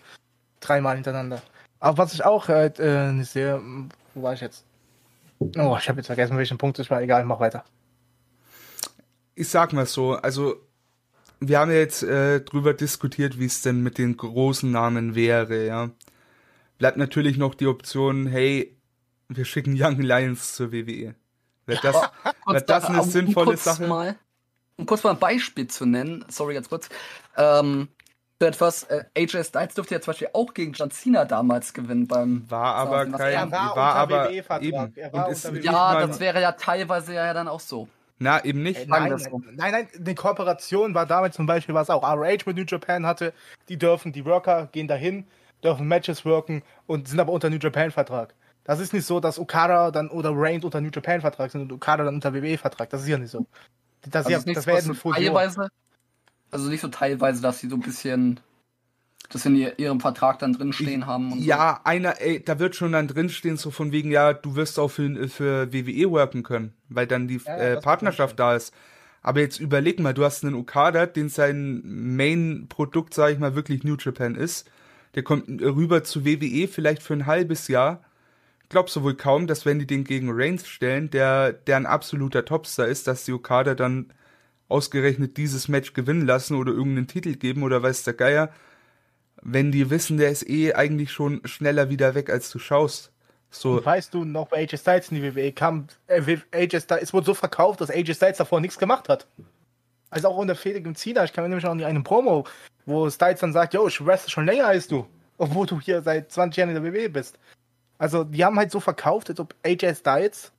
[0.59, 1.41] Dreimal hintereinander.
[1.79, 3.61] Aber was ich auch äh, äh, nicht sehe,
[4.15, 4.65] wo war ich jetzt?
[5.39, 7.03] Oh, ich habe jetzt vergessen, welchen Punkt es war.
[7.03, 7.65] Egal, mach weiter.
[9.35, 10.57] ich sag mal so, also
[11.41, 15.67] wir haben ja jetzt äh, drüber diskutiert, wie es denn mit den großen Namen wäre,
[15.67, 15.91] ja.
[16.79, 18.77] Bleibt natürlich noch die Option, hey,
[19.29, 21.15] wir schicken Young Lions zur WWE.
[21.67, 21.97] Wäre das,
[22.47, 23.87] wär das eine um- sinnvolle um kurz Sache?
[23.87, 24.17] Mal,
[24.77, 26.89] um kurz mal ein Beispiel zu nennen, sorry, ganz kurz.
[27.37, 27.89] Ähm,
[28.45, 32.07] für etwas, äh, AJ Styles dürfte ja zum Beispiel auch gegen John Cena damals gewinnen
[32.07, 32.49] beim.
[32.51, 34.63] War aber kein, er war war, unter aber WWE-Vertrag.
[34.63, 34.93] eben.
[34.97, 37.89] Er war ist unter nicht Ja, das wäre ja teilweise ja dann auch so.
[38.19, 38.87] na, eben nicht.
[38.87, 39.43] Äh, Nein, so.
[39.53, 43.33] nein, nein, die Kooperation war damals zum Beispiel, was auch RH mit New Japan hatte.
[43.69, 45.27] Die dürfen, die Worker gehen dahin,
[45.63, 48.35] dürfen Matches worken und sind aber unter New Japan Vertrag.
[48.65, 51.73] Das ist nicht so, dass Okada dann oder Reigns unter New Japan Vertrag sind und
[51.73, 52.91] Okada dann unter WWE Vertrag.
[52.91, 53.47] Das ist ja nicht so.
[54.03, 55.15] Das, Also ja, ist nicht das so, wäre eine so Fusion.
[55.15, 55.69] teilweise,
[56.55, 58.41] also nicht so teilweise, dass sie so ein bisschen
[59.31, 61.33] das in ihr, ihrem Vertrag dann drin stehen haben.
[61.33, 64.79] Und Ja, einer, ey, da wird schon dann drinstehen, so von wegen, ja, du wirst
[64.79, 68.73] auch für, für WWE worken können, weil dann die Ja, ja, äh, Partnerschaft da ist.
[69.23, 73.83] Aber jetzt überleg mal, du hast einen Okada, den sein Main-Produkt, sag ich mal, wirklich
[73.83, 74.71] New Japan ist.
[75.15, 78.03] Der kommt rüber zu WWE vielleicht für ein halbes Jahr.
[78.69, 82.45] Glaubst du wohl kaum, dass wenn die den gegen Reigns stellen, der, der ein absoluter
[82.45, 84.13] Topstar ist, dass die Okada dann
[84.69, 88.51] ausgerechnet dieses Match gewinnen lassen oder irgendeinen Titel geben oder weiß der Geier,
[89.43, 93.13] wenn die wissen, der ist eh eigentlich schon schneller wieder weg, als du schaust.
[93.51, 97.13] So, weißt du noch, bei AJ Styles in die WWE kam, äh, AJ Styles, es
[97.13, 99.29] wurde so verkauft, dass AJ Styles davor nichts gemacht hat.
[100.11, 102.47] Also auch unter Felix im Cena, ich kann mir nämlich noch an einen Promo,
[102.87, 105.07] wo Styles dann sagt, yo, ich wrestle schon länger als du,
[105.39, 107.39] obwohl du hier seit 20 Jahren in der WWE bist.
[107.99, 110.53] Also die haben halt so verkauft, als ob AJ Styles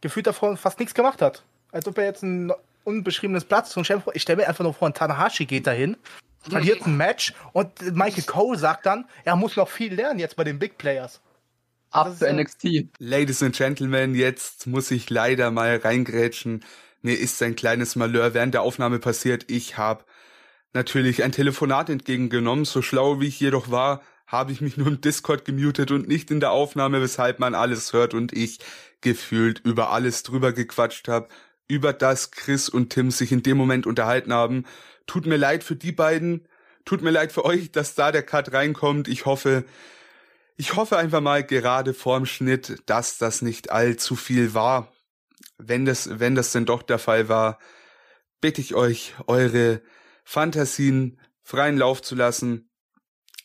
[0.00, 1.42] gefühlt davor fast nichts gemacht hat.
[1.72, 2.52] Als ob er jetzt ein
[2.88, 5.96] unbeschriebenes Platz zum Chef, ich stelle mir einfach nur vor, ein Tanahashi geht dahin,
[6.40, 10.44] verliert ein Match und Michael Cole sagt dann, er muss noch viel lernen jetzt bei
[10.44, 11.20] den Big Players.
[11.90, 12.88] ab das ist für ja- NXT.
[12.98, 16.64] Ladies and Gentlemen, jetzt muss ich leider mal reingrätschen.
[17.02, 19.50] Mir ist ein kleines Malheur während der Aufnahme passiert.
[19.50, 20.04] Ich habe
[20.72, 22.64] natürlich ein Telefonat entgegengenommen.
[22.64, 26.30] So schlau wie ich jedoch war, habe ich mich nur im Discord gemutet und nicht
[26.30, 28.58] in der Aufnahme, weshalb man alles hört und ich
[29.00, 31.28] gefühlt über alles drüber gequatscht habe,
[31.68, 34.64] über das Chris und Tim sich in dem Moment unterhalten haben.
[35.06, 36.48] Tut mir leid für die beiden.
[36.84, 39.08] Tut mir leid für euch, dass da der Cut reinkommt.
[39.08, 39.64] Ich hoffe,
[40.56, 44.92] ich hoffe einfach mal gerade vorm Schnitt, dass das nicht allzu viel war.
[45.58, 47.58] Wenn das, wenn das denn doch der Fall war,
[48.40, 49.82] bitte ich euch, eure
[50.24, 52.70] Fantasien freien Lauf zu lassen.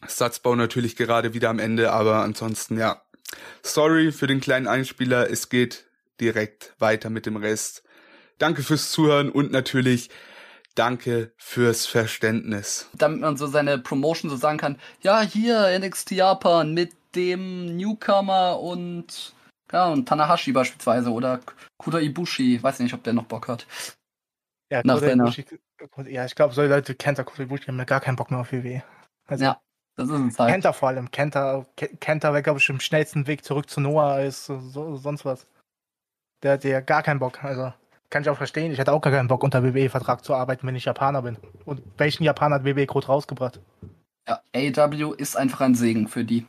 [0.07, 3.01] Satzbau natürlich gerade wieder am Ende, aber ansonsten ja.
[3.61, 5.85] Sorry für den kleinen Einspieler, es geht
[6.19, 7.82] direkt weiter mit dem Rest.
[8.43, 10.09] Danke fürs Zuhören und natürlich
[10.75, 12.89] danke fürs Verständnis.
[12.97, 18.59] damit man so seine Promotion so sagen kann, ja, hier NXT Japan mit dem Newcomer
[18.59, 19.33] und
[19.71, 21.39] ja, und Tanahashi beispielsweise oder
[21.77, 23.65] Kuda Ibushi, weiß nicht, ob der noch Bock hat.
[24.69, 25.45] Ja, Nach seiner- Ibushi,
[26.07, 28.51] ja ich glaube, solche Leute, Kenta, Kota Ibushi haben ja gar keinen Bock mehr auf
[28.51, 28.83] WWE.
[29.25, 29.61] Also, Ja,
[29.95, 30.51] das ist es halt.
[30.51, 31.09] Kenta vor allem.
[31.11, 34.97] Kenta, Ke- Kenta wäre, glaube ich, im schnellsten Weg zurück zu Noah als so, so,
[34.97, 35.47] sonst was.
[36.41, 37.41] Der hat ja gar keinen Bock.
[37.41, 37.71] Also,
[38.13, 38.71] kann ich auch verstehen.
[38.71, 41.37] Ich hätte auch gar keinen Bock, unter WWE-Vertrag zu arbeiten, wenn ich Japaner bin.
[41.65, 43.59] Und welchen Japaner hat WWE Code rausgebracht?
[44.29, 46.45] Ja, AEW ist einfach ein Segen für die.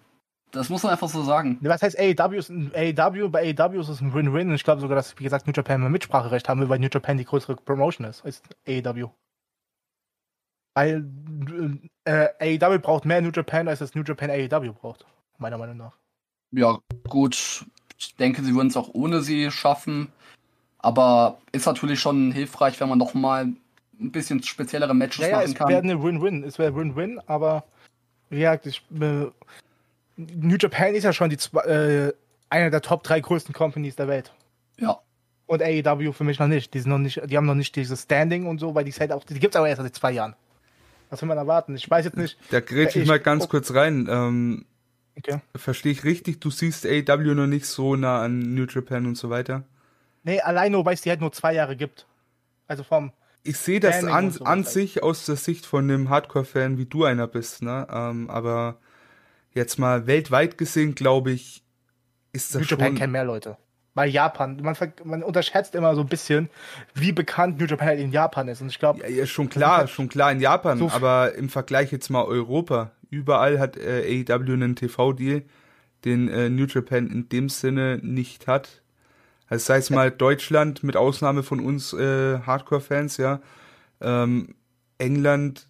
[0.51, 1.59] Das muss man einfach so sagen.
[1.62, 2.36] Was heißt AEW?
[2.36, 4.51] Ist ein, AEW bei AEW ist es ein Win-Win.
[4.51, 6.91] Und Ich glaube sogar, dass, wie gesagt, New Japan mehr Mitspracherecht haben will, weil New
[6.93, 9.09] Japan die größere Promotion ist als AEW.
[10.74, 11.09] Weil
[12.05, 15.07] äh, AEW braucht mehr New Japan, als das New Japan AEW braucht.
[15.39, 15.97] Meiner Meinung nach.
[16.53, 16.78] Ja,
[17.09, 17.65] gut.
[17.97, 20.12] Ich denke, sie würden es auch ohne sie schaffen.
[20.85, 25.36] Aber ist natürlich schon hilfreich, wenn man noch mal ein bisschen speziellere Matches Ja, ja,
[25.36, 25.69] machen es kann.
[25.69, 26.44] wäre eine Win-Win.
[26.44, 27.65] Es wäre Win-Win, aber
[28.28, 29.27] wie gesagt, ich, äh,
[30.16, 32.12] New Japan ist ja schon die, zwe- äh,
[32.51, 34.32] eine der Top drei größten Companies der Welt.
[34.78, 34.98] Ja.
[35.47, 36.73] Und AEW für mich noch nicht.
[36.74, 39.01] Die sind noch nicht, die haben noch nicht dieses Standing und so, weil die ist
[39.01, 40.35] halt auch, die gibt's aber erst seit zwei Jahren.
[41.11, 41.74] Was will man erwarten?
[41.77, 42.36] Ich weiß jetzt nicht.
[42.51, 43.48] Da grätsch ich Ich- mal ganz oh.
[43.48, 44.06] kurz rein.
[44.11, 44.65] Ähm,
[45.16, 45.39] Okay.
[45.55, 46.40] Verstehe ich richtig?
[46.40, 49.62] Du siehst AEW noch nicht so nah an New Japan und so weiter?
[50.24, 52.06] Nee, allein nur, weil es die halt nur zwei Jahre gibt.
[52.66, 53.12] Also vom.
[53.42, 56.86] Ich sehe das Standing an, sowas an sich aus der Sicht von einem Hardcore-Fan, wie
[56.86, 57.86] du einer bist, ne?
[57.90, 58.78] Ähm, aber
[59.52, 61.62] jetzt mal weltweit gesehen, glaube ich,
[62.32, 62.96] ist New das Japan schon.
[62.96, 63.59] kennen mehr Leute.
[63.92, 64.74] Weil Japan, man,
[65.05, 66.48] man unterschätzt immer so ein bisschen,
[66.94, 68.60] wie bekannt New Japan halt in Japan ist.
[68.60, 71.48] Und ich glaube, Ja, ja, schon klar, halt schon klar in Japan, so- aber im
[71.48, 72.90] Vergleich jetzt mal Europa.
[73.10, 75.42] Überall hat äh, AEW einen TV-Deal,
[76.05, 78.82] den äh, New Japan in dem Sinne nicht hat.
[79.48, 83.40] Also sei es mal Deutschland mit Ausnahme von uns äh, Hardcore-Fans, ja.
[84.00, 84.54] Ähm,
[84.98, 85.68] England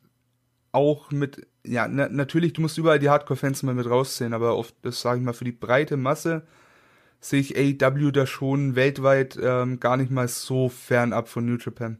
[0.73, 4.75] auch mit, ja, na, natürlich, du musst überall die Hardcore-Fans mal mit rausziehen, aber oft,
[4.83, 6.43] das sage ich mal, für die breite Masse
[7.21, 11.99] sehe ich AEW da schon weltweit ähm, gar nicht mal so fernab von New Japan.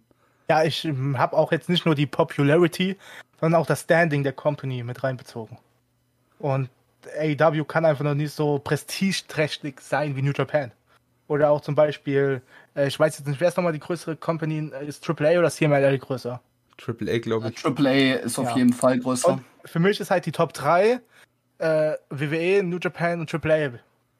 [0.51, 0.85] ja, ich
[1.15, 2.97] habe auch jetzt nicht nur die Popularity,
[3.41, 5.59] sondern auch das Standing der Company mit reinbezogen.
[6.39, 6.69] Und
[7.19, 10.73] AEW kann einfach noch nicht so prestigeträchtig sein wie New Japan.
[11.27, 12.43] Oder auch zum Beispiel,
[12.77, 14.71] äh, ich weiß jetzt nicht, wer ist nochmal die größere Company?
[14.87, 16.41] Ist AAA oder CMLL größer?
[16.77, 17.65] Triple A, glaube ich.
[17.65, 18.57] AAA ist auf Ja.
[18.57, 19.29] jeden Fall größer.
[19.35, 21.01] Und für mich ist halt die Top 3
[21.59, 23.79] äh, WWE, New Japan und AAA.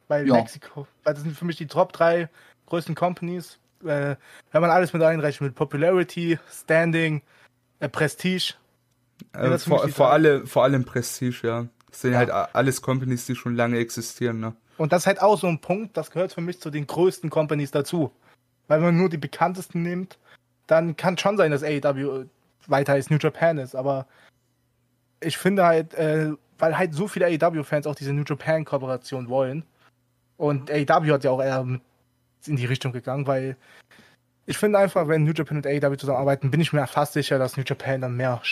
[0.09, 0.35] Weil Ja.
[0.35, 2.29] Mexiko, weil das sind für mich die Top 3
[2.67, 3.59] größten Companies.
[3.85, 4.17] Äh,
[4.53, 7.21] wenn man alles mit einrechnet, mit Popularity, Standing,
[7.81, 8.55] äh, Prestige.
[9.33, 11.67] Äh, das vor, vor, alle, vor allem Prestige, ja.
[11.91, 12.19] Das sind Ja.
[12.19, 14.55] halt a- alles Companies, die schon lange existieren, ne?
[14.77, 17.31] Und das ist halt auch so ein Punkt, das gehört für mich zu den größten
[17.31, 18.11] Companies dazu.
[18.67, 20.19] Weil wenn man nur die bekanntesten nimmt,
[20.67, 22.27] dann kann schon sein, dass AEW
[22.67, 23.75] weiter als New Japan ist.
[23.75, 24.07] Aber
[25.21, 29.65] ich finde halt, äh, weil halt so viele AEW-Fans auch diese New Japan-Kooperation wollen.
[30.37, 31.61] Und AEW hat ja auch eher
[32.47, 33.57] in die Richtung gegangen, weil
[34.47, 37.57] ich finde einfach, wenn New Japan und AEW zusammenarbeiten, bin ich mir fast sicher, dass
[37.57, 38.43] New Japan dann mehr,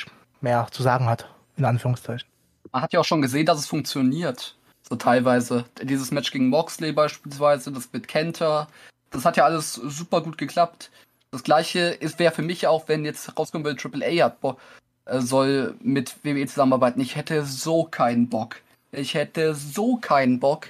[0.40, 1.28] mehr zu sagen hat.
[1.56, 2.26] In Anführungszeichen.
[2.72, 4.56] Man hat ja auch schon gesehen, dass es funktioniert.
[4.92, 5.64] So teilweise.
[5.82, 8.68] Dieses Match gegen Moxley beispielsweise, das mit Kenta.
[9.08, 10.90] Das hat ja alles super gut geklappt.
[11.30, 14.58] Das gleiche wäre für mich auch, wenn jetzt rauskommen würde, Triple A hat Bo
[15.06, 17.00] äh, soll mit WWE zusammenarbeiten.
[17.00, 18.56] Ich hätte so keinen Bock.
[18.90, 20.68] Ich hätte so keinen Bock,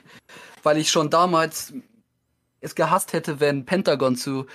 [0.63, 1.73] weil ich schon damals
[2.61, 4.47] es gehasst hätte, wenn Pentagon zu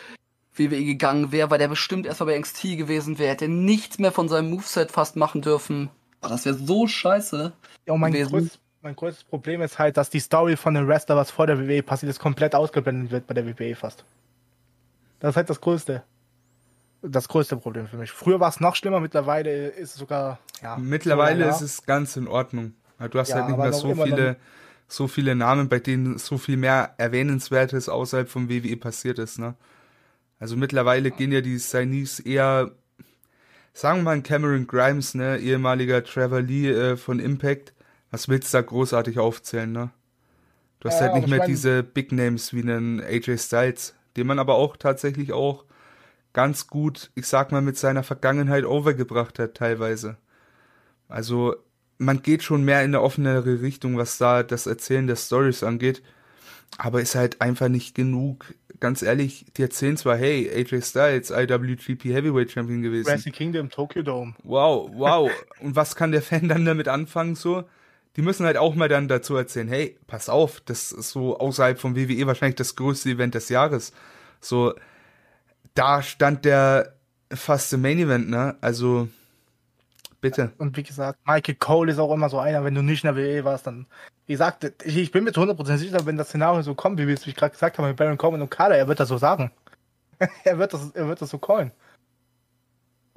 [0.56, 4.30] WWE gegangen wäre, weil der bestimmt erstmal bei NXT gewesen wäre, hätte nichts mehr von
[4.30, 5.90] seinem Moveset fast machen dürfen.
[6.24, 7.52] Oh, das wäre so scheiße.
[7.86, 8.50] Ja, und mein, gewesen.
[8.88, 11.84] Mein größtes Problem ist halt, dass die Story von dem Wrestler, was vor der WWE
[11.84, 14.06] passiert ist, komplett ausgeblendet wird bei der WWE fast.
[15.20, 16.04] Das ist halt das größte.
[17.02, 18.12] Das größte Problem für mich.
[18.12, 20.78] Früher war es noch schlimmer, mittlerweile ist es sogar, ja.
[20.78, 22.76] Mittlerweile so ist es ganz in Ordnung.
[23.12, 24.38] Du hast Ja, halt nicht mehr so viele,
[24.88, 29.56] so viele Namen, bei denen so viel mehr Erwähnenswertes außerhalb vom WWE passiert ist, ne?
[30.40, 32.72] Also mittlerweile gehen ja die Signees eher,
[33.74, 37.74] sagen wir mal Cameron Grimes, ne, ehemaliger Trevor Lee äh, von Impact.
[38.12, 39.90] Was willst du da großartig aufzählen, ne?
[40.80, 44.28] Du hast Ja, halt nicht mehr mein- diese Big Names wie einen AJ Styles, den
[44.28, 45.66] man aber auch tatsächlich auch
[46.34, 50.18] ganz gut, ich sag mal, mit seiner Vergangenheit overgebracht hat, teilweise.
[51.10, 51.56] Also,
[51.98, 56.04] man geht schon mehr in eine offenere Richtung, was da das Erzählen der Stories angeht.
[56.78, 58.54] Aber ist halt einfach nicht genug.
[58.80, 63.08] Ganz ehrlich, die erzählen zwar, hey, AJ Styles, IWGP Heavyweight Champion gewesen.
[63.08, 64.36] Wrestle Kingdom, Tokyo Dome.
[64.44, 65.32] Wow, wow.
[65.62, 67.64] Und was kann der Fan dann damit anfangen so?
[68.18, 71.80] Die müssen halt auch mal dann dazu erzählen, hey, pass auf, das ist so außerhalb
[71.80, 73.94] vom WWE wahrscheinlich das größte Event des Jahres.
[74.42, 74.74] So,
[75.76, 76.96] da stand der
[77.32, 78.58] fast im Main Event, ne?
[78.62, 79.08] Also,
[80.22, 80.52] bitte.
[80.58, 83.24] Und wie gesagt, Michael Cole ist auch immer so einer, wenn du nicht in der
[83.24, 83.86] WWE warst, dann,
[84.26, 87.14] wie gesagt, ich, bin mir zu 100% sicher, wenn das Szenario so kommt, wie wir
[87.14, 89.52] es gerade gesagt habe, mit Baron Corbin und Kader, er wird das so sagen.
[90.44, 91.72] er, wird das, er wird das so callen.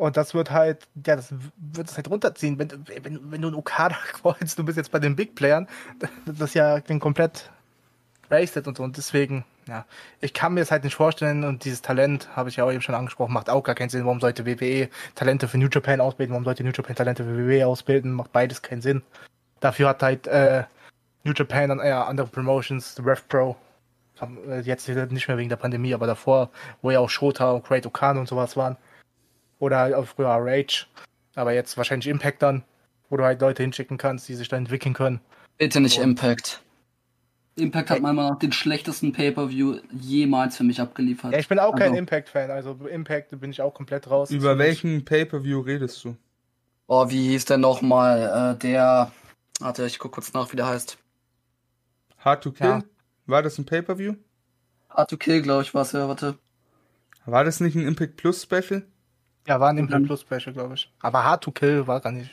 [0.00, 2.58] Und das wird halt, ja, das wird es halt runterziehen.
[2.58, 5.68] Wenn, du- wenn, wenn du einen Okada callst, du bist jetzt bei den Big Playern,
[6.24, 7.50] das ist ja den komplett
[8.30, 8.82] wasted und so.
[8.82, 9.84] Und deswegen, ja,
[10.20, 11.44] ich kann mir das halt nicht vorstellen.
[11.44, 14.04] Und dieses Talent, habe ich ja auch eben schon angesprochen, macht auch gar keinen Sinn.
[14.06, 16.32] Warum sollte WWE Talente für New Japan ausbilden?
[16.32, 18.12] Warum sollte New Japan Talente für WWE ausbilden?
[18.12, 19.02] Macht beides keinen Sinn.
[19.60, 20.64] Dafür hat halt äh,
[21.24, 23.56] New Japan dann eher andere Promotions, The Rev Pro.
[24.48, 26.48] Äh, Jetzt nicht mehr wegen der Pandemie, aber davor,
[26.80, 28.78] wo ja auch Shota und Great Okano und sowas waren.
[29.60, 30.86] Oder halt auch früher Rage.
[31.36, 32.64] Aber jetzt wahrscheinlich Impact dann,
[33.08, 35.20] wo du halt Leute hinschicken kannst, die sich dann entwickeln können.
[35.58, 36.60] Bitte nicht Und- Impact.
[37.56, 41.32] Impact hat meiner Meinung nach den schlechtesten Pay-Per-View jemals für mich abgeliefert.
[41.32, 44.30] Ja, ich bin auch kein Also, Impact-Fan, also Impact bin ich auch komplett raus.
[44.30, 46.16] Über welchen Pay-Per-View redest du?
[46.86, 48.54] Oh, wie hieß der nochmal?
[48.54, 49.12] Äh, der.
[49.58, 50.96] Warte, ich guck kurz nach, wie der heißt.
[52.18, 52.66] Hard to Kill?
[52.66, 52.82] Ja.
[53.26, 54.14] War das ein Pay-Per-View?
[54.88, 56.38] Hard to Kill, glaube ich, war es ja, warte.
[57.26, 58.82] War das nicht ein Impact Plus Special?
[59.46, 60.06] Ja, war ein Impact Mhm.
[60.06, 60.92] Plus Special, glaube ich.
[61.00, 62.30] Aber Hard to Kill war gar nicht,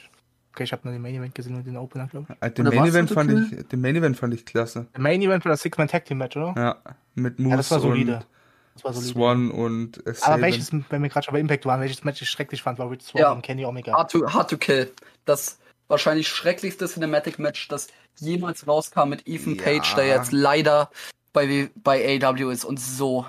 [0.54, 2.36] Okay, ich habe nur den Main Event gesehen und den Opener, glaube ich.
[2.42, 4.88] Äh, Den Main, Event fand ich, den Main Event fand ich klasse.
[4.96, 6.54] Der Main Event war das Six-Man Tag Team Match, oder?
[6.58, 8.16] Ja, mit Moose Ja, das war solide.
[8.16, 8.26] und
[8.74, 9.14] Das war solide.
[9.14, 10.42] Swan und äh, Aber Saban.
[10.42, 13.04] welches, wenn wir gerade schon bei Impact waren, welches Match ich schrecklich fand, war Rich
[13.04, 13.32] Swan Ja.
[13.34, 13.94] und Kenny Omega.
[13.94, 14.92] Hard to, hard to Kill.
[15.26, 19.64] Das wahrscheinlich schrecklichste Cinematic-Match, das jemals rauskam mit Ethan Ja.
[19.64, 20.90] Page, der jetzt leider
[21.34, 23.28] bei, bei AW ist und so.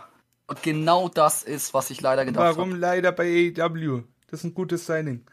[0.49, 2.81] Und genau das ist, was ich leider gedacht Warum habe.
[2.81, 4.03] leider bei AEW?
[4.31, 5.25] Das ist ein gutes Signing.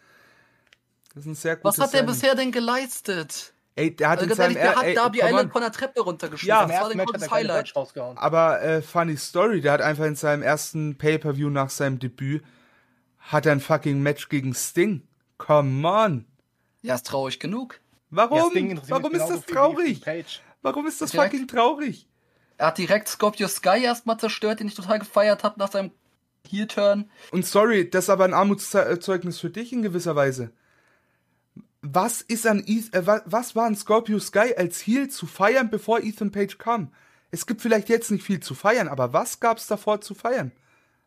[1.14, 2.14] Das ist ein sehr Was gutes hat der Signing.
[2.14, 3.54] bisher denn geleistet?
[3.78, 5.52] Ey, der hat Also in seinem ehrlich, der er- hat ey, Darby Allen on.
[5.52, 6.48] von der Treppe runtergeschmissen.
[6.48, 6.62] Ja.
[6.66, 7.74] Das war ersten ein hat keine Highlight.
[8.18, 12.44] Aber äh, funny Story, der hat einfach in seinem ersten Pay-Per-View nach seinem Debüt
[13.20, 15.02] hat er ein fucking Match gegen Sting.
[15.38, 16.26] Come on.
[16.84, 17.80] Ja, ist traurig genug.
[18.12, 18.38] Warum?
[18.56, 19.90] Ja, Warum ist genauso das viel wie traurig?
[20.02, 20.42] Ethan Page.
[20.62, 22.08] Warum ist das fucking traurig?
[22.58, 25.92] Er hat direkt Scorpio Sky erstmal zerstört, den ich total gefeiert habe nach seinem
[26.50, 27.10] Heel-Turn.
[27.32, 30.52] Und sorry, das ist aber ein Armutszeugnis für dich in gewisser Weise.
[31.82, 35.70] Was ist an Eth äh, wa- was war an Scorpio Sky als Heel zu feiern,
[35.70, 36.92] bevor Ethan Page kam?
[37.32, 40.52] Es gibt vielleicht jetzt nicht viel zu feiern, aber was gab's davor zu feiern?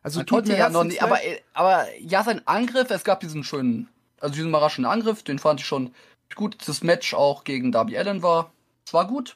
[0.03, 1.17] Also Man tut mir ja noch nicht, aber,
[1.53, 3.89] aber ja, sein Angriff, es gab diesen schönen,
[4.21, 5.93] also diesen überraschenden Angriff, den fand ich schon
[6.35, 6.55] gut.
[6.65, 8.53] Das Match auch gegen Darby Allen war,
[8.85, 9.35] es war gut.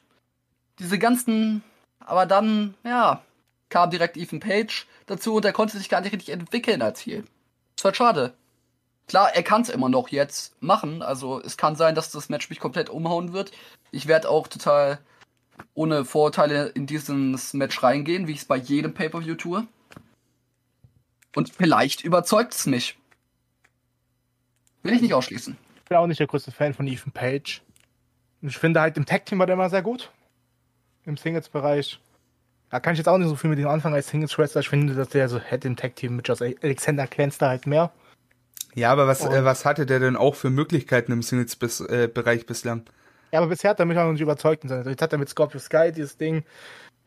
[0.79, 1.61] Diese ganzen,
[2.05, 3.21] aber dann, ja,
[3.69, 7.23] kam direkt Ethan Page dazu und er konnte sich gar nicht richtig entwickeln als Heel.
[7.75, 8.33] Das war schade.
[9.07, 12.49] Klar, er kann es immer noch jetzt machen, also es kann sein, dass das Match
[12.49, 13.51] mich komplett umhauen wird.
[13.91, 14.99] Ich werde auch total
[15.73, 19.67] ohne Vorurteile in dieses Match reingehen, wie ich es bei jedem Pay-Per-View tue.
[21.35, 22.97] Und vielleicht überzeugt es mich.
[24.83, 25.57] Will ich nicht ausschließen.
[25.77, 27.61] Ich bin auch nicht der größte Fan von Ethan Page.
[28.41, 30.11] Ich finde halt im Tag-Team war der immer sehr gut.
[31.05, 31.99] Im Singles-Bereich.
[32.69, 34.61] Da kann ich jetzt auch nicht so viel mit ihm anfangen als Singles-Wrestler.
[34.61, 37.91] Ich finde, dass der so hätte im Tag-Team mit Josh Alexander glänzt da halt mehr.
[38.73, 42.83] Ja, aber was, äh, was hatte der denn auch für Möglichkeiten im Singles-Bereich bislang?
[43.31, 44.63] Ja, aber bisher hat er mich auch noch nicht überzeugt.
[44.63, 46.43] Jetzt hat er mit Scorpio Sky dieses Ding.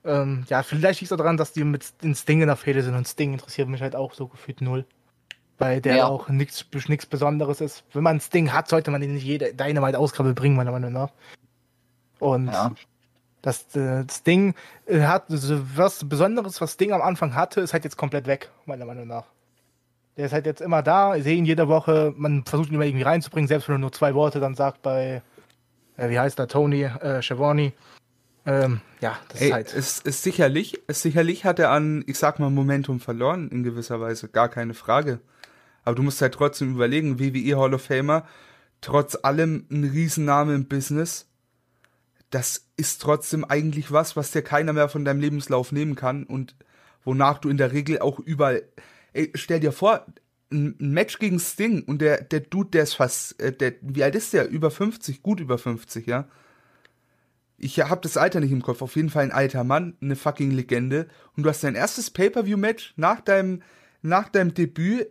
[0.05, 2.82] Ähm, ja, vielleicht liegt es auch daran, dass die mit den Sting in der Fehde
[2.82, 4.85] sind und Sting interessiert mich halt auch so gefühlt null.
[5.59, 6.06] Weil der Ja.
[6.06, 7.82] auch nichts nichts Besonderes ist.
[7.93, 11.10] Wenn man Sting hat, sollte man ihn nicht jede Dynamite-Ausgabe bringen, meiner Meinung nach.
[12.20, 12.73] Und Ja.
[13.43, 14.55] Das, äh, das Ding
[14.87, 18.85] äh, hat was Besonderes, was Ding am Anfang hatte, ist halt jetzt komplett weg, meiner
[18.85, 19.25] Meinung nach.
[20.17, 22.87] Der ist halt jetzt immer da, ich sehe ihn jede Woche, man versucht ihn immer
[22.87, 25.23] irgendwie reinzubringen, selbst wenn er nur zwei Worte dann sagt bei,
[25.97, 27.73] äh, wie heißt er, Tony, äh, Schiavone.
[28.47, 29.75] Ähm, ja, das Ey, ist halt.
[29.75, 34.01] es ist sicherlich, es sicherlich hat er an, ich sag mal, Momentum verloren, in gewisser
[34.01, 35.21] Weise, gar keine Frage.
[35.85, 38.25] Aber du musst halt trotzdem überlegen, WWE Hall of Famer,
[38.81, 41.29] trotz allem ein Riesenname im Business,
[42.31, 46.57] das ist trotzdem eigentlich was, was dir keiner mehr von deinem Lebenslauf nehmen kann und
[47.05, 48.65] wonach du in der Regel auch überall,
[49.12, 50.05] ey, stell dir vor,
[50.51, 54.15] ein Match gegen Sting und der, der Dude, der ist fast, äh, der, wie alt
[54.15, 54.48] ist der?
[54.48, 56.28] Über 50, gut über 50, ja?
[57.59, 58.82] Ich hab das Alter nicht im Kopf.
[58.82, 61.09] Auf jeden Fall ein alter Mann, eine fucking Legende.
[61.36, 63.62] Und du hast dein erstes Pay-Per-View-Match nach deinem,
[64.03, 65.09] nach deinem Debüt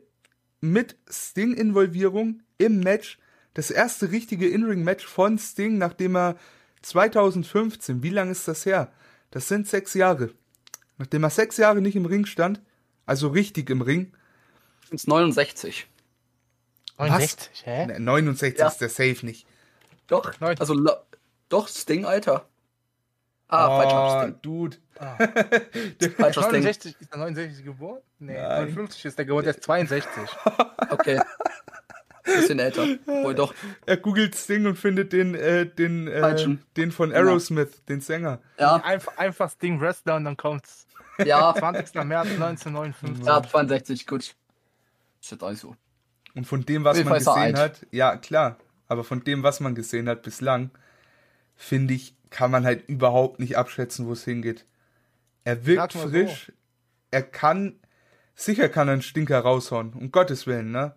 [0.62, 3.18] mit Sting-Involvierung im Match.
[3.56, 6.36] Das erste richtige In-Ring-Match von Sting, nachdem er
[6.86, 8.92] 2015, wie lange ist das her?
[9.32, 10.32] Das sind sechs Jahre.
[10.98, 12.62] Nachdem er sechs Jahre nicht im Ring stand,
[13.06, 14.14] also richtig im Ring,
[14.92, 15.88] Ins 69.
[16.98, 17.88] 69, hä?
[17.88, 18.68] ne, 69 Ja.
[18.68, 19.48] ist der Safe nicht.
[20.08, 20.76] Doch, also
[21.50, 22.48] doch, Sting, Alter.
[23.48, 24.42] Ah, falscher Sting.
[24.42, 24.78] Dude.
[26.18, 26.64] Falscher Sting.
[26.64, 28.02] 69, ist der 69 geboren?
[28.20, 28.66] Nee, Nein.
[28.66, 30.14] 59 ist der geboren, der ist 62.
[30.90, 31.20] Okay.
[32.26, 32.84] Bisschen älter.
[33.06, 33.54] Wohl doch.
[33.86, 38.40] Er googelt Sting und findet den, äh, den, äh, den von Aerosmith, den Sänger.
[38.60, 40.88] Ja, Einfach, einfach Sting Wrestler und dann kommt's.
[41.24, 42.04] ja, 20.
[42.04, 43.26] März 1959.
[43.26, 44.36] ja, 62, gut.
[45.22, 45.76] Ist jetzt auch so.
[46.34, 48.58] Und von dem, was man gesehen hat, ja klar,
[48.88, 50.70] aber von dem, was man gesehen hat bislang,
[51.56, 54.66] finde ich, kann man halt überhaupt nicht abschätzen, wo es hingeht.
[55.46, 56.10] Er wirkt mal so.
[56.10, 56.52] frisch,
[57.12, 57.80] er kann,
[58.36, 60.96] sicher kann er einen Stinker raushauen, um Gottes Willen, ne?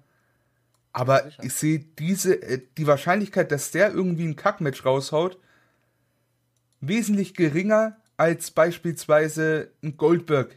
[0.92, 1.44] Aber sicher.
[1.44, 5.38] ich sehe diese, äh, die Wahrscheinlichkeit, dass der irgendwie ein Kackmatch raushaut,
[6.80, 10.54] wesentlich geringer als beispielsweise ein Goldberg.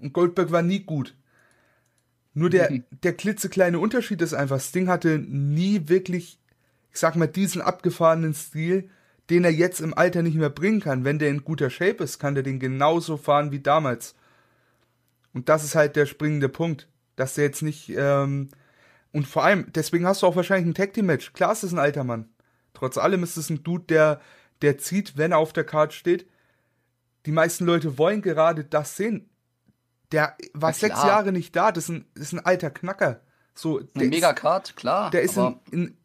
[0.00, 1.14] Ein Goldberg war nie gut.
[2.34, 2.70] Nur der,
[3.02, 6.38] der klitzekleine Unterschied ist einfach, Sting hatte nie wirklich,
[6.92, 8.88] ich sag mal, diesen abgefahrenen Stil,
[9.30, 11.04] den er jetzt im Alter nicht mehr bringen kann.
[11.04, 14.14] Wenn der in guter Shape ist, kann der den genauso fahren wie damals.
[15.32, 18.48] Und das ist halt der springende Punkt, dass der jetzt nicht, ähm,
[19.12, 21.32] und vor allem, deswegen hast du auch wahrscheinlich ein Tag Team Match.
[21.32, 22.28] Klar, es ist ein alter Mann.
[22.74, 24.20] Trotz allem ist es ein Dude, der,
[24.62, 26.26] der zieht, wenn er auf der Karte steht.
[27.26, 29.28] Die meisten Leute wollen gerade das sehen.
[30.10, 30.96] Der war sechs.
[31.02, 31.72] Jahre nicht da.
[31.72, 33.20] Das ist ein, das ist ein alter Knacker.
[33.54, 35.10] So, der Ein ist- Megacard, klar.
[35.10, 35.96] der ist in, in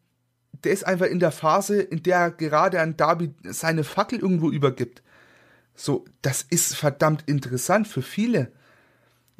[0.64, 4.50] der ist einfach in der Phase, in der er gerade an Darby seine Fackel irgendwo
[4.50, 5.02] übergibt.
[5.74, 8.52] So, das ist verdammt interessant für viele.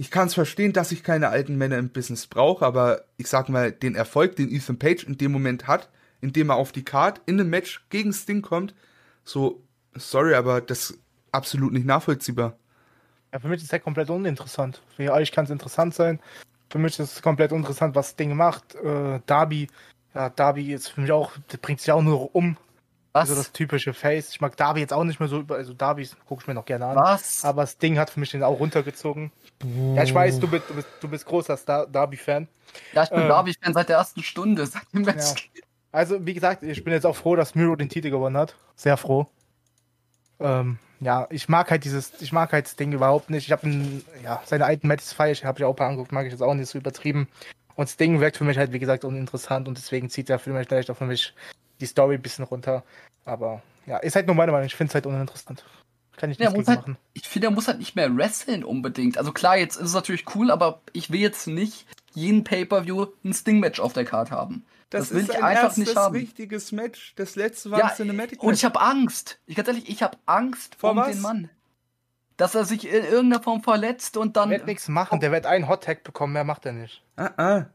[0.00, 3.48] Ich kann es verstehen, dass ich keine alten Männer im Business brauche, aber ich sag
[3.48, 7.20] mal, den Erfolg, den Ethan Page in dem Moment hat, indem er auf die Card
[7.26, 8.76] in einem Match gegen Sting kommt,
[9.24, 9.60] so,
[9.94, 10.98] sorry, aber das ist
[11.32, 12.56] absolut nicht nachvollziehbar.
[13.32, 14.80] Ja, für mich ist es ja komplett uninteressant.
[14.96, 16.20] Für euch kann es interessant sein.
[16.70, 18.76] Für mich ist es komplett uninteressant, was Ding macht.
[18.76, 19.66] Äh, Darby,
[20.14, 22.56] ja, Darby ist für mich auch, der bringt sich auch nur um.
[23.18, 23.30] Was?
[23.30, 24.30] Also das typische Face.
[24.30, 26.64] Ich mag Darby jetzt auch nicht mehr so über, also Darby gucke ich mir noch
[26.64, 26.96] gerne an.
[26.96, 27.44] Was?
[27.44, 29.32] Aber das Ding hat für mich den auch runtergezogen.
[29.94, 32.46] Ja, ich weiß, du bist, du bist, du bist großer Star Darby-Fan.
[32.92, 35.50] Ja, ich bin ähm, Darby-Fan seit der ersten Stunde, seit dem Match.
[35.54, 35.62] Ja.
[35.90, 38.54] Also, wie gesagt, ich bin jetzt auch froh, dass Miro den Titel gewonnen hat.
[38.76, 39.26] Sehr froh.
[40.38, 43.46] Ähm, ja, ich mag halt dieses, ich mag halt das Ding überhaupt nicht.
[43.46, 43.68] Ich habe
[44.22, 46.42] ja, seine alten Matches feier ich, habe ich auch ein paar angeguckt, mag ich jetzt
[46.42, 47.28] auch nicht so übertrieben.
[47.74, 50.50] Und das Ding wirkt für mich halt, wie gesagt, uninteressant und deswegen zieht er für
[50.50, 51.32] mich vielleicht auch für mich
[51.80, 52.82] die Story ein bisschen runter.
[53.28, 54.66] Aber ja, ist halt nur meine Meinung.
[54.66, 55.64] Ich finde es halt uninteressant.
[56.16, 56.96] Kann ich Ja, nichts halt, machen.
[57.12, 59.18] ich finde, er muss halt nicht mehr wresteln unbedingt.
[59.18, 63.32] Also klar, jetzt ist es natürlich cool, aber ich will jetzt nicht jeden Pay-Per-View ein
[63.32, 64.64] Sting-Match auf der Karte haben.
[64.90, 66.16] Das, will ist ich ein einfach nicht haben.
[66.16, 67.12] richtiges Match.
[67.16, 68.58] Das letzte war Ja, ein Cinematic und Match.
[68.60, 69.38] ich habe Angst.
[69.46, 71.10] Ich ganz ehrlich, ich habe Angst Vor um was?
[71.12, 71.50] den Mann.
[72.38, 74.48] Dass er sich in irgendeiner Form verletzt und dann.
[74.48, 77.02] Der wird nichts machen, der wird einen Hot-Tag bekommen, mehr macht er nicht.
[77.16, 77.66] Ah, ah,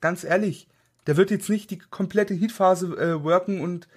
[0.00, 0.66] ganz ehrlich,
[1.06, 3.88] der wird jetzt nicht die komplette Heatphase äh, worken und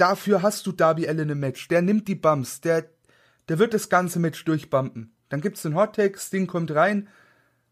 [0.00, 1.68] dafür hast du Darby Allen im Match.
[1.68, 2.84] Der nimmt die Bumps, der,
[3.48, 5.12] der wird das ganze Match durchbumpen.
[5.28, 7.08] Dann gibt's den Hot Tag, Sting kommt rein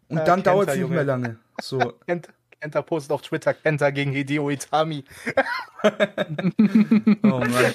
[0.08, 1.38] und Äh, dann Kenta, dauert's nicht mehr lange.
[1.60, 5.04] So, Kenta, Kenta postet auf Twitter Kenta gegen Hideo Itami.
[5.84, 7.74] oh Mann.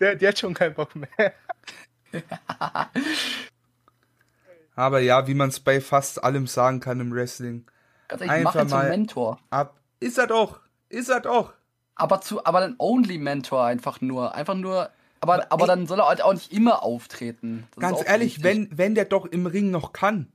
[0.00, 1.32] Der, der hat schon keinen Bock mehr.
[4.74, 7.64] Aber ja, wie man es bei fast allem sagen kann im Wrestling.
[8.08, 9.40] ganz ehrlich, mach einfach ihn zum mal- Mentor.
[9.50, 11.54] Ab, ist er doch, ist er doch.
[11.96, 14.34] Aber zu, aber dann Only Mentor einfach nur.
[14.34, 14.90] Einfach nur.
[15.20, 17.66] Aber, aber ey- dann soll er halt auch nicht immer auftreten.
[17.74, 18.44] Das Ganz ehrlich, wichtig.
[18.44, 20.30] wenn, wenn der doch im Ring noch kann,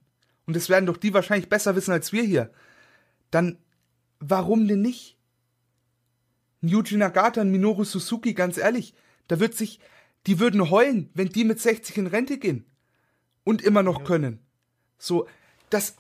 [0.47, 2.51] und das werden doch die wahrscheinlich besser wissen als wir hier,
[3.29, 3.57] dann
[4.19, 5.17] warum denn nicht?
[6.61, 8.93] Yuji Nagata, ein Minoru Suzuki, ganz ehrlich,
[9.27, 9.79] da wird sich,
[10.27, 12.65] die würden heulen, wenn die mit 60 in Rente gehen
[13.43, 14.39] und immer noch können.
[14.99, 15.27] So,
[15.69, 15.95] das,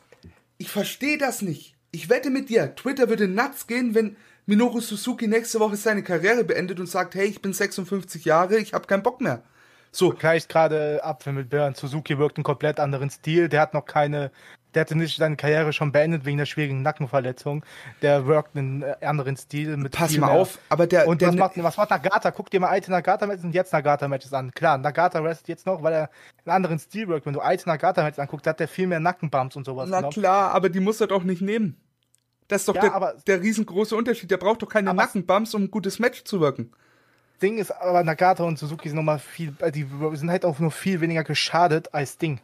[0.57, 1.75] ich verstehe das nicht.
[1.91, 4.15] Ich wette mit dir, Twitter würde nuts gehen, wenn
[4.45, 8.73] Minoru Suzuki nächste Woche seine Karriere beendet und sagt, hey, ich bin 56 Jahre, ich
[8.73, 9.43] habe keinen Bock mehr.
[9.91, 11.75] So, Gleicht gerade Apfel mit Birnen.
[11.75, 13.49] Suzuki wirkt einen komplett anderen Stil.
[13.49, 14.31] Der hat noch keine,
[14.73, 17.65] der hatte nicht seine Karriere schon beendet wegen der schwierigen Nackenverletzung.
[18.01, 21.29] Der wirkt einen äh, anderen Stil mit pass mal mehr- auf, aber der, Und der
[21.29, 22.31] was macht, was macht Nagata?
[22.31, 24.51] Guck dir mal alte Nagata-Matches und jetzt Nagata-Matches an.
[24.51, 26.09] Klar, Nagata restet jetzt noch, weil er
[26.45, 27.25] einen anderen Stil wirkt.
[27.25, 29.89] Wenn du alte Nagata-Matches anguckst, hat der viel mehr Nackenbumps und sowas.
[29.89, 30.13] Na genommen.
[30.13, 31.75] klar, aber die muss er doch nicht nehmen.
[32.51, 34.29] Das ist doch Ja, der, aber- der riesengroße Unterschied.
[34.29, 36.69] Der braucht doch keine Nackenbumps, um ein gutes Match zu wirken.
[37.41, 40.69] Ding ist aber, Nagata und Suzuki sind nochmal viel, äh, die sind halt auch nur
[40.71, 42.41] viel weniger geschadet als Ding.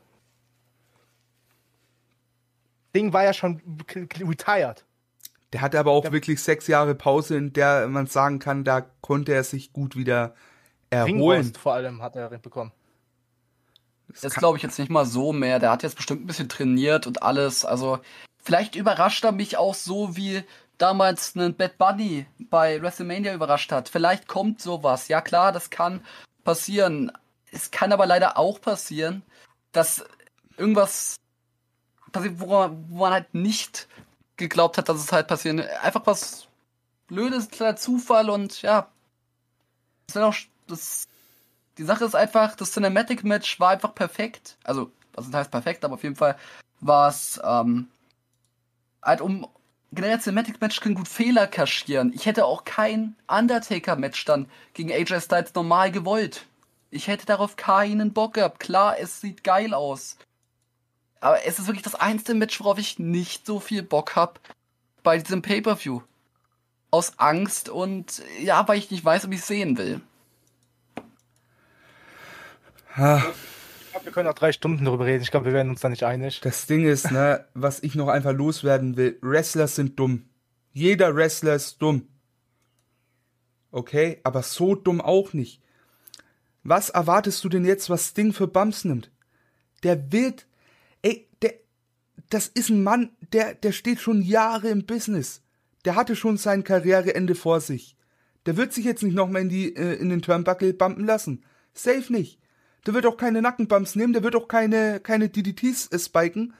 [2.95, 3.61] Ding war ja schon
[3.93, 4.85] retired.
[5.53, 8.81] Der hatte aber auch Der- wirklich sechs Jahre Pause, in der man sagen kann, da
[9.01, 10.33] konnte er sich gut wieder
[10.89, 11.15] erholen.
[11.19, 12.71] Ringrost vor allem hat er bekommen.
[14.21, 15.59] Das glaube ich jetzt nicht mal so mehr.
[15.59, 17.65] Der hat jetzt bestimmt ein bisschen trainiert und alles.
[17.65, 17.99] Also,
[18.43, 20.43] vielleicht überrascht er mich auch so, wie
[20.77, 23.89] damals einen Bad Bunny bei WrestleMania überrascht hat.
[23.89, 25.07] Vielleicht kommt sowas.
[25.07, 26.05] Ja, klar, das kann
[26.43, 27.11] passieren.
[27.51, 29.23] Es kann aber leider auch passieren,
[29.71, 30.05] dass
[30.57, 31.17] irgendwas
[32.11, 33.87] passiert, woran wo man halt nicht
[34.37, 35.59] geglaubt hat, dass es halt passieren.
[35.59, 36.47] Einfach was
[37.07, 38.87] Blödes, kleiner Zufall und ja.
[40.07, 40.35] Das ist auch,
[40.67, 41.07] das
[41.77, 44.57] die Sache ist einfach, das Cinematic Match war einfach perfekt.
[44.63, 46.35] Also, was heißt perfekt, aber auf jeden Fall
[46.79, 47.87] war es ähm,
[49.03, 49.47] halt um
[49.91, 52.11] generell Cinematic Match können gut Fehler kaschieren.
[52.13, 56.45] Ich hätte auch kein Undertaker Match dann gegen AJ Styles normal gewollt.
[56.89, 58.59] Ich hätte darauf keinen Bock gehabt.
[58.59, 60.17] Klar, es sieht geil aus.
[61.19, 64.39] Aber es ist wirklich das einzige Match, worauf ich nicht so viel Bock hab
[65.03, 66.01] bei diesem Pay-Per-View.
[66.91, 69.99] Aus Angst und ja, weil ich nicht weiß, ob ich sehen will.
[72.95, 73.56] Ah, Ich
[73.97, 75.23] glaube, wir können auch drei Stunden darüber reden.
[75.23, 76.39] Ich glaube, wir werden uns da nicht einig.
[76.41, 80.29] Das Ding ist, ne, was ich noch einfach loswerden will, Wrestler sind dumm.
[80.73, 82.07] Jeder Wrestler ist dumm.
[83.71, 85.61] Okay, aber so dumm auch nicht.
[86.63, 89.11] Was erwartest du denn jetzt, was Sting für Bumps nimmt?
[89.83, 90.45] Der wird,
[91.01, 91.53] ey, der,
[92.29, 95.41] das ist ein Mann, der, der steht schon Jahre im Business.
[95.85, 97.95] Der hatte schon sein Karriereende vor sich.
[98.45, 101.43] Der wird sich jetzt nicht nochmal in die, äh, in den Turnbuckle bumpen lassen.
[101.73, 102.39] Safe nicht.
[102.87, 106.53] Der wird auch keine Nackenbumps nehmen, der wird auch keine, keine DDTs äh, spiken.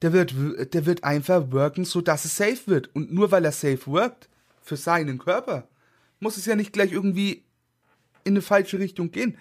[0.00, 0.34] der wird,
[0.74, 2.90] der wird einfach worken, so dass es safe wird.
[2.96, 4.28] Und nur weil er safe workt,
[4.62, 5.68] für seinen Körper,
[6.20, 7.44] muss es ja nicht gleich irgendwie
[8.24, 9.36] in eine falsche Richtung gehen.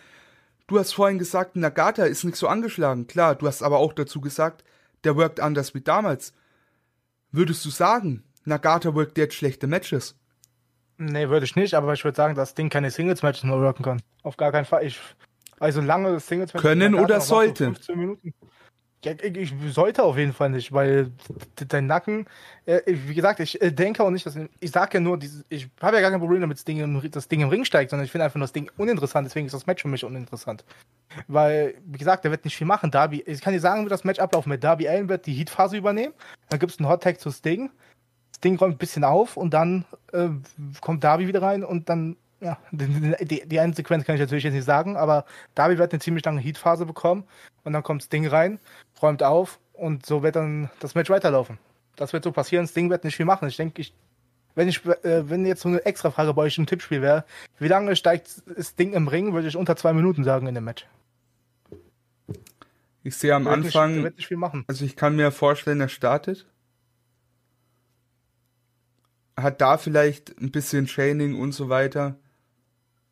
[0.67, 3.07] Du hast vorhin gesagt, Nagata ist nicht so angeschlagen.
[3.07, 4.63] Klar, du hast aber auch dazu gesagt,
[5.03, 6.33] der workt anders wie damals.
[7.31, 10.15] Würdest du sagen, Nagata workt jetzt schlechte Matches?
[11.03, 13.81] Nee, würde ich nicht, aber ich würde sagen, dass das Ding keine Singles-Matches mehr worken
[13.81, 14.03] kann.
[14.21, 14.85] Auf gar keinen Fall.
[14.85, 14.99] Ich,
[15.59, 16.61] also lange Singles-Matches.
[16.61, 17.73] Können oder sollte?
[19.03, 21.09] Ja, ich sollte auf jeden Fall nicht, weil
[21.55, 22.27] dein Nacken,
[22.67, 25.17] äh, wie gesagt, ich äh, denke auch nicht, dass ich sage ja nur,
[25.49, 27.89] ich habe ja gar kein Problem damit, das Ding, im, das Ding im Ring steigt,
[27.89, 30.63] sondern ich finde einfach nur das Ding uninteressant, deswegen ist das Match für mich uninteressant.
[31.27, 32.91] Weil, wie gesagt, der wird nicht viel machen.
[32.91, 34.63] Darby, ich kann dir sagen, wie das Match ablaufen wird.
[34.63, 36.13] Darby Allen wird die Heat-Phase übernehmen,
[36.49, 37.71] dann gibt es einen Hot-Tag zu Sting,
[38.41, 40.29] Sting räumt ein bisschen auf und dann äh,
[40.81, 44.43] kommt Darby wieder rein und dann ja, die, die, die eine Sequenz kann ich natürlich
[44.43, 47.23] jetzt nicht sagen, aber Darby wird eine ziemlich lange Heat-Phase bekommen
[47.63, 48.59] und dann kommt Sting rein,
[48.99, 51.59] räumt auf und so wird dann das Match weiterlaufen.
[51.95, 52.67] Das wird so passieren.
[52.67, 53.47] Sting wird nicht viel machen.
[53.47, 53.93] Ich denke, ich,
[54.55, 57.25] wenn ich, äh, wenn jetzt so eine extra Frage bei euch im Tippspiel wäre,
[57.59, 60.87] wie lange steigt Sting im Ring, würde ich unter zwei Minuten sagen in dem Match.
[63.03, 64.63] Ich sehe am Anfang, nicht viel machen.
[64.67, 66.47] also ich kann mir vorstellen, er startet
[69.41, 72.17] hat da vielleicht ein bisschen Chaining und so weiter.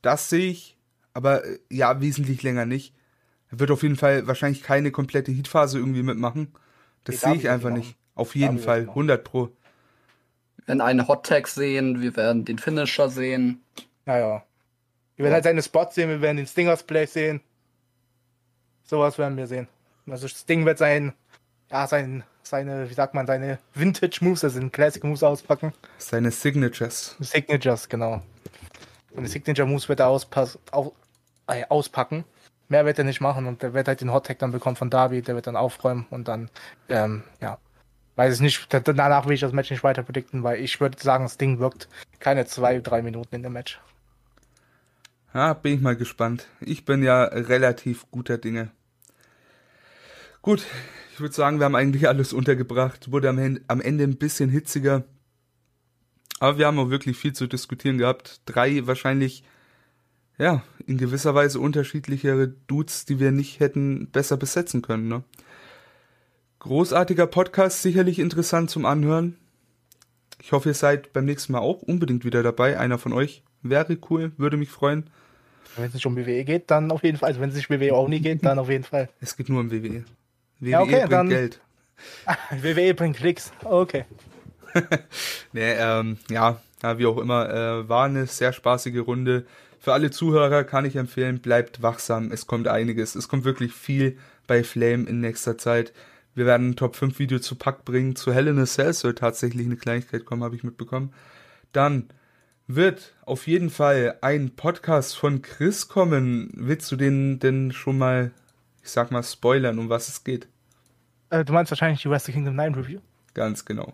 [0.02, 0.78] Das sehe ich,
[1.14, 2.94] aber äh, ja, wesentlich länger nicht.
[3.52, 6.54] Er wird auf jeden Fall wahrscheinlich keine komplette Heatphase irgendwie mitmachen.
[7.04, 7.96] Das sehe ich einfach nicht.
[8.16, 9.50] Auf jeden Fall, 100 pro.
[10.58, 13.62] Wir werden einen Hot Tag sehen, wir werden den Finisher sehen.
[14.06, 14.44] Naja.
[15.16, 17.42] Wir werden halt seine Spots sehen, wir werden den Stingers Play sehen.
[18.84, 19.68] Sowas werden wir sehen.
[20.08, 21.14] Also Sting wird sein,
[21.72, 25.74] ja, sein, seine, wie sagt man, seine Vintage Moves, also sind Classic Moves auspacken.
[25.98, 27.16] Seine Signatures.
[27.20, 28.22] Signatures, genau.
[29.12, 30.94] Und die Signature Moves wird er auspass, au,
[31.48, 32.26] äh, auspacken.
[32.68, 34.90] Mehr wird er nicht machen und der wird halt den Hot Tag dann bekommen von
[34.90, 36.50] Darby, der wird dann aufräumen und dann,
[36.90, 37.58] ähm, ja.
[38.16, 41.24] Weiß ich nicht, danach will ich das Match nicht weiter predikten, weil ich würde sagen,
[41.24, 41.88] das Ding wirkt
[42.20, 43.80] keine zwei, drei Minuten in dem Match.
[45.34, 46.48] Ja, bin ich mal gespannt.
[46.60, 48.72] Ich bin ja relativ guter Dinge.
[50.42, 50.66] Gut,
[51.14, 53.12] ich würde sagen, wir haben eigentlich alles untergebracht.
[53.12, 55.04] Wurde am, Ende ein bisschen hitziger.
[56.40, 58.42] Aber wir haben auch wirklich viel zu diskutieren gehabt.
[58.46, 59.44] Drei wahrscheinlich,
[60.38, 65.10] ja, in gewisser Weise unterschiedlichere Dudes, die wir nicht hätten besser besetzen können.
[65.10, 65.24] Ne?
[66.60, 69.36] Großartiger Podcast, sicherlich interessant zum Anhören.
[70.42, 72.80] Ich hoffe, ihr seid beim nächsten Mal auch unbedingt wieder dabei.
[72.80, 75.10] Einer von euch wäre cool, würde mich freuen.
[75.76, 77.28] Wenn es nicht um WWE geht, dann auf jeden Fall.
[77.28, 79.10] Also wenn es nicht WWE auch nie geht, dann auf jeden Fall.
[79.20, 80.06] Es geht nur um WWE.
[80.60, 81.60] WWE ja, okay, bringt dann, Geld.
[82.62, 83.52] WWE bringt Klicks.
[83.64, 84.06] Okay.
[85.54, 86.60] nee, ähm, ja,
[86.98, 89.46] wie auch immer, äh, war eine sehr spaßige Runde.
[89.80, 92.32] Für alle Zuhörer kann ich empfehlen, bleibt wachsam.
[92.32, 93.16] Es kommt einiges.
[93.16, 95.94] Es kommt wirklich viel bei Flame in nächster Zeit.
[96.36, 98.16] Wir werden ein Top 5 Video zu Pack bringen.
[98.16, 101.14] Zu Hell in a Cell soll tatsächlich eine Kleinigkeit kommen, habe ich mitbekommen.
[101.72, 102.10] Dann
[102.68, 106.52] wird auf jeden Fall ein Podcast von Chris kommen.
[106.54, 108.32] Willst du den denn schon mal,
[108.84, 110.48] ich sag mal, spoilern, um was es geht?
[111.30, 113.00] Äh, du meinst wahrscheinlich die Wrestle Kingdom 9 Review?
[113.34, 113.94] Ganz genau.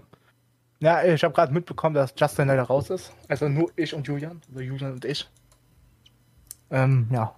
[0.79, 3.11] Ja, ich habe gerade mitbekommen, dass Justin leider raus ist.
[3.27, 4.41] Also nur ich und Julian.
[4.53, 5.27] Oder Julian und ich.
[6.69, 7.33] Ähm, ja.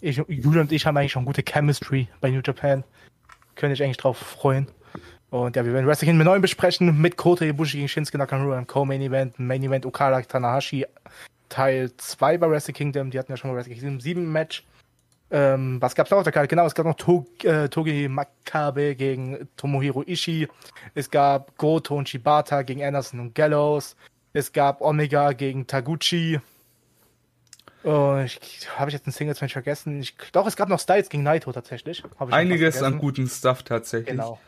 [0.00, 2.84] Ich, Julian und ich haben eigentlich schon gute Chemistry bei New Japan.
[3.54, 4.66] Könnte ich eigentlich drauf freuen.
[5.30, 7.00] Und ja, wir werden Wrestling mit 9 besprechen.
[7.00, 9.38] Mit Kota Ibushi gegen Shinsuke Nakamura im Co-Main Event.
[9.38, 10.84] Main Event Okada Tanahashi
[11.48, 13.10] Teil 2 bei Wrestle Kingdom.
[13.10, 14.64] Die hatten ja schon mal Wrestle Kingdom 7 Match.
[15.34, 16.46] Ähm, was gab es noch auf der Karte?
[16.46, 20.46] Genau, es gab noch to äh, Togi Makabe gegen Tomohiro Ishii.
[20.94, 23.96] Es gab Goto und Shibata gegen Anderson und Gallows.
[24.34, 26.38] Es gab Omega gegen Taguchi.
[27.82, 28.38] Oh, ich,
[28.76, 30.02] habe ich jetzt ein Singles-Match vergessen?
[30.02, 32.04] Ich, doch, es gab noch Styles gegen Naito tatsächlich.
[32.18, 34.10] Einiges an guten Stuff tatsächlich.
[34.10, 34.38] Genau.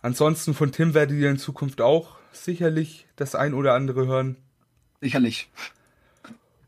[0.00, 4.36] Ansonsten von Tim werdet ihr in Zukunft auch sicherlich das ein oder andere hören.
[5.02, 5.50] Sicherlich.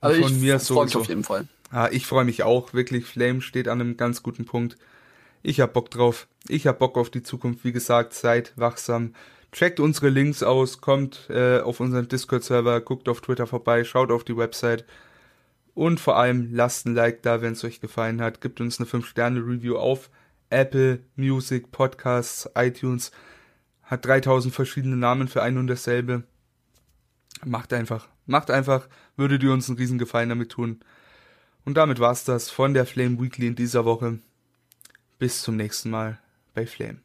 [0.00, 0.80] Also von mir so.
[0.80, 1.48] auf jeden Fall.
[1.76, 3.04] Ah, ich freue mich auch, wirklich.
[3.04, 4.78] Flame steht an einem ganz guten Punkt.
[5.42, 6.26] Ich hab Bock drauf.
[6.48, 7.64] Ich hab Bock auf die Zukunft.
[7.64, 9.12] Wie gesagt, seid wachsam.
[9.52, 14.24] Checkt unsere Links aus, kommt äh, auf unseren Discord-Server, guckt auf Twitter vorbei, schaut auf
[14.24, 14.86] die Website.
[15.74, 18.40] Und vor allem lasst ein Like da, wenn es euch gefallen hat.
[18.40, 20.08] Gibt uns eine 5-Sterne-Review auf
[20.48, 23.10] Apple Music, Podcasts, iTunes.
[23.82, 26.22] Hat 3000 verschiedene Namen für ein und dasselbe.
[27.44, 28.08] Macht einfach.
[28.24, 28.88] Macht einfach.
[29.18, 30.80] Würdet ihr uns einen riesen Gefallen damit tun.
[31.66, 34.20] Und damit war's das von der Flame Weekly in dieser Woche.
[35.18, 36.18] Bis zum nächsten Mal
[36.54, 37.00] bei Flame.